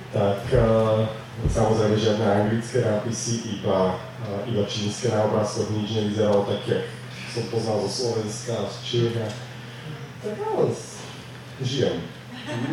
tak 0.09 0.41
uh, 0.51 1.05
samozrejme 1.45 1.95
žiadne 1.95 2.25
anglické 2.25 2.81
nápisy, 2.81 3.33
iba, 3.55 3.93
uh, 3.93 4.41
iba 4.43 4.65
čínske 4.65 5.07
na 5.07 5.23
obrázkoch, 5.23 5.69
nič 5.69 5.93
nevyzeralo 5.93 6.43
tak, 6.43 6.65
jak 6.65 6.83
som 7.29 7.43
poznal 7.47 7.77
zo 7.79 7.89
Slovenska, 7.89 8.53
z 8.65 8.75
Čiech. 8.81 9.15
a- 9.15 9.33
Tak 10.21 10.35
ale 10.39 10.65
žijem. 11.59 11.97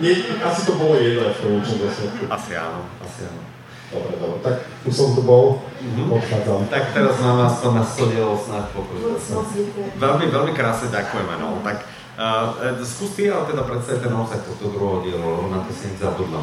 Nie, 0.00 0.16
asi 0.42 0.60
to 0.64 0.72
bolo 0.74 0.96
jedno 0.96 1.28
v 1.28 1.38
konečnom 1.38 1.78
dôsledku. 1.78 2.24
Asi 2.26 2.52
áno, 2.54 2.88
asi 2.98 3.20
áno. 3.22 3.42
Dobre, 3.88 4.14
dobre, 4.16 4.38
tak 4.42 4.56
už 4.84 4.92
som 4.92 5.16
tu 5.16 5.22
bol, 5.22 5.64
Mhm. 5.80 6.12
odchádzam. 6.12 6.60
Tak 6.68 6.92
teraz 6.92 7.14
na 7.20 7.48
100 7.48 8.04
dielov 8.06 8.36
snáď 8.38 8.64
pokoj. 8.72 8.96
Moc, 8.98 9.24
moc 9.30 9.48
děkuji. 9.48 9.92
Veľmi, 9.96 10.26
veľmi 10.26 10.52
krásne 10.52 10.88
ďakujeme, 10.88 11.34
no. 11.38 11.56
Tak 11.62 11.88
uh, 12.18 12.82
skús 12.82 13.14
ty 13.14 13.30
ale 13.30 13.46
teda 13.46 13.62
predstaviť 13.62 14.00
ten 14.02 14.12
obsah 14.12 14.42
tohto 14.42 14.74
druhého 14.74 14.98
dielu, 15.06 15.22
lebo 15.22 15.48
na 15.54 15.62
to 15.62 15.70
si 15.70 15.94
zabudla. 15.94 16.42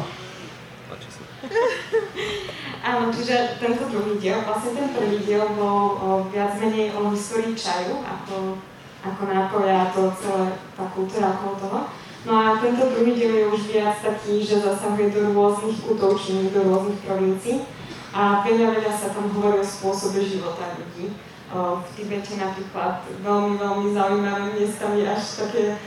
Páči 0.88 1.08
sa. 1.12 1.22
Áno, 2.86 3.10
čiže 3.10 3.58
tento 3.58 3.90
druhý 3.90 4.16
diel, 4.16 4.40
vlastne 4.46 4.78
ten 4.78 4.88
prvý 4.94 5.18
diel 5.26 5.42
bol 5.58 5.98
o, 5.98 6.08
viac 6.30 6.54
menej 6.62 6.94
o 6.94 7.10
histórii 7.10 7.52
čaju, 7.58 7.98
ako, 8.06 8.62
ako 9.02 9.22
nápoja 9.26 9.74
a 9.74 9.90
to 9.90 10.06
celé, 10.14 10.54
tá 10.78 10.86
kultúra 10.94 11.34
okolo 11.34 11.54
toho. 11.58 11.80
No 12.26 12.32
a 12.38 12.46
tento 12.62 12.86
druhý 12.94 13.18
diel 13.18 13.34
je 13.42 13.46
už 13.50 13.74
viac 13.74 13.98
taký, 13.98 14.38
že 14.38 14.62
zasahuje 14.62 15.10
do 15.10 15.34
rôznych 15.34 15.82
kútov 15.82 16.14
do 16.18 16.60
rôznych 16.62 17.00
provincií 17.02 17.66
a 18.14 18.46
veľa, 18.46 18.78
veľa 18.78 18.92
sa 18.94 19.10
tam 19.10 19.34
hovorí 19.34 19.58
o 19.58 19.66
spôsobe 19.66 20.22
života 20.22 20.78
ľudí. 20.78 21.10
V 21.56 21.88
Tibete 21.96 22.36
napríklad 22.36 23.00
veľmi, 23.24 23.54
veľmi 23.56 23.88
zaujímavé 23.96 24.42
miestami, 24.56 25.08
až 25.08 25.46
také 25.46 25.80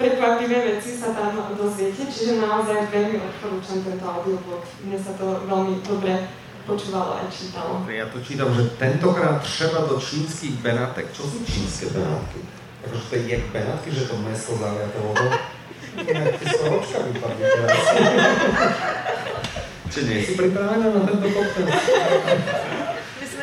prekvapivé 0.00 0.76
veci 0.76 0.96
sa 0.96 1.12
tam 1.12 1.36
dozviete, 1.52 2.08
čiže 2.08 2.40
naozaj 2.40 2.88
veľmi 2.88 3.20
odporúčam 3.20 3.84
tento 3.84 4.06
audiobook. 4.08 4.64
Mne 4.88 4.96
sa 4.96 5.12
to 5.20 5.44
veľmi 5.44 5.84
dobre 5.84 6.24
počúvalo 6.64 7.20
aj 7.20 7.28
čítalo. 7.28 7.84
Ja 7.88 8.08
to 8.08 8.22
čítam, 8.24 8.48
že 8.54 8.72
tentokrát 8.80 9.44
treba 9.44 9.84
do 9.90 10.00
čínskych 10.00 10.60
Benátek. 10.64 11.12
Čo 11.12 11.28
sú 11.28 11.38
čínske 11.44 11.92
Benátky? 11.92 12.40
Akože 12.86 13.04
to 13.10 13.14
je 13.20 13.36
Benátky, 13.52 13.88
že 13.92 14.08
to 14.08 14.16
meso 14.24 14.56
zaliate 14.56 14.98
vodou? 15.00 15.30
Inak 16.00 16.38
ty 16.38 16.44
skoročka 16.48 16.98
vypadli 17.10 17.44
teraz. 17.44 17.82
Čiže 19.90 20.06
nie 20.06 20.22
si 20.22 20.32
pripravená 20.38 20.86
na 20.94 21.00
tento 21.02 21.28
podcast? 21.34 22.69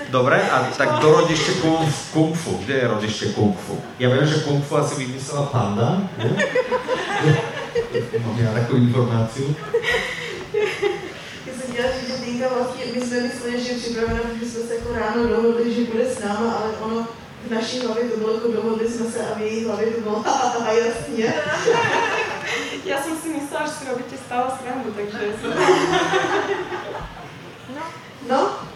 Dobre, 0.09 0.39
a 0.39 0.71
tak 0.77 0.99
do 0.99 1.11
rodište 1.11 1.51
kung, 1.59 1.83
kung 2.13 2.31
fu. 2.31 2.57
Kde 2.63 2.73
je 2.73 2.87
rodište 2.87 3.25
kung 3.35 3.51
fu? 3.59 3.75
Ja 3.99 4.07
viem, 4.07 4.23
že 4.23 4.39
kung 4.47 4.63
fu 4.63 4.79
asi 4.79 4.95
vymyslela 4.95 5.51
panda. 5.51 5.99
nie? 6.15 6.31
Mám 8.23 8.37
ja 8.39 8.51
takú 8.55 8.79
informáciu. 8.79 9.55
Já 11.45 11.53
jsem 11.53 11.71
chtěla 11.71 11.87
říct, 11.91 12.07
že 12.07 12.25
Tinka 12.25 12.47
vlastně, 12.47 12.83
my 12.95 13.01
jsme 13.01 13.21
mysleli, 13.21 13.63
že 13.63 13.71
je 13.71 13.77
připravena, 13.77 14.19
že 14.39 14.45
jsme 14.45 14.61
se 14.67 14.75
jako 14.75 14.93
ráno 14.93 15.27
dohodli, 15.27 15.73
že 15.73 15.91
bude 15.91 16.05
s 16.05 16.19
náma, 16.23 16.51
ale 16.51 16.71
ono 16.81 17.07
v 17.47 17.51
naší 17.51 17.79
hlavě 17.79 18.03
to 18.03 18.17
bylo 18.17 18.33
jako 18.33 18.51
dohodli 18.51 18.89
jsme 18.89 19.11
se 19.11 19.19
a 19.19 19.35
v 19.37 19.41
její 19.41 19.65
hlavě 19.65 19.87
to 19.87 20.01
bylo 20.01 20.19
haha, 20.25 20.71
jasně. 20.71 21.33
Ja 22.87 23.03
som 23.03 23.19
si 23.19 23.35
myslela, 23.35 23.67
že 23.67 23.73
si 23.73 23.83
robíte 23.91 24.15
stále 24.15 24.47
srandu, 24.55 24.95
takže 24.95 25.35
som... 25.43 25.51
No, 28.31 28.66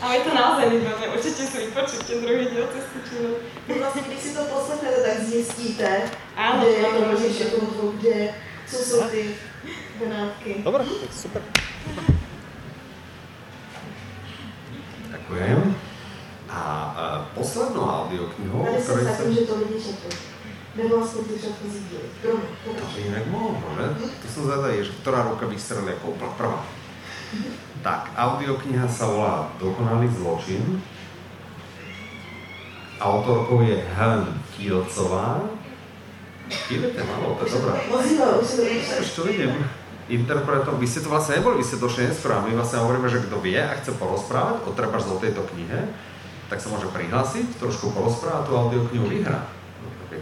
Ale 0.00 0.16
je 0.16 0.22
to 0.22 0.32
naozaj 0.34 0.70
výborné, 0.70 1.08
určite 1.10 1.42
si 1.42 1.56
vypočujte 1.66 2.14
druhý 2.22 2.46
diel 2.46 2.66
cesty 2.70 2.98
Čínu. 3.10 3.30
no 3.68 3.74
vlastně, 3.74 4.02
když 4.06 4.18
si 4.18 4.34
to 4.34 4.44
poslechnete, 4.44 4.96
tak 5.02 5.18
zjistíte, 5.26 6.10
Áno, 6.36 6.62
kde 6.62 7.26
je 7.26 7.44
to 7.44 7.58
fu, 7.58 7.92
kde, 7.98 8.34
co 8.66 8.76
jsou 8.76 9.02
ty 9.08 9.34
benátky. 9.98 10.54
Dobre, 10.64 10.84
tak 10.84 11.12
super. 11.12 11.42
Ďakujem. 15.10 15.74
A 16.48 16.60
uh, 16.96 17.26
poslednou 17.34 17.82
audioknihu, 17.82 18.62
o 18.62 18.74
ktorej 18.82 19.04
sa... 19.04 19.12
sakím, 19.12 19.34
že 19.34 19.40
to 19.40 19.54
lidi 19.56 19.78
četli. 19.84 20.10
Nebo 20.74 21.02
díly. 21.02 22.06
Promiň, 22.22 22.46
To 22.78 22.84
by 22.94 23.00
inak 23.02 23.26
mohlo, 23.26 23.66
že? 23.76 23.86
To 24.22 24.26
som 24.30 24.42
zvedavý, 24.46 24.84
že 24.86 24.94
ktorá 25.02 25.26
ruka 25.26 25.50
vystrelí 25.50 25.90
ako 25.98 26.14
úplne 26.14 26.34
prvá. 26.38 26.60
Tak, 27.78 28.10
audiokniha 28.18 28.90
sa 28.90 29.06
volá 29.06 29.34
Dokonalý 29.62 30.10
zločin. 30.10 30.82
Autorkou 32.98 33.62
je 33.62 33.78
Helen 33.78 34.34
Kielcová. 34.54 35.46
Kývete 36.48 36.98
malo, 37.06 37.38
to 37.38 37.46
je 37.46 37.54
dobré. 37.54 37.78
Už 38.98 39.10
to 39.14 39.22
vidím. 39.30 39.62
Interpretom, 40.08 40.80
vy 40.80 40.88
ste 40.88 41.04
to 41.04 41.12
vlastne 41.12 41.38
neboli, 41.38 41.60
vy 41.60 41.68
ste 41.68 41.76
došli 41.76 42.08
neskôr 42.08 42.32
a 42.32 42.40
my 42.40 42.56
vlastne 42.56 42.80
hovoríme, 42.80 43.12
že 43.12 43.22
kto 43.28 43.44
vie 43.44 43.60
a 43.60 43.76
chce 43.76 43.92
porozprávať 44.00 44.64
o 44.64 44.72
trebárs 44.72 45.04
o 45.04 45.20
tejto 45.20 45.44
knihe, 45.52 45.92
tak 46.48 46.64
sa 46.64 46.72
môže 46.72 46.88
prihlásiť, 46.88 47.60
trošku 47.60 47.92
porozprávať, 47.92 48.48
tú 48.48 48.52
audioknihu 48.56 49.04
vyhrá. 49.04 49.44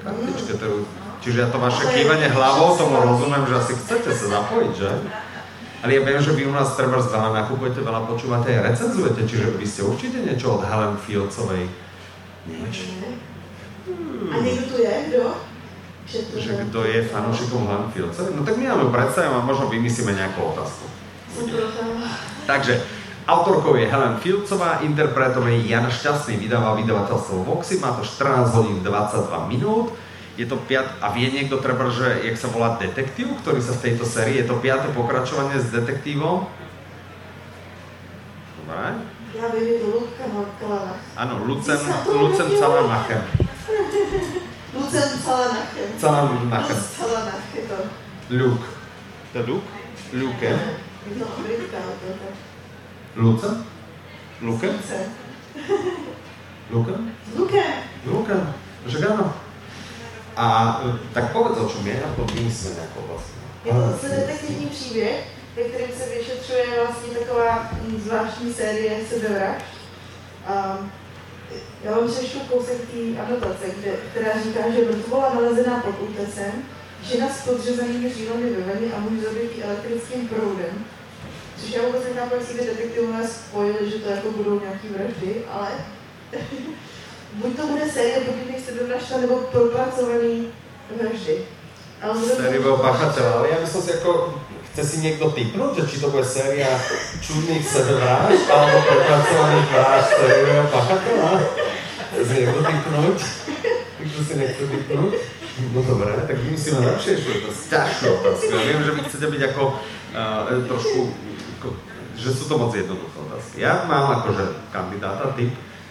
No, 0.03 0.11
Čiže 1.23 1.39
ja 1.39 1.49
to 1.49 1.63
vaše 1.63 1.87
kývanie 1.87 2.29
hlavou, 2.35 2.75
tomu 2.75 2.99
rozumiem, 2.99 3.47
že 3.47 3.55
asi 3.57 3.73
chcete 3.79 4.11
sa 4.11 4.27
zapojiť, 4.43 4.73
že? 4.75 4.91
Ale 5.85 5.91
ja 5.93 6.01
viem, 6.01 6.21
že 6.23 6.33
vy 6.33 6.49
u 6.49 6.55
nás 6.57 6.73
treba 6.73 6.97
veľa 6.97 7.37
nakupujete, 7.45 7.85
veľa 7.85 8.09
počúvate 8.09 8.49
aj 8.49 8.73
recenzujete, 8.73 9.29
čiže 9.29 9.57
vy 9.61 9.67
ste 9.69 9.85
určite 9.85 10.19
niečo 10.25 10.57
od 10.57 10.63
Helen 10.65 10.97
Fieldsovej. 10.97 11.69
Nič. 12.47 12.77
A 14.33 14.35
někdo 14.43 14.63
tu 14.67 14.77
je? 14.83 14.95
Četl, 16.07 16.39
Že 16.39 16.71
kto 16.71 16.87
je 16.87 17.03
fanúšikom 17.11 17.67
Helen 17.67 17.91
Fieldsovej? 17.91 18.33
No 18.39 18.47
tak 18.47 18.57
my 18.57 18.65
ju 18.67 18.89
predstavím 18.95 19.35
a 19.37 19.43
možno 19.43 19.67
vymyslíme 19.67 20.15
nejakú 20.15 20.55
otázku. 20.55 20.87
Takže, 22.47 22.81
Autorkou 23.27 23.75
je 23.75 23.91
Helen 23.91 24.23
Filcová, 24.23 24.87
interpretom 24.87 25.51
je 25.51 25.67
Jan 25.67 25.91
Šťastný, 25.91 26.39
vydáva 26.39 26.79
vydavateľstvo 26.79 27.43
Voxy, 27.43 27.83
má 27.83 27.91
to 27.99 28.07
14 28.07 28.55
hodín 28.55 28.79
22 28.87 29.51
minút. 29.51 29.91
Je 30.37 30.45
to 30.45 30.61
piat... 30.69 31.01
A 31.01 31.13
vie 31.17 31.33
niekto 31.33 31.57
treba, 31.65 31.89
že 31.89 32.21
jak 32.29 32.37
sa 32.37 32.53
volá 32.53 32.77
detektív, 32.77 33.41
ktorý 33.41 33.61
sa 33.65 33.73
v 33.73 33.83
tejto 33.89 34.05
sérii, 34.05 34.41
je 34.41 34.47
to 34.49 34.61
piaté 34.61 34.93
pokračovanie 34.93 35.57
s 35.57 35.73
detektívom? 35.73 36.45
Dobre. 38.61 39.01
Ja 39.37 39.53
viem, 39.53 39.65
je 39.69 39.77
to 39.81 39.87
Lutka 39.97 40.25
Kalanach. 40.61 41.01
Áno, 41.17 41.35
Lucen, 41.45 41.81
Lucen 42.09 42.49
Calanachen. 42.57 43.25
Lucen 44.77 45.09
je 47.57 47.63
to. 47.65 47.79
Luke. 48.31 48.67
To 49.33 49.41
Luke? 49.47 49.69
Luke. 50.13 50.51
No, 51.17 51.27
britská 51.41 51.79
autorka. 51.81 52.29
Luca? 53.17 53.51
Luke? 54.43 54.69
Luce. 54.69 55.01
Luke? 56.71 56.95
Luke. 57.37 57.65
Luke. 58.05 58.37
Však 58.87 59.03
áno. 59.17 59.46
A 60.37 60.81
tak 61.13 61.33
povedz, 61.33 61.59
o 61.59 61.69
čom 61.69 61.87
je 61.87 61.97
a 62.05 62.09
to 62.17 62.25
vymyslíme 62.29 62.81
ako 62.93 63.01
vlastne. 63.09 63.41
Je 63.65 63.73
to 63.73 64.09
detektivní 64.09 64.67
příběh, 64.67 65.25
ve 65.57 65.63
kterém 65.63 65.91
se 65.99 66.05
vyšetřuje 66.19 66.65
vlastně 66.77 67.19
taková 67.19 67.71
zvláštní 68.05 68.53
série 68.53 69.01
sebevražd. 69.09 69.65
Um, 70.47 70.93
já 71.85 71.91
vám 71.91 72.09
přečtu 72.09 72.39
kousek 72.39 72.77
té 72.77 73.21
anotace, 73.23 73.65
kde, 73.79 73.93
která 74.11 74.43
říká, 74.43 74.61
že 74.71 74.91
mrtvola 74.91 75.35
nalezená 75.35 75.81
pod 75.81 75.95
útesem, 76.09 76.53
žena 77.03 77.29
s 77.29 77.45
podřezanými 77.45 78.15
žílami 78.15 78.51
ve 78.51 78.75
veni 78.75 78.93
a 78.93 79.01
muž 79.01 79.25
zabitý 79.25 79.63
elektrickým 79.63 80.29
proudem. 80.29 80.85
Což 81.61 81.71
já 81.71 81.83
vůbec 81.83 82.03
nechápu, 82.05 82.35
jak 82.35 82.45
si 82.45 82.59
ty 82.59 82.67
detektivové 82.67 83.29
spojili, 83.29 83.91
že 83.91 83.99
to 83.99 84.11
jako 84.11 84.31
budou 84.31 84.61
nějaký 84.61 84.89
vraždy, 84.89 85.45
ale 85.51 85.69
buď 87.37 87.53
to 87.57 87.65
bude 87.69 87.87
série 87.91 88.25
podivných 88.25 88.63
sebevražd, 88.65 89.09
nebo 89.21 89.35
propracovaný 89.53 90.51
vraždy. 90.93 91.37
Sériového 92.37 92.77
pachateľa, 92.77 93.33
ale 93.41 93.47
ja 93.57 93.59
by 93.61 93.69
som 93.69 93.81
si 93.81 93.91
ako, 93.97 94.37
chce 94.73 94.83
si 94.85 94.97
niekto 95.01 95.33
typnúť, 95.33 95.81
že 95.81 95.85
či 95.89 95.97
to 96.05 96.13
bude 96.13 96.29
séria 96.29 96.69
čudných 97.25 97.65
sebevrážd, 97.65 98.45
alebo 98.45 98.77
prepracovaných 98.85 99.69
vražd 99.73 100.09
sériového 100.13 100.67
pachateľa? 100.69 101.31
Chce 102.13 102.23
si 102.25 102.35
niekto 102.41 102.61
typnúť? 102.61 103.19
Nikto 103.97 104.21
si 104.23 104.35
nechce 104.37 104.65
typnúť? 104.69 105.13
No 105.73 105.81
dobré, 105.81 106.13
tak 106.29 106.37
vymyslíme 106.37 106.85
lepšie, 106.85 107.17
že 107.17 107.41
to 107.41 107.49
ťažšie 107.49 108.07
otázky. 108.13 108.53
Ja 108.53 108.61
viem, 108.61 108.83
že 108.85 108.93
vy 108.93 109.01
chcete 109.09 109.27
byť 109.33 109.43
ako 109.57 109.63
uh, 109.73 110.53
trošku, 110.69 111.01
ako, 111.57 111.69
že 112.13 112.31
sú 112.37 112.45
to 112.45 112.55
moc 112.61 112.77
jednoduché 112.77 113.17
otázky. 113.17 113.65
Ja 113.65 113.89
mám 113.89 114.21
akože 114.21 114.45
kandidáta, 114.69 115.33
typ. 115.33 115.49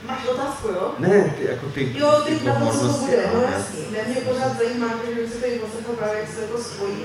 Máš 0.08 0.26
otázku, 0.26 0.68
jo? 0.68 0.94
Ne, 1.00 1.34
ty, 1.38 1.50
ako 1.50 1.66
ty, 1.74 1.82
Jo, 1.98 2.12
ty 2.26 2.32
na 2.46 2.56
to, 2.56 2.66
co 2.72 2.80
to 2.88 2.94
bude, 2.94 3.18
no 3.34 3.40
áno, 3.42 3.48
jasný. 3.58 3.82
Ne, 3.92 4.00
mě 4.08 4.16
pořád 4.22 4.58
zajímá, 4.58 4.88
že 5.16 5.28
si 5.28 5.38
tady 5.42 5.60
poslechla 5.60 5.94
právě, 5.98 6.18
jak 6.20 6.30
se 6.30 6.42
to 6.42 6.58
spojí. 6.58 6.98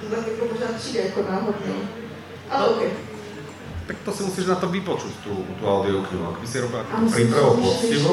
To 0.00 0.06
tak 0.16 0.26
jako 0.26 0.44
pořád 0.44 0.72
přijde 0.76 1.00
jako 1.00 1.20
náhodně. 1.30 1.74
Ale 2.50 2.66
OK. 2.68 2.82
Tak 3.86 3.96
to 4.04 4.12
si 4.12 4.22
musíš 4.22 4.46
na 4.46 4.54
to 4.54 4.68
vypočuť, 4.68 5.12
tú, 5.24 5.44
tú 5.60 5.64
audioknihu. 5.68 6.24
Ak 6.32 6.40
by 6.40 6.46
si 6.48 6.60
robil 6.60 6.80
A 6.80 6.82
ako 6.88 6.96
musíš 7.04 7.16
prípravu 7.20 7.52
poctivú, 7.60 8.12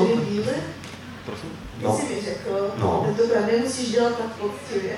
prosím. 1.25 1.51
Ty 1.79 1.83
No, 1.87 1.97
si 1.97 2.03
mi 2.13 2.21
řekl, 2.21 2.51
No. 2.77 3.07
no. 3.07 3.13
dobrá, 3.17 3.41
nemusíš 3.47 3.91
dělat 3.91 4.13
tak 4.17 4.31
poctivě. 4.35 4.93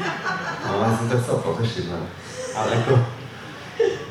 no, 0.66 0.72
ja 0.82 0.90
som 0.98 1.06
to 1.08 1.16
chcel 1.20 1.36
potešiť, 1.44 1.84
no. 1.92 2.00
Ale 2.56 2.70
ako, 2.80 2.92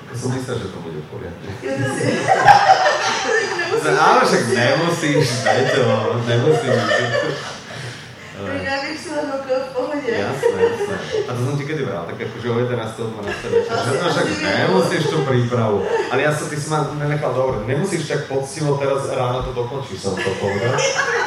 ako 0.08 0.14
som 0.16 0.30
myslel, 0.38 0.56
že 0.62 0.68
to 0.72 0.80
bude 0.80 1.00
v 1.02 1.08
poriadku. 1.10 1.46
Si... 3.80 3.90
Ale 3.90 4.22
však 4.26 4.44
nemusíš, 4.52 5.26
Peťo, 5.44 5.88
nemusíš. 6.28 6.76
Si 9.00 9.08
len 9.16 9.32
okolo 9.32 9.96
v. 9.96 10.06
Jasné, 10.06 10.60
jasné. 10.60 10.96
A 11.24 11.30
to 11.32 11.40
som 11.40 11.56
ti 11.56 11.64
kedy 11.64 11.88
bral, 11.88 12.04
tak 12.04 12.20
akože 12.20 12.48
o 12.52 12.58
11. 12.62 12.76
12. 13.16 13.16
večer. 13.48 13.74
To 13.74 14.06
však 14.12 14.28
nemusíš 14.44 15.04
tú 15.08 15.18
prípravu. 15.24 15.88
Ale 16.12 16.20
ja 16.28 16.32
som, 16.36 16.52
ty 16.52 16.60
si 16.60 16.68
ma 16.68 16.84
nenechal 17.00 17.32
dobre. 17.32 17.64
Nemusíš 17.64 18.12
tak 18.12 18.28
poctivo 18.28 18.76
teraz 18.76 19.08
ráno 19.16 19.48
to 19.48 19.52
dokončíš, 19.56 20.04
som 20.04 20.14
to 20.20 20.32
povedal. 20.38 20.76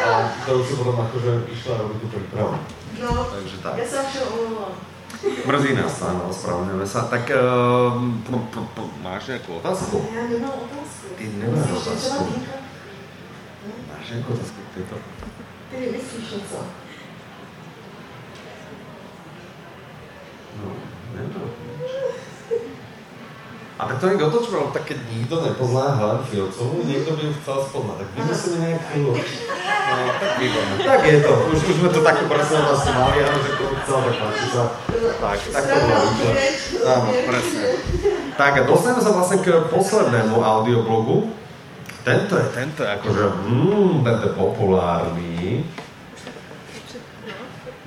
A 0.05 0.31
to 0.45 0.61
už 0.61 0.65
si 0.69 0.75
potom 0.77 1.01
akože 1.01 1.49
išla 1.49 1.81
robiť 1.81 1.99
tú 2.05 2.07
prípravu. 2.12 2.55
No, 3.01 3.11
Takže 3.35 3.57
tak. 3.65 3.73
já 3.79 3.85
se 3.88 3.97
vám 3.97 4.07
všem 4.07 4.23
omlouvám. 4.29 4.73
Mrzí 5.22 5.74
nás, 5.74 6.02
áno, 6.02 6.26
ospravedlňujeme 6.35 6.87
sa. 6.87 7.06
Tak 7.06 7.30
uh, 7.30 7.94
p, 8.26 8.35
p, 8.50 8.56
p, 8.74 8.78
máš 9.06 9.30
nejakú 9.30 9.62
otázku? 9.62 10.02
Já 10.11 10.26
nemám 10.26 10.66
otázku. 10.66 11.14
Ty 11.14 11.24
nemáš 11.38 11.70
otázku. 11.70 12.26
Máš 13.87 14.06
nejakú 14.11 14.28
otázku 14.35 14.58
k 14.58 14.70
tejto? 14.74 14.96
Ty 15.70 15.76
vymyslíš 15.78 16.30
něco. 16.30 16.58
No, 20.58 20.72
nemám. 21.14 21.62
A 23.83 23.90
tak 23.90 23.99
to 23.99 24.14
niekto 24.14 24.31
ale 24.31 24.71
tak 24.71 24.85
keď 24.87 24.99
nikto 25.11 25.42
nepozná 25.42 25.99
Helen 25.99 26.23
Filcovú, 26.31 26.87
niekto 26.87 27.18
by 27.18 27.23
ju 27.27 27.33
chcel 27.42 27.59
spoznať. 27.66 27.97
Tak 27.99 28.09
vymyslíme 28.14 28.59
nejakú... 28.62 29.01
No, 29.11 30.03
tak 30.23 30.33
výborné. 30.38 30.75
Tak 30.87 31.03
je 31.03 31.18
to. 31.18 31.33
Už, 31.51 31.59
už 31.66 31.75
sme 31.83 31.90
to 31.90 32.01
takú 32.07 32.25
presne 32.31 32.59
vlastne 32.62 32.92
mali, 32.95 33.18
ale 33.27 33.37
že 33.42 33.51
to 33.59 33.64
chcel, 33.83 33.99
tak 34.07 34.14
páči 34.23 34.47
sa. 34.55 34.62
Tak, 35.18 35.38
tak 35.51 35.62
to 35.66 35.77
bolo. 35.83 36.07
Áno, 36.87 37.09
presne. 37.27 37.62
Tak 38.38 38.53
a 38.55 38.62
dostaneme 38.71 39.03
sa 39.03 39.11
vlastne 39.18 39.38
k 39.42 39.49
poslednému 39.66 40.37
audioblogu. 40.38 41.35
Tento 42.07 42.38
je, 42.38 42.47
tento 42.55 42.87
je 42.87 42.90
akože, 43.03 43.25
mm, 43.51 43.95
tento 44.07 44.25
je 44.31 44.35
populárny. 44.38 45.66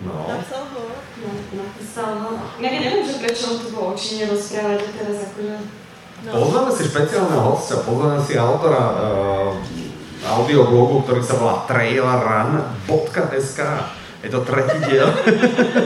No. 0.04 0.28
Napsal 0.28 0.64
ho. 0.76 0.92
No, 1.24 1.30
napísal 1.56 2.12
ho. 2.20 2.32
Ja 2.60 2.68
neviem, 2.68 3.00
že 3.08 3.16
prečo 3.24 3.56
on 3.56 3.64
tu 3.64 3.72
bol 3.72 3.96
očine 3.96 4.28
rozprávať 4.28 4.80
a 4.84 4.90
teraz 4.92 5.18
akože... 5.32 5.85
Pozveme 6.26 6.72
si 6.74 6.90
špeciálneho 6.90 7.44
hostia, 7.54 7.78
pozveme 7.86 8.18
si 8.26 8.34
autora 8.34 8.82
uh, 8.82 9.54
audioblogu, 10.26 11.06
ktorý 11.06 11.22
sa 11.22 11.38
volá 11.38 11.62
trailerrun.sk. 11.70 13.60
Je 14.26 14.30
to 14.34 14.42
tretí 14.42 14.78
diel. 14.90 15.06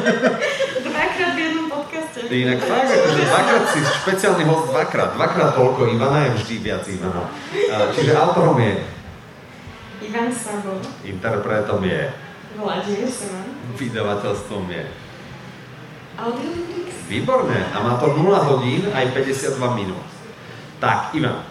Dvakrát 0.87 1.31
v 1.35 1.39
jednom 1.43 1.67
podcaste. 1.67 2.23
Inak 2.31 2.63
fakt, 2.63 2.87
akože 2.87 3.23
dvakrát 3.27 3.65
si 3.67 3.79
špeciálny 3.83 4.43
host 4.47 4.71
dvakrát. 4.71 5.19
Dvakrát 5.19 5.51
toľko 5.59 5.91
Ivana 5.91 6.31
je 6.31 6.39
vždy 6.39 6.55
viac 6.63 6.87
Ivana. 6.87 7.27
Uh, 7.27 7.91
čiže 7.91 8.15
autorom 8.15 8.55
je, 8.63 8.79
Ivan 10.07 10.31
Sabo, 10.31 10.79
interpretom 11.03 11.83
je, 11.83 12.15
Vladimír 12.55 13.11
Seman, 13.11 13.59
vydavateľstvom 13.75 14.71
je. 14.71 14.83
Audiolix. 16.19 16.87
Výborné. 17.11 17.59
A 17.71 17.77
má 17.83 17.99
to 17.99 18.11
0 18.11 18.23
hodín 18.23 18.87
aj 18.91 19.11
52 19.15 19.59
minút. 19.79 20.18
Tak, 20.79 21.11
Ivan, 21.11 21.43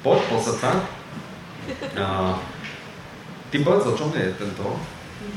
poď, 0.00 0.20
posaď 0.32 0.56
sa. 0.56 0.70
Uh, 1.92 2.40
ty 3.52 3.60
povedz, 3.60 3.84
o 3.84 3.92
čom 3.92 4.08
je 4.16 4.32
tento, 4.32 4.80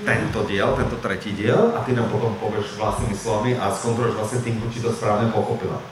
tento 0.08 0.40
diel, 0.48 0.72
tento 0.72 0.96
tretí 1.04 1.36
diel 1.36 1.76
a 1.76 1.84
ty 1.84 1.92
nám 1.92 2.08
potom 2.08 2.40
povieš 2.40 2.80
vlastnými 2.80 3.12
slovami 3.12 3.52
a 3.60 3.76
skontroluješ 3.76 4.16
vlastne 4.16 4.40
tým, 4.40 4.56
či 4.72 4.80
to 4.80 4.96
správne 4.96 5.28
pochopila. 5.36 5.84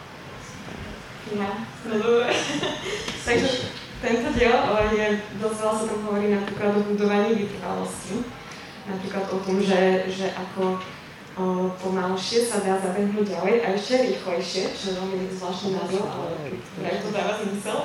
No, 1.36 1.48
no 1.92 1.96
dobre. 2.00 2.32
Takže 3.28 3.76
tento 4.00 4.28
diel 4.32 4.56
je, 4.96 5.08
dosť 5.44 5.58
veľa 5.60 5.74
sa 5.76 5.84
tam 5.84 6.00
hovorí 6.08 6.32
napríklad 6.32 6.80
o 6.80 6.82
budovaní 6.96 7.44
vytrvalosti. 7.44 8.24
Napríklad 8.88 9.26
o 9.36 9.38
tom, 9.44 9.60
že, 9.60 10.08
že 10.08 10.32
ako 10.32 10.80
pomalšie 11.78 12.50
sa 12.50 12.58
dá 12.66 12.82
zabehnúť 12.82 13.30
ďalej 13.30 13.56
a 13.62 13.68
ešte 13.78 14.10
rýchlejšie, 14.10 14.74
čo 14.74 14.84
je 14.90 14.98
veľmi 14.98 15.30
zvláštny 15.38 15.70
názov, 15.78 16.04
ale 16.10 16.30
tak 16.82 16.98
to 17.06 17.10
dáva 17.14 17.34
zmysel. 17.38 17.78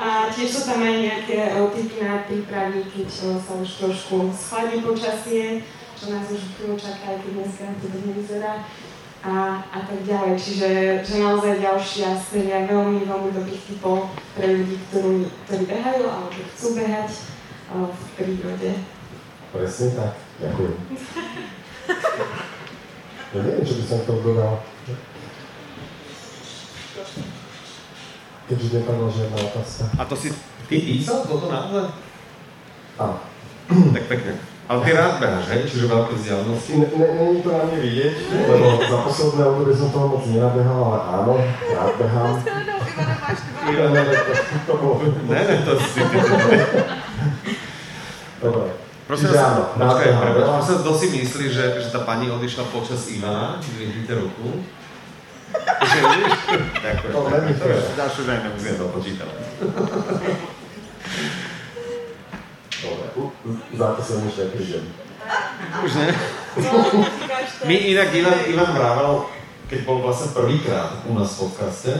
A 0.00 0.32
tiež 0.32 0.48
sú 0.48 0.60
tam 0.64 0.80
aj 0.80 0.96
nejaké 1.04 1.52
typy 1.52 1.96
na 2.00 2.24
prípravy, 2.24 2.80
keď 2.88 3.08
o, 3.28 3.30
sa 3.36 3.52
už 3.60 3.68
trošku 3.76 4.32
schladí 4.32 4.80
počasie, 4.80 5.60
čo 6.00 6.04
nás 6.08 6.24
už 6.32 6.56
chvíľu 6.56 6.80
čaká, 6.80 7.12
aj 7.12 7.18
keď 7.20 7.32
dneska 7.36 7.64
to 7.76 7.86
nevyzerá 7.92 8.64
a, 9.20 9.60
a 9.68 9.78
tak 9.84 10.00
ďalej. 10.08 10.32
Čiže 10.40 10.68
že 11.04 11.14
naozaj 11.20 11.60
ďalšia 11.60 12.08
séria 12.16 12.64
veľmi, 12.64 13.04
veľmi 13.04 13.30
dobrých 13.36 13.62
typov 13.68 14.08
pre 14.32 14.48
ľudí, 14.48 14.80
ktorí, 14.88 15.28
ktorí 15.44 15.64
behajú 15.68 16.04
alebo 16.08 16.40
chcú 16.56 16.66
behať 16.72 17.10
o, 17.68 17.92
v 17.92 18.02
prírode. 18.16 18.70
Presne 19.52 19.88
tak. 19.92 20.12
Ďakujem. 20.40 20.76
Ja 23.28 23.38
neviem, 23.44 23.64
čo 23.64 23.74
by 23.76 23.84
som 23.84 24.00
tomu 24.08 24.20
dodal. 24.24 24.64
Keďže 28.48 28.80
nepadla 28.80 29.08
žiadna 29.12 29.38
otázka. 29.44 29.84
A 30.00 30.02
to 30.08 30.16
si 30.16 30.32
ty 30.72 30.76
písal 30.80 31.20
toto 31.28 31.52
naozaj? 31.52 31.92
Áno. 32.96 33.16
Tak 33.68 34.04
pekne. 34.08 34.32
Ale 34.68 34.84
ty 34.84 34.90
rád 34.92 35.16
beháš, 35.20 35.46
hej? 35.48 35.62
Čiže 35.64 35.92
veľké 35.92 36.12
vzdialenosti. 36.12 36.72
Ne, 36.76 36.88
ne, 36.92 37.06
není 37.08 37.40
to 37.40 37.48
na 37.52 37.64
mne 37.68 37.78
vidieť, 37.80 38.14
lebo 38.52 38.66
za 38.84 38.98
posledné 39.00 39.42
obdobie 39.48 39.72
som 39.76 39.88
toho 39.88 40.06
moc 40.12 40.22
nenabehal, 40.28 40.80
ale 40.92 40.98
áno, 41.08 41.32
rád 41.72 41.92
behám. 41.96 42.36
Ivane, 43.68 44.00
to, 44.04 44.32
to 44.68 44.72
bolo... 44.76 44.94
Ne, 45.28 45.40
ne, 45.40 45.56
to 45.64 45.72
si... 45.80 46.00
Dobre. 48.44 48.87
Prosím 49.08 49.32
vás, 49.32 49.40
áno, 49.40 49.72
počkaj, 49.72 50.08
veľa. 50.20 50.44
prosím 50.52 50.52
vás, 50.52 50.80
kto 50.84 50.92
si 51.00 51.06
myslí, 51.16 51.44
že, 51.48 51.64
že 51.80 51.88
tá 51.88 52.04
pani 52.04 52.28
odišla 52.28 52.68
počas 52.68 53.08
Ivana? 53.08 53.56
Vyhýte 53.56 54.12
ruku. 54.20 54.60
Že 55.80 55.98
vidíš? 56.12 56.32
Ďakujem. 56.84 57.12
To 57.16 57.30
není 57.32 57.52
fér. 57.56 57.80
Ďalšiu 57.96 58.20
že 58.28 58.32
nemusím 58.36 58.76
to 58.76 58.86
počítať. 58.92 59.30
Dobre, 62.84 63.06
za 63.80 63.86
to 63.96 64.00
som 64.04 64.28
už 64.28 64.34
neprídem. 64.44 64.84
Už 65.80 65.92
ne? 65.96 66.08
My 67.68 67.74
inak 67.80 68.12
Ivan, 68.12 68.38
Ivan 68.44 68.70
Brával, 68.76 69.12
keď 69.72 69.88
bol 69.88 70.04
vlastne 70.04 70.36
prvýkrát 70.36 71.00
u 71.08 71.16
nás 71.16 71.32
v 71.32 71.48
podcaste, 71.48 71.96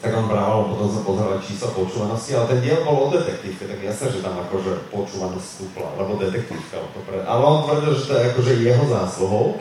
tak 0.00 0.16
on 0.16 0.32
brával, 0.32 0.64
potom 0.72 0.88
sme 0.88 1.02
pozerali 1.04 1.44
čísla 1.44 1.76
počúvanosti, 1.76 2.32
ale 2.32 2.56
ten 2.56 2.60
diel 2.64 2.80
bol 2.88 3.04
o 3.04 3.12
detektívke, 3.12 3.68
tak 3.68 3.84
jasné, 3.84 4.06
že 4.08 4.24
tam 4.24 4.40
akože 4.40 4.88
počúvanosť 4.88 5.44
stúpla, 5.44 5.92
lebo 6.00 6.16
detektívka. 6.16 6.80
to 6.80 7.00
pre... 7.04 7.20
Ale 7.20 7.42
on 7.44 7.68
tvrdil, 7.68 7.92
že 7.92 8.04
to 8.08 8.12
je 8.16 8.22
akože 8.32 8.52
jeho 8.64 8.84
zásluhou. 8.88 9.60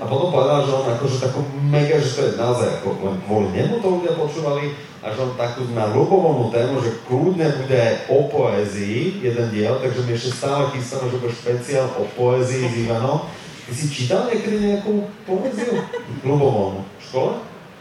A 0.00 0.06
potom 0.06 0.30
povedal, 0.30 0.62
že 0.62 0.72
on 0.78 0.86
akože 0.94 1.16
takú 1.18 1.42
mega, 1.66 1.98
že 1.98 2.10
to 2.14 2.20
je 2.22 2.32
naozaj 2.38 2.68
ako 2.80 2.88
len 3.02 3.16
kvôli 3.26 3.48
nemu 3.50 3.74
to 3.82 3.88
ľudia 3.98 4.12
počúvali 4.14 4.64
a 5.02 5.06
že 5.10 5.18
on 5.26 5.32
takú 5.34 5.66
na 5.74 5.90
ľubovolnú 5.90 6.54
tému, 6.54 6.78
že 6.80 7.02
kľudne 7.10 7.48
bude 7.58 7.84
o 8.14 8.30
poézii 8.30 9.20
jeden 9.20 9.48
diel, 9.50 9.74
takže 9.82 10.06
my 10.06 10.12
ešte 10.14 10.30
stále 10.38 10.70
chystáme, 10.70 11.10
že 11.10 11.18
bude 11.18 11.34
špeciál 11.34 11.90
o 11.98 12.06
poézii 12.14 12.62
s 12.62 12.74
Ivanom. 12.86 13.26
Ty 13.66 13.72
si 13.74 13.86
čítal 13.90 14.30
niekedy 14.30 14.70
nejakú 14.70 15.02
poéziu? 15.26 15.82
Ľubovolnú. 16.22 16.80
V 16.96 17.02
škole? 17.02 17.32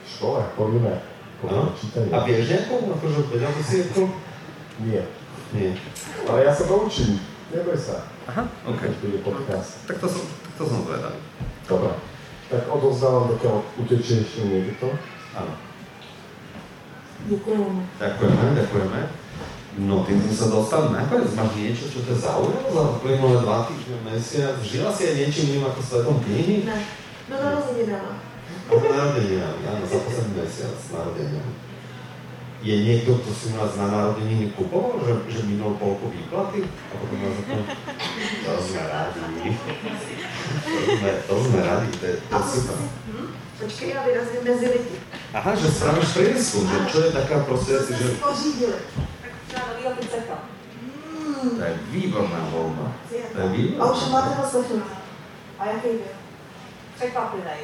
V 0.04 0.08
škole, 0.10 0.42
povinné. 0.58 1.09
Čítanie. 1.80 2.12
A 2.12 2.18
vieš 2.28 2.52
nejakú? 2.52 2.76
Akože 2.92 3.20
vedel 3.32 3.52
by 3.56 3.64
si 3.64 3.76
ako? 3.88 4.02
Nie. 4.84 5.04
Nie. 5.56 5.72
Ale 6.28 6.40
ja 6.44 6.52
sa 6.52 6.64
to 6.68 6.76
učím. 6.84 7.16
Neboj 7.50 7.80
sa. 7.80 8.06
Aha, 8.28 8.44
OK. 8.68 8.82
Keď 8.84 9.00
bude 9.00 9.20
podcast. 9.24 9.82
Tak 9.88 9.98
to 10.04 10.08
som, 10.12 10.22
tak 10.28 10.54
to 10.60 10.64
som 10.68 10.80
zvedavý. 10.84 11.20
Dobre. 11.66 11.96
Tak 12.52 12.62
odozdávam, 12.68 13.32
dokiaľ 13.34 13.56
utečieš 13.80 14.46
niekto. 14.46 14.92
Áno. 15.34 15.54
Děkujeme. 17.30 17.84
Ďakujeme, 18.00 18.46
ďakujeme. 18.56 19.00
No, 19.80 20.04
tým 20.04 20.20
sme 20.20 20.36
sa 20.36 20.48
dostali 20.52 20.92
nakoniec. 20.92 21.32
Máš 21.40 21.52
niečo, 21.56 21.86
čo 21.88 22.00
ťa 22.04 22.16
zaujalo 22.20 22.68
za 22.68 22.84
uplynulé 23.00 23.38
dva 23.44 23.64
týždne, 23.64 23.98
mesiac? 24.04 24.60
Žila 24.60 24.92
si 24.92 25.08
aj 25.08 25.16
niečím 25.16 25.46
iným 25.56 25.72
ako 25.72 25.80
svetom 25.80 26.18
knihy? 26.26 26.68
Ne. 26.68 26.80
No 27.32 27.36
narozeninama. 27.38 28.29
A 28.70 28.76
narodeninami, 28.78 29.62
áno, 29.66 29.84
za 29.90 29.98
posledný 29.98 30.34
mesiac 30.38 30.74
s 30.78 30.88
narodeninami. 30.94 31.54
Je 32.60 32.76
niekto, 32.76 33.16
kto 33.24 33.32
si 33.32 33.46
u 33.50 33.58
nás 33.58 33.72
na 33.80 33.88
narodeniny 33.88 34.52
kupoval, 34.52 35.00
že, 35.08 35.14
že 35.32 35.48
minul 35.48 35.80
polku 35.80 36.12
výplaty? 36.12 36.68
A 36.68 36.94
potom 37.00 37.18
nás 37.24 37.36
ako... 37.40 37.56
To 38.46 38.52
sme 38.60 38.84
radi. 38.84 39.22
To 40.60 40.92
sme, 41.00 41.12
to 41.24 41.34
sme 41.40 41.60
radi, 41.64 41.90
to 41.98 42.04
je, 42.06 42.16
to 42.20 42.36
A 42.36 42.40
je 42.40 42.46
super. 42.52 42.78
Počkej, 43.60 43.90
já 43.96 44.02
vyrazím 44.04 44.42
mezi 44.44 44.66
lidi. 44.66 44.96
Aha, 45.34 45.56
že 45.56 45.68
spravíš 45.72 46.10
prieskum, 46.16 46.64
že 46.68 46.78
čo 46.92 46.98
je 47.04 47.12
taká 47.12 47.44
proste, 47.44 47.76
asi, 47.80 47.92
že... 47.94 48.08
pořídili? 48.24 48.80
Třeba 49.48 49.64
novýho 49.74 49.92
pizzeka. 50.00 50.36
Hmm. 50.80 51.50
To 51.60 51.64
je 51.64 51.74
výborná 51.92 52.40
voľba. 52.56 52.86
To 53.12 53.40
je 53.40 53.44
A 53.44 53.48
výborná. 53.52 53.92
už 53.92 54.00
máte 54.12 54.30
poslechnutý. 54.36 54.96
A 55.60 55.66
jaký 55.66 55.88
byl? 55.88 56.16
Překvapivej. 56.96 57.64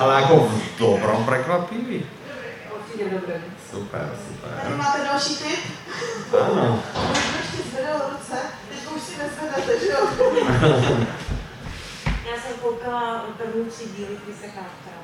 Ale 0.00 0.12
ako 0.24 0.34
v 0.48 0.78
dobrom 0.78 1.24
prekvapivý. 1.24 2.06
Určitě 2.76 3.04
dobrý. 3.10 3.34
Super, 3.70 4.10
super. 4.28 4.50
Tady 4.62 4.74
máte 4.76 5.04
další 5.04 5.36
tip. 5.36 5.60
Áno. 6.40 6.82
Už 7.12 7.18
ještě 7.38 7.70
zvedal 7.70 8.00
ruce, 8.12 8.36
teď 8.68 8.78
už 8.96 9.02
si 9.02 9.14
nezvedáte, 9.18 9.80
že 9.80 9.86
jo? 9.86 10.02
Já 12.30 12.40
jsem 12.42 12.52
koukala 12.62 13.24
první 13.38 13.64
tři 13.70 13.84
díly 13.96 14.16
Krise 14.24 14.46
Cartera. 14.46 15.00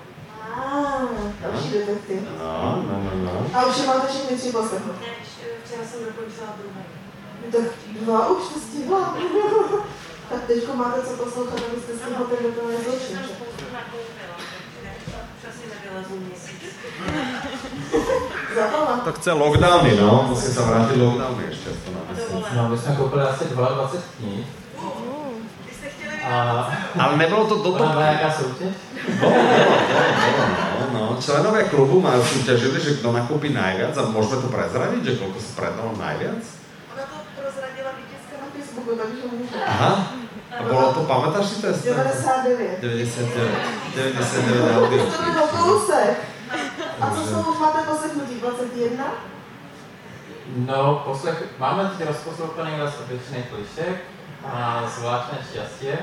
Ah, 0.57 1.03
další 1.41 1.71
detektiv. 1.71 2.21
No, 2.39 2.85
no, 2.89 3.03
no, 3.05 3.11
no. 3.25 3.51
A 3.55 3.67
už 3.67 3.79
je 3.79 3.87
máte 3.87 4.07
všechny 4.09 4.37
tři 4.37 4.53
poslechnout. 4.53 5.01
Ne, 5.01 5.07
včera 5.65 5.83
jsem 5.85 6.05
dokončila 6.05 6.47
druhé. 6.59 6.83
Tak 7.53 7.73
dva 8.01 8.29
už 8.29 8.43
to 8.55 8.61
stihla. 8.61 9.17
tak 10.31 10.41
teďko 10.47 10.77
máte 10.77 11.03
co 11.03 11.13
poslouchat, 11.25 11.59
abyste 11.71 11.93
stihla 11.99 12.27
ten 12.31 12.39
dokonalý 12.43 12.77
zločin, 12.85 13.19
že? 13.27 13.33
nakoupila, 13.73 14.35
takže 14.83 15.17
už 15.37 15.43
asi 15.51 15.63
nevylezu 15.71 16.15
měsíc. 16.27 16.61
To 19.05 19.13
chce 19.13 19.33
lockdowny, 19.33 19.97
no. 19.97 20.27
Musí 20.29 20.51
sa 20.53 20.63
vrátiť 20.67 20.97
lockdowny 20.99 21.45
mesiac. 21.47 21.77
No, 22.57 22.69
my 22.69 22.79
jsme 22.79 22.97
koupili 22.97 23.23
asi 23.23 23.45
22 23.45 23.91
knih. 24.19 24.47
Chtěli 25.89 26.23
A 26.23 26.71
Ale 26.99 27.17
nebolo 27.17 27.47
to 27.47 27.55
do 27.55 27.63
toho... 27.63 27.77
byla 27.89 28.03
nějaká 28.03 28.31
soutěž? 28.31 28.75
Bolo, 29.21 29.33
bolo, 29.33 29.49
bolo, 29.49 30.87
no, 30.93 30.93
no. 30.93 31.17
Členovia 31.21 31.65
klubu 31.73 32.01
majú 32.05 32.21
súťažili, 32.21 32.77
že 32.81 33.01
kto 33.01 33.17
nakúpi 33.17 33.49
najviac 33.49 33.97
a 33.97 34.13
môžeme 34.13 34.45
to 34.45 34.49
prezradiť, 34.53 35.01
že 35.05 35.17
koľko 35.17 35.41
sa 35.41 35.53
predalo 35.57 35.91
najviac? 35.97 36.37
Ona 36.93 37.05
to 37.09 37.17
prozradila 37.33 37.91
vítězka 37.97 38.35
na 38.45 38.49
Facebooku, 38.53 38.93
takže. 38.93 39.25
Aha. 39.67 40.20
A 40.61 40.63
bolo 40.69 40.93
to, 40.93 41.01
pamätáš 41.09 41.47
si 41.57 41.63
test? 41.65 41.81
99. 41.85 42.81
99. 42.81 43.49
99 43.97 44.77
audio. 44.77 45.05
To 45.09 45.33
byl 45.33 45.49
kousek. 45.49 46.17
A 47.01 47.11
co 47.11 47.21
už 47.51 47.59
máte 47.61 47.79
poslechnutí? 47.89 48.35
21? 48.41 49.05
No, 50.57 51.03
poslech, 51.05 51.45
máme 51.59 51.91
teď 51.97 52.07
rozposlouchaný 52.09 52.81
les 52.81 52.95
obyčejných 53.01 53.49
klišek 53.49 53.97
a 54.45 54.85
zvláštné 54.99 55.39
šťastie. 55.51 55.97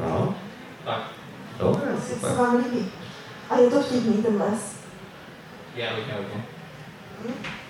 No, 0.00 0.34
Tak, 0.84 1.00
dobre, 1.58 1.90
Jak 1.90 2.02
se 2.04 2.14
super. 2.14 2.30
vám 2.32 2.56
líbí? 2.56 2.92
A 3.50 3.56
je 3.56 3.70
to 3.70 3.82
vtipný 3.82 4.22
ten 4.22 4.36
les. 4.42 4.76
já 5.74 5.94
bych 5.96 6.04
hodně. 6.12 6.44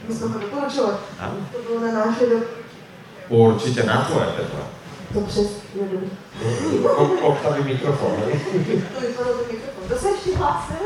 My 0.08 0.14
jsme 0.14 0.26
ho 0.28 0.38
doporučovali. 0.38 0.96
Áno. 1.20 1.34
To 1.52 1.58
bylo 1.62 1.80
na 1.80 1.92
náš. 2.04 2.16
Určite 3.28 3.82
na 3.84 4.04
tvoje, 4.04 4.26
Petra. 4.36 4.60
To 5.12 5.20
přes 5.20 5.46
je 5.74 5.84
dobrý. 5.92 6.10
O- 6.84 7.20
Oktavý 7.28 7.64
mikrofón, 7.64 8.12
hej? 8.24 8.40
To 8.94 9.00
vypadalo 9.00 9.38
ten 9.38 9.46
mikrofon. 9.56 9.84
Kdo 9.86 9.96
se 9.98 10.08
ještě 10.10 10.36
hlásil? 10.36 10.76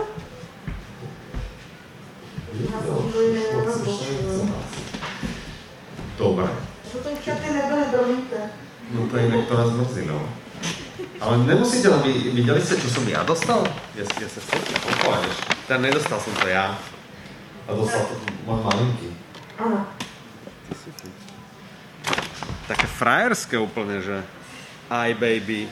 Dobre. 6.19 6.47
Potom 6.93 7.13
chaty 7.25 7.49
nebyly, 7.53 7.83
promiňte. 7.91 8.39
No 8.93 9.07
to 9.09 9.17
inak 9.17 9.49
to 9.49 9.57
raz 9.57 9.71
mrzí, 9.71 10.07
no. 10.07 10.21
Ale 11.21 11.39
nemusíte, 11.39 11.89
vy, 11.89 12.13
videli 12.37 12.61
ste, 12.61 12.77
čo 12.77 12.89
som 12.93 13.07
ja 13.09 13.23
dostal? 13.25 13.65
Ja, 13.97 14.05
ja 14.05 14.29
sa 14.29 14.41
chcete 14.43 14.75
popovedeš. 14.77 15.37
Teda 15.71 15.79
nedostal 15.81 16.19
som 16.21 16.35
to 16.37 16.47
ja. 16.51 16.77
A 17.65 17.71
dostal 17.73 18.05
to 18.11 18.15
môj 18.45 18.59
malinký. 18.61 19.09
Ano. 19.57 19.87
Také 22.73 22.89
frajerské 22.89 23.61
úplne, 23.61 24.01
že 24.01 24.17
aj 24.89 25.13
baby 25.21 25.69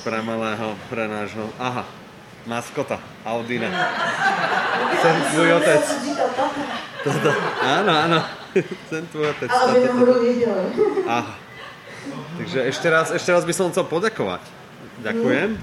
pre 0.00 0.24
malého, 0.24 0.72
pre 0.88 1.04
nášho. 1.04 1.52
Aha, 1.60 1.84
maskota, 2.48 2.96
Audina. 3.28 3.68
Sem 5.04 5.16
tvůj 5.28 5.52
otec. 5.52 5.84
Toto, 7.04 7.28
áno, 7.60 7.92
áno. 7.92 8.20
Sem 8.88 9.04
tvoj 9.12 9.36
otec. 9.36 9.52
A 9.52 9.56
aby 9.68 9.84
Toto. 9.84 9.92
náhodou 9.92 10.16
věděli. 10.16 10.64
Aha. 11.04 11.34
Takže 12.40 12.58
ešte 12.64 12.88
raz, 12.88 13.12
ešte 13.12 13.28
raz 13.28 13.44
by 13.44 13.52
som 13.52 13.68
chcel 13.68 13.84
poďakovať. 13.84 14.40
Ďakujem. 15.04 15.60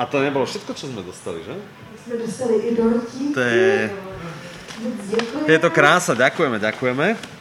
A 0.00 0.02
to 0.08 0.16
nebolo 0.24 0.48
všetko, 0.48 0.72
čo 0.72 0.88
sme 0.88 1.04
dostali, 1.04 1.44
že? 1.44 1.52
My 1.52 1.96
jsme 2.00 2.14
dostali 2.24 2.54
i 2.56 2.70
dortíky. 2.72 3.36
To 3.36 3.40
je, 3.44 3.76
je 5.44 5.58
to 5.60 5.68
krása, 5.68 6.16
ďakujeme, 6.16 6.56
ďakujeme. 6.56 7.33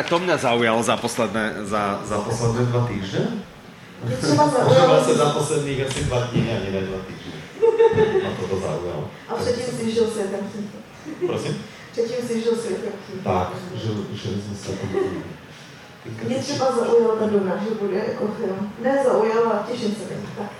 Tak 0.00 0.08
to 0.08 0.16
mňa 0.16 0.40
zaujalo 0.40 0.80
za 0.80 0.96
posledné, 0.96 1.68
za, 1.68 2.00
za 2.08 2.24
posledné 2.24 2.72
dva 2.72 2.88
týždne. 2.88 3.44
Zaujalo. 4.16 4.96
vlastne 4.96 5.12
za 5.12 5.28
posledných 5.36 5.84
asi 5.84 6.08
dva 6.08 6.24
dní, 6.32 6.48
ani 6.48 6.72
ne 6.72 6.80
dva 6.88 7.04
týždne. 7.04 7.36
Ma 8.24 8.32
toto 8.32 8.56
zaujalo. 8.64 9.12
A 9.28 9.32
předtím 9.36 9.76
si 9.76 9.92
žil 9.92 10.08
světem. 10.08 10.40
Prosím? 11.26 11.54
Předtím 11.92 12.20
si 12.24 12.34
žil 12.40 12.56
světem. 12.56 12.96
Tak, 13.20 13.52
že, 13.76 13.92
že 14.16 14.28
sme 14.40 14.56
sa 14.56 14.72
tam... 14.72 14.88
Mě 16.24 16.36
třeba 16.40 16.66
zaujala 16.72 17.14
ta 17.20 17.26
Duna, 17.28 17.60
že 17.60 17.70
bude 17.76 18.00
jako 18.00 18.24
film. 18.40 18.72
Ne 18.80 19.04
zaujala, 19.04 19.68
těším 19.68 19.92
se 20.00 20.16
na. 20.16 20.30
Tak. 20.36 20.52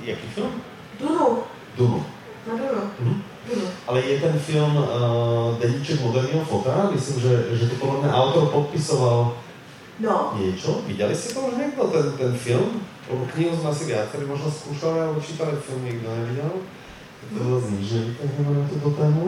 Jaký 0.00 0.26
film? 0.32 0.62
Dunu. 1.00 1.44
Dunu. 1.76 2.06
Na 2.48 2.52
Dunu. 2.56 2.82
Mhm. 3.00 3.22
Ale 3.86 4.00
je 4.00 4.20
ten 4.20 4.38
film 4.38 4.76
uh, 4.76 5.58
Dedíček 5.58 6.00
moderního 6.00 6.44
fotra? 6.44 6.90
Myslím, 6.92 7.20
že, 7.20 7.56
že 7.56 7.66
to 7.66 7.74
podľa 7.80 8.02
mňa 8.02 8.12
autor 8.12 8.44
podpisoval 8.52 9.32
No. 9.98 10.30
Niečo? 10.38 10.86
Videli 10.86 11.10
ste 11.10 11.34
to 11.34 11.50
už 11.50 11.58
niekto, 11.58 11.90
ten, 11.90 12.06
ten 12.14 12.32
film? 12.38 12.78
Lebo 13.10 13.26
knihu 13.34 13.50
sme 13.58 13.74
asi 13.74 13.90
viacerí 13.90 14.30
možno 14.30 14.46
skúšali, 14.46 14.94
alebo 14.94 15.18
čítali 15.18 15.58
film 15.58 15.82
nikto 15.82 16.06
nevidel. 16.06 16.54
To 17.34 17.40
zase 17.58 17.68
nič 17.74 17.88
nevytáhneme 17.98 18.50
na 18.54 18.64
túto 18.70 18.88
tému. 18.94 19.26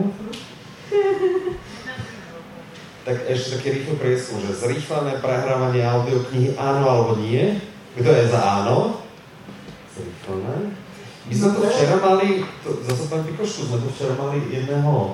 tak 3.05 3.17
ešte 3.27 3.59
taký 3.59 3.67
rýchly 3.81 3.95
prieskum, 3.99 4.39
že 4.47 4.55
zrýchlené 4.55 5.19
prehrávanie 5.19 5.83
audioknihy 5.83 6.55
áno 6.55 6.87
alebo 6.87 7.13
nie. 7.19 7.59
Kto 7.99 8.07
je 8.07 8.31
za 8.31 8.39
áno? 8.39 9.03
Zrýchlené. 9.91 10.71
My 11.29 11.33
sme 11.37 11.49
to 11.53 11.59
včera 11.69 11.97
mali, 12.01 12.41
to, 12.65 12.81
zase 12.81 13.05
tam 13.05 13.21
Pikošku, 13.21 13.69
sme 13.69 13.77
to 13.85 13.87
včera 13.93 14.17
mali 14.17 14.41
jedného 14.49 15.13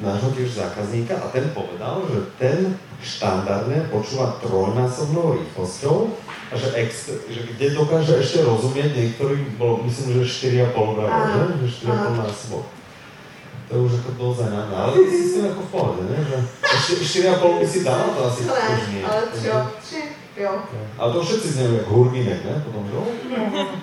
nášho 0.00 0.32
tiež 0.32 0.60
zákazníka 0.60 1.16
a 1.16 1.28
ten 1.32 1.52
povedal, 1.52 2.04
že 2.08 2.20
ten 2.40 2.58
štandardne 3.00 3.88
počúva 3.88 4.36
trojnásobnou 4.40 5.40
rýchlosťou 5.40 6.12
a 6.52 6.54
že, 6.56 6.68
ex, 6.76 7.12
že 7.28 7.40
kde 7.52 7.76
dokáže 7.76 8.20
ešte 8.20 8.44
rozumieť 8.44 8.96
niektorým, 8.96 9.56
bolo 9.56 9.84
myslím, 9.88 10.20
že 10.20 10.52
4,5 10.72 10.96
gradu, 10.96 11.20
že? 11.32 11.44
Že 11.64 11.68
4,5 11.96 12.24
násobok. 12.24 12.64
To 13.70 13.86
už 13.86 14.02
ako 14.02 14.10
dosť 14.18 14.50
na 14.50 14.66
ale 14.66 14.98
ty 14.98 15.14
si 15.14 15.24
s 15.30 15.32
tým 15.38 15.46
ako 15.46 15.62
v 15.62 15.70
pohode, 15.70 16.02
ne? 16.10 16.18
Že 16.26 16.36
ešte 16.64 16.92
4,5 17.30 17.60
by 17.62 17.66
si 17.70 17.80
dal, 17.86 18.04
to 18.12 18.20
asi 18.26 18.40
už 18.50 18.84
nie. 18.90 19.02
Ale 19.06 19.22
čo, 19.30 19.54
jo. 20.40 20.52
Ale 20.98 21.10
to 21.12 21.20
všetci 21.20 21.48
znajú 21.52 21.72
ako 21.84 21.90
hurminek, 21.92 22.40
ne? 22.44 22.54
Potom, 22.64 22.84
jo? 22.88 23.02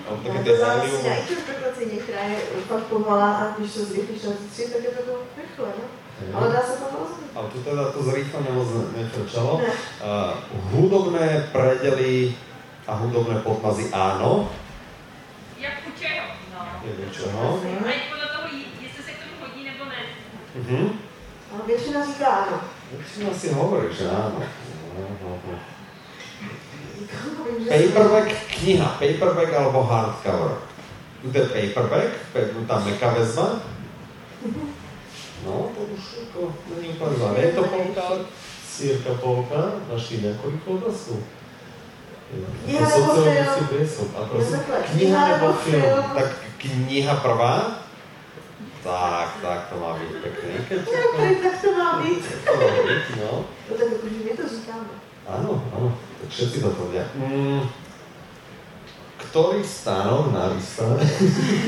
Ale 0.10 0.18
také 0.26 0.39
tie 0.41 0.55
zálivu. 0.58 0.95
Ja 1.05 1.16
i 1.22 1.24
to 1.30 1.34
preklacenie, 1.45 1.97
ktorá 2.01 2.24
je 2.34 2.38
pomalá 2.89 3.30
a 3.38 3.43
když 3.58 3.70
to 3.74 3.82
zrýchliš 3.86 4.22
na 4.26 4.34
3, 4.34 4.74
tak 4.74 4.82
je 4.82 4.91
to 4.91 5.14
rýchle, 5.38 5.70
ne? 5.70 5.86
Ale 6.18 6.45
dá 6.49 6.62
sa 6.66 6.76
to 6.82 6.86
rozumiť. 6.89 7.30
Ale 7.38 7.47
tu 7.53 7.58
teda 7.62 7.84
to 7.93 7.99
zrýchlenie 8.01 8.51
moc 8.58 8.70
nefrčalo. 8.97 9.53
Uh, 9.62 10.34
hudobné 10.74 11.45
predely 11.53 12.34
a 12.89 12.91
hudobné 12.97 13.38
podmazy 13.45 13.93
áno. 13.93 14.49
Jak 15.62 15.86
u 15.86 15.91
čeho? 15.93 16.26
No. 16.49 16.62
Jak 16.82 16.97
u 16.97 17.10
čeho? 17.14 17.43
Aj 17.86 17.99
podľa 18.10 18.28
toho, 18.34 18.45
jestli 18.82 19.01
sa 19.05 19.14
k 19.14 19.20
tomu 19.22 19.36
hodí 19.45 19.62
nebo 19.62 19.86
ne. 19.86 20.01
Uh-huh. 20.58 20.86
Ale 21.53 21.62
většina 21.70 21.99
říká 22.01 22.30
áno. 22.49 22.58
Väčšina 22.88 23.36
si 23.36 23.51
hovorí, 23.51 23.91
že 23.91 24.08
áno. 24.08 24.39
Paperback 27.68 28.30
kniha, 28.58 28.88
paperback 29.00 29.52
alebo 29.54 29.84
hardcover. 29.84 30.64
Tu 31.22 31.28
je 31.34 31.44
paperback, 31.74 32.10
tá 32.68 32.76
meká 32.84 33.12
väzba. 33.12 33.64
No, 35.46 35.72
to 35.72 35.82
už 35.94 36.28
ako 36.28 36.52
není 36.76 36.98
úplne 36.98 37.14
zlá. 37.18 37.30
Je 37.40 37.52
to 37.56 37.64
polka, 37.70 38.06
sírka 38.68 39.12
polka, 39.22 39.80
našli 39.88 40.26
nejakú 40.26 40.50
rýchlu 40.52 40.72
otázku. 40.82 41.16
Kniha 42.68 42.84
nebo 42.84 43.12
film? 43.24 43.68
Prieskum. 43.72 44.10
A 44.12 44.20
prosím, 44.28 44.60
kniha 44.92 45.22
nebo 45.32 45.48
film? 45.64 46.04
Tak 46.12 46.30
kniha 46.60 47.14
prvá? 47.24 47.56
Tak, 48.84 49.30
tak 49.42 49.60
to 49.72 49.76
má 49.80 49.96
byť 49.96 50.12
pekne. 50.22 50.52
Keď, 50.68 50.80
tak 51.44 51.56
to 51.64 51.70
má 51.72 51.90
byť. 52.04 52.24
To 52.44 52.52
má 52.56 52.70
byť, 52.84 53.04
no. 53.20 53.32
No 53.48 53.72
tak 53.76 53.88
akože 54.00 54.20
my 54.24 54.32
to 54.36 54.44
říkáme. 54.48 54.94
Áno, 55.28 55.59
áno, 55.75 55.91
tak 56.23 56.30
všetci 56.32 56.57
to 56.63 56.71
tvrdia. 56.71 57.03
Mm, 57.19 57.67
ktorý 59.28 59.59
stánok 59.59 60.32
na 60.32 60.55
výstave 60.55 61.03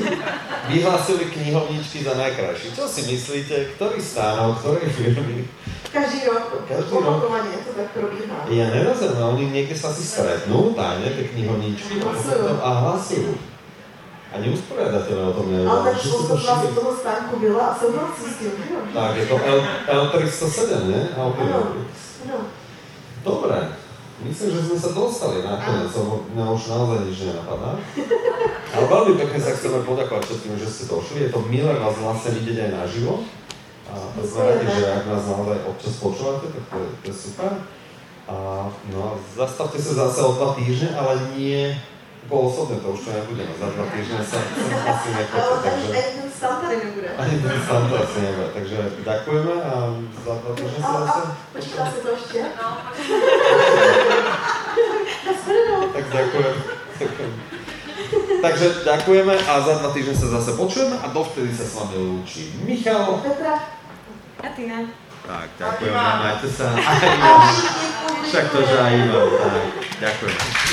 vyhlásili 0.71 1.27
knihovničky 1.27 2.07
za 2.07 2.15
najkrajší? 2.15 2.71
Čo 2.71 2.87
si 2.87 3.03
myslíte, 3.11 3.75
ktorý 3.75 3.99
stánok, 3.99 4.63
ktorej 4.63 4.87
firmy? 4.95 5.43
Každý 5.91 6.31
rok, 6.31 6.63
Každý 6.71 6.93
opakovane 7.03 7.59
to 7.67 7.71
tak 7.75 7.89
probíhá. 7.91 8.47
Ja 8.47 8.71
nerozumiem, 8.71 9.27
oni 9.27 9.43
niekde 9.51 9.75
sa 9.75 9.91
si 9.91 10.07
stretnú, 10.07 10.71
tajne, 10.71 11.11
tie 11.11 11.25
knihovničky, 11.35 11.99
hlasujú. 11.99 12.63
a 12.63 12.69
hlasujú. 12.85 13.33
A 14.29 14.37
neusporiadateľe 14.39 15.23
o 15.25 15.33
tom 15.33 15.47
nevedia. 15.49 15.73
Ale 15.73 15.81
tak 15.89 15.97
spôsobná 16.05 16.53
z 16.61 16.65
toho 16.77 16.91
stánku 16.93 17.33
byla 17.41 17.63
a 17.65 17.73
souhlasí 17.73 18.25
s 18.29 18.35
tým? 18.39 18.53
Tak, 18.93 19.17
je 19.17 19.25
to 19.25 19.35
L, 19.35 19.59
L307, 19.89 20.71
ne? 20.85 21.01
Áno, 21.17 21.33
áno. 21.33 22.39
Dobre, 23.19 23.57
myslím, 24.23 24.49
že 24.55 24.61
sme 24.71 24.77
sa 24.79 24.89
dostali 24.95 25.43
na 25.43 25.59
konec, 25.59 25.91
lebo 25.91 26.23
mňa 26.31 26.45
už 26.55 26.63
naozaj 26.71 26.99
nič 27.07 27.17
nenapadá. 27.27 27.71
Ale 28.75 28.85
veľmi 28.85 29.13
pekne 29.17 29.39
sa 29.41 29.55
chceme 29.57 29.83
poďakovať 29.83 30.23
všetkým, 30.23 30.55
že 30.55 30.67
ste 30.69 30.83
došli. 30.87 31.17
Je 31.27 31.33
to 31.33 31.41
milé 31.49 31.73
vás 31.75 31.95
vlastne 31.99 32.31
vidieť 32.39 32.57
aj 32.69 32.71
naživo. 32.85 33.25
A 33.89 33.93
sme 34.21 34.41
radi, 34.45 34.67
že 34.69 34.85
ak 34.85 35.03
nás 35.09 35.23
naozaj 35.25 35.57
občas 35.65 35.97
počúvate, 35.97 36.45
tak 36.53 36.63
to 36.69 36.77
je, 36.77 36.89
to 37.01 37.05
je 37.09 37.15
super. 37.17 37.51
A, 38.29 38.69
no 38.93 38.99
a 39.01 39.11
zastavte 39.33 39.81
sa 39.81 40.05
zase 40.05 40.21
o 40.21 40.37
dva 40.37 40.53
týždne, 40.53 40.93
ale 40.93 41.33
nie 41.33 41.73
po 42.29 42.45
osobne, 42.45 42.77
to 42.77 42.93
už 42.93 42.99
to 43.01 43.09
nebudeme. 43.09 43.53
Za 43.57 43.67
dva 43.73 43.85
týždne 43.89 44.21
sa, 44.21 44.37
sa 44.37 44.77
asi 44.93 45.09
nepočuť. 45.17 45.59
Takže... 45.65 45.89
Ani 45.89 46.13
ten 46.13 46.29
Santa 46.29 46.67
nebude. 46.69 47.09
Ani 47.17 47.35
ten 47.41 47.59
Santa 47.65 47.95
asi 48.05 48.17
nebude. 48.21 48.49
Takže 48.53 48.77
ďakujeme 49.01 49.55
a 49.65 49.73
za 50.21 50.33
dva 50.37 50.51
týždne 50.53 50.79
sa 50.79 50.91
zase... 51.01 51.21
Počítá 51.57 51.83
sa 51.89 51.97
to 52.05 52.09
ešte? 52.13 52.39
No, 52.53 52.69
tak 55.89 56.05
ďakujem. 56.13 56.55
Takže 58.39 58.67
ďakujeme 58.85 59.33
a 59.35 59.53
za 59.59 59.73
dva 59.81 59.89
týždne 59.91 60.15
sa 60.15 60.27
zase 60.39 60.51
počujeme 60.53 60.95
a 61.01 61.05
dovtedy 61.09 61.49
sa 61.49 61.65
s 61.65 61.73
vami 61.75 61.97
lúči 61.97 62.53
Michal. 62.63 63.25
Petra. 63.25 63.57
A 64.39 64.47
Tina. 64.53 64.85
Tak, 65.25 65.49
ďakujeme, 65.59 65.97
majte 65.97 66.47
sa. 66.49 66.73
Aj. 66.73 67.53
Však 68.23 68.45
to, 68.53 68.59
že 68.65 68.75
aj 68.77 68.93
Ivan. 68.97 69.29
Tak, 69.29 69.65
ďakujeme. 69.99 70.68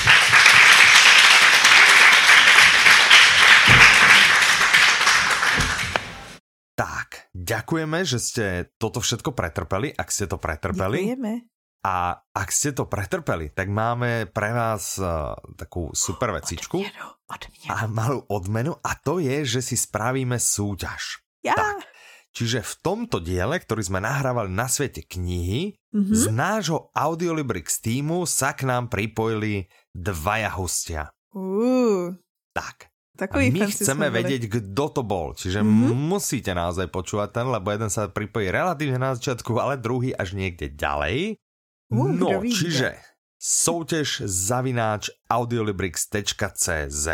Tak, 6.76 7.32
ďakujeme, 7.32 8.04
že 8.04 8.18
ste 8.18 8.44
toto 8.76 9.00
všetko 9.00 9.32
pretrpeli, 9.32 9.90
ak 9.90 10.08
ste 10.08 10.28
to 10.28 10.36
pretrpeli. 10.36 11.08
Ďakujeme. 11.08 11.32
A 11.80 11.94
ak 12.12 12.48
ste 12.50 12.70
to 12.70 12.84
pretrpeli, 12.84 13.48
tak 13.48 13.66
máme 13.66 14.26
pre 14.26 14.50
vás 14.50 14.98
uh, 14.98 15.32
takú 15.54 15.88
super 15.92 16.34
vecičku 16.34 16.76
Odmienu, 16.76 17.06
odmienu. 17.24 17.70
a 17.70 17.76
malú 17.86 18.18
odmenu 18.26 18.72
a 18.76 18.92
to 18.94 19.16
je, 19.16 19.46
že 19.46 19.60
si 19.62 19.76
spravíme 19.78 20.36
súťaž. 20.36 21.22
Ja. 21.40 21.54
Tak. 21.54 21.86
Čiže 22.30 22.60
v 22.60 22.74
tomto 22.82 23.16
diele, 23.16 23.56
ktorý 23.56 23.80
sme 23.80 23.96
nahrávali 23.98 24.50
na 24.50 24.68
svete 24.68 25.00
knihy, 25.00 25.80
Mhm. 25.88 26.12
z 26.12 26.24
nášho 26.28 26.92
Audiolibrix 26.92 27.80
týmu 27.80 28.28
sa 28.28 28.52
k 28.52 28.68
nám 28.68 28.92
pripojili 28.92 29.64
dvaja 29.90 30.52
hostia. 30.52 31.08
Uh, 31.32 32.12
Tak. 32.52 32.92
A 33.16 33.20
takový 33.24 33.48
my 33.48 33.60
fancy 33.62 33.80
chceme 33.80 34.06
vedieť, 34.10 34.42
kto 34.46 34.84
to 34.90 35.02
bol. 35.02 35.32
Čiže 35.32 35.60
Mhm. 35.60 35.96
musíte 35.96 36.52
naozaj 36.52 36.86
počúvať 36.86 37.28
ten, 37.32 37.46
lebo 37.46 37.68
jeden 37.68 37.88
sa 37.88 38.06
pripojí 38.06 38.48
relatívne 38.48 38.96
na 38.98 39.12
začiatku, 39.12 39.56
ale 39.56 39.76
druhý 39.76 40.12
až 40.12 40.32
niekde 40.32 40.68
ďalej. 40.68 41.40
Uh, 41.88 42.10
no, 42.10 42.42
čiže 42.42 42.98
soutěž 43.36 44.26
zavináč 44.26 45.08
audiolibrix.cz 45.26 47.06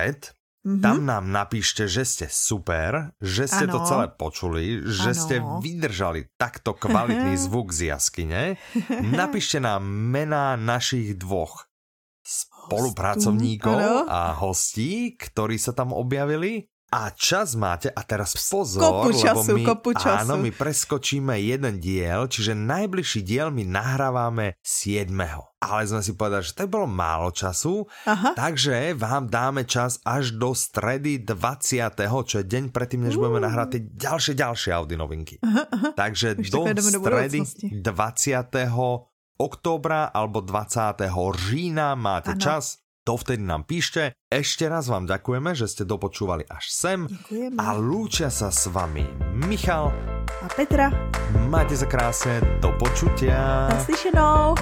Mhm. 0.62 0.78
tam 0.78 1.02
nám 1.02 1.26
napíšte, 1.26 1.90
že 1.90 2.02
ste 2.02 2.26
super, 2.26 3.10
že 3.18 3.50
ste 3.50 3.66
to 3.66 3.82
Ano. 3.82 3.86
celé 3.86 4.06
počuli, 4.08 4.62
že 4.80 5.10
Ano. 5.10 5.18
ste 5.18 5.34
vydržali 5.58 6.30
takto 6.36 6.70
kvalitný 6.72 7.34
zvuk 7.44 7.74
z 7.74 7.90
jaskyne. 7.90 8.54
Napíšte 9.02 9.58
nám 9.58 9.82
mená 9.82 10.54
našich 10.54 11.18
dvoch 11.18 11.66
spolupracovníkov 12.66 13.78
a 14.06 14.36
hostí, 14.36 15.14
ktorí 15.14 15.56
sa 15.56 15.72
tam 15.72 15.90
objavili. 15.90 16.68
A 16.92 17.08
čas 17.08 17.56
máte, 17.56 17.88
a 17.88 18.04
teraz 18.04 18.36
pozor, 18.36 18.84
Kopu 18.84 19.16
času, 19.16 19.56
lebo 19.56 19.56
my, 19.56 19.62
kopu 19.64 19.90
času. 19.96 20.28
áno, 20.28 20.36
my 20.36 20.52
preskočíme 20.52 21.40
jeden 21.40 21.80
diel, 21.80 22.28
čiže 22.28 22.52
najbližší 22.52 23.24
diel 23.24 23.48
my 23.48 23.64
nahrávame 23.64 24.60
7. 24.60 25.08
Ale 25.56 25.80
sme 25.88 26.04
si 26.04 26.12
povedali, 26.12 26.44
že 26.44 26.52
to 26.52 26.68
bolo 26.68 26.84
málo 26.84 27.32
času, 27.32 27.88
Aha. 28.04 28.36
takže 28.36 28.92
vám 28.92 29.32
dáme 29.32 29.64
čas 29.64 30.04
až 30.04 30.36
do 30.36 30.52
stredy 30.52 31.24
20., 31.24 31.96
čo 32.28 32.44
je 32.44 32.44
deň 32.44 32.68
predtým, 32.68 33.08
než 33.08 33.16
budeme 33.16 33.40
nahrať 33.40 33.68
tie 33.72 33.82
ďalšie, 33.88 34.32
ďalšie 34.36 34.70
Audi 34.76 35.00
novinky. 35.00 35.40
Takže 35.96 36.44
Už 36.44 36.52
do 36.52 36.68
do 36.68 36.76
stredy 36.76 37.40
budoucnosti. 37.40 37.66
20. 37.72 39.11
októbra 39.42 40.04
alebo 40.06 40.38
20. 40.40 41.02
října 41.50 41.94
máte 41.94 42.30
Ano. 42.30 42.40
čas. 42.40 42.78
Dovtedy 43.02 43.42
nám 43.42 43.66
píšte. 43.66 44.14
Ešte 44.30 44.70
raz 44.70 44.86
vám 44.86 45.10
ďakujeme, 45.10 45.58
že 45.58 45.66
ste 45.66 45.82
dopočúvali 45.82 46.46
až 46.46 46.70
sem. 46.70 47.10
Ďakujeme. 47.10 47.58
A 47.58 47.74
lúčia 47.74 48.30
sa 48.30 48.46
s 48.48 48.70
vami 48.70 49.02
Michal. 49.34 49.90
A 50.30 50.46
Petra, 50.48 50.86
Majte 51.50 51.74
sa 51.74 51.90
krásne. 51.90 52.38
Do 52.62 52.70
počutia. 52.78 53.66
naslyšenou. 53.68 54.54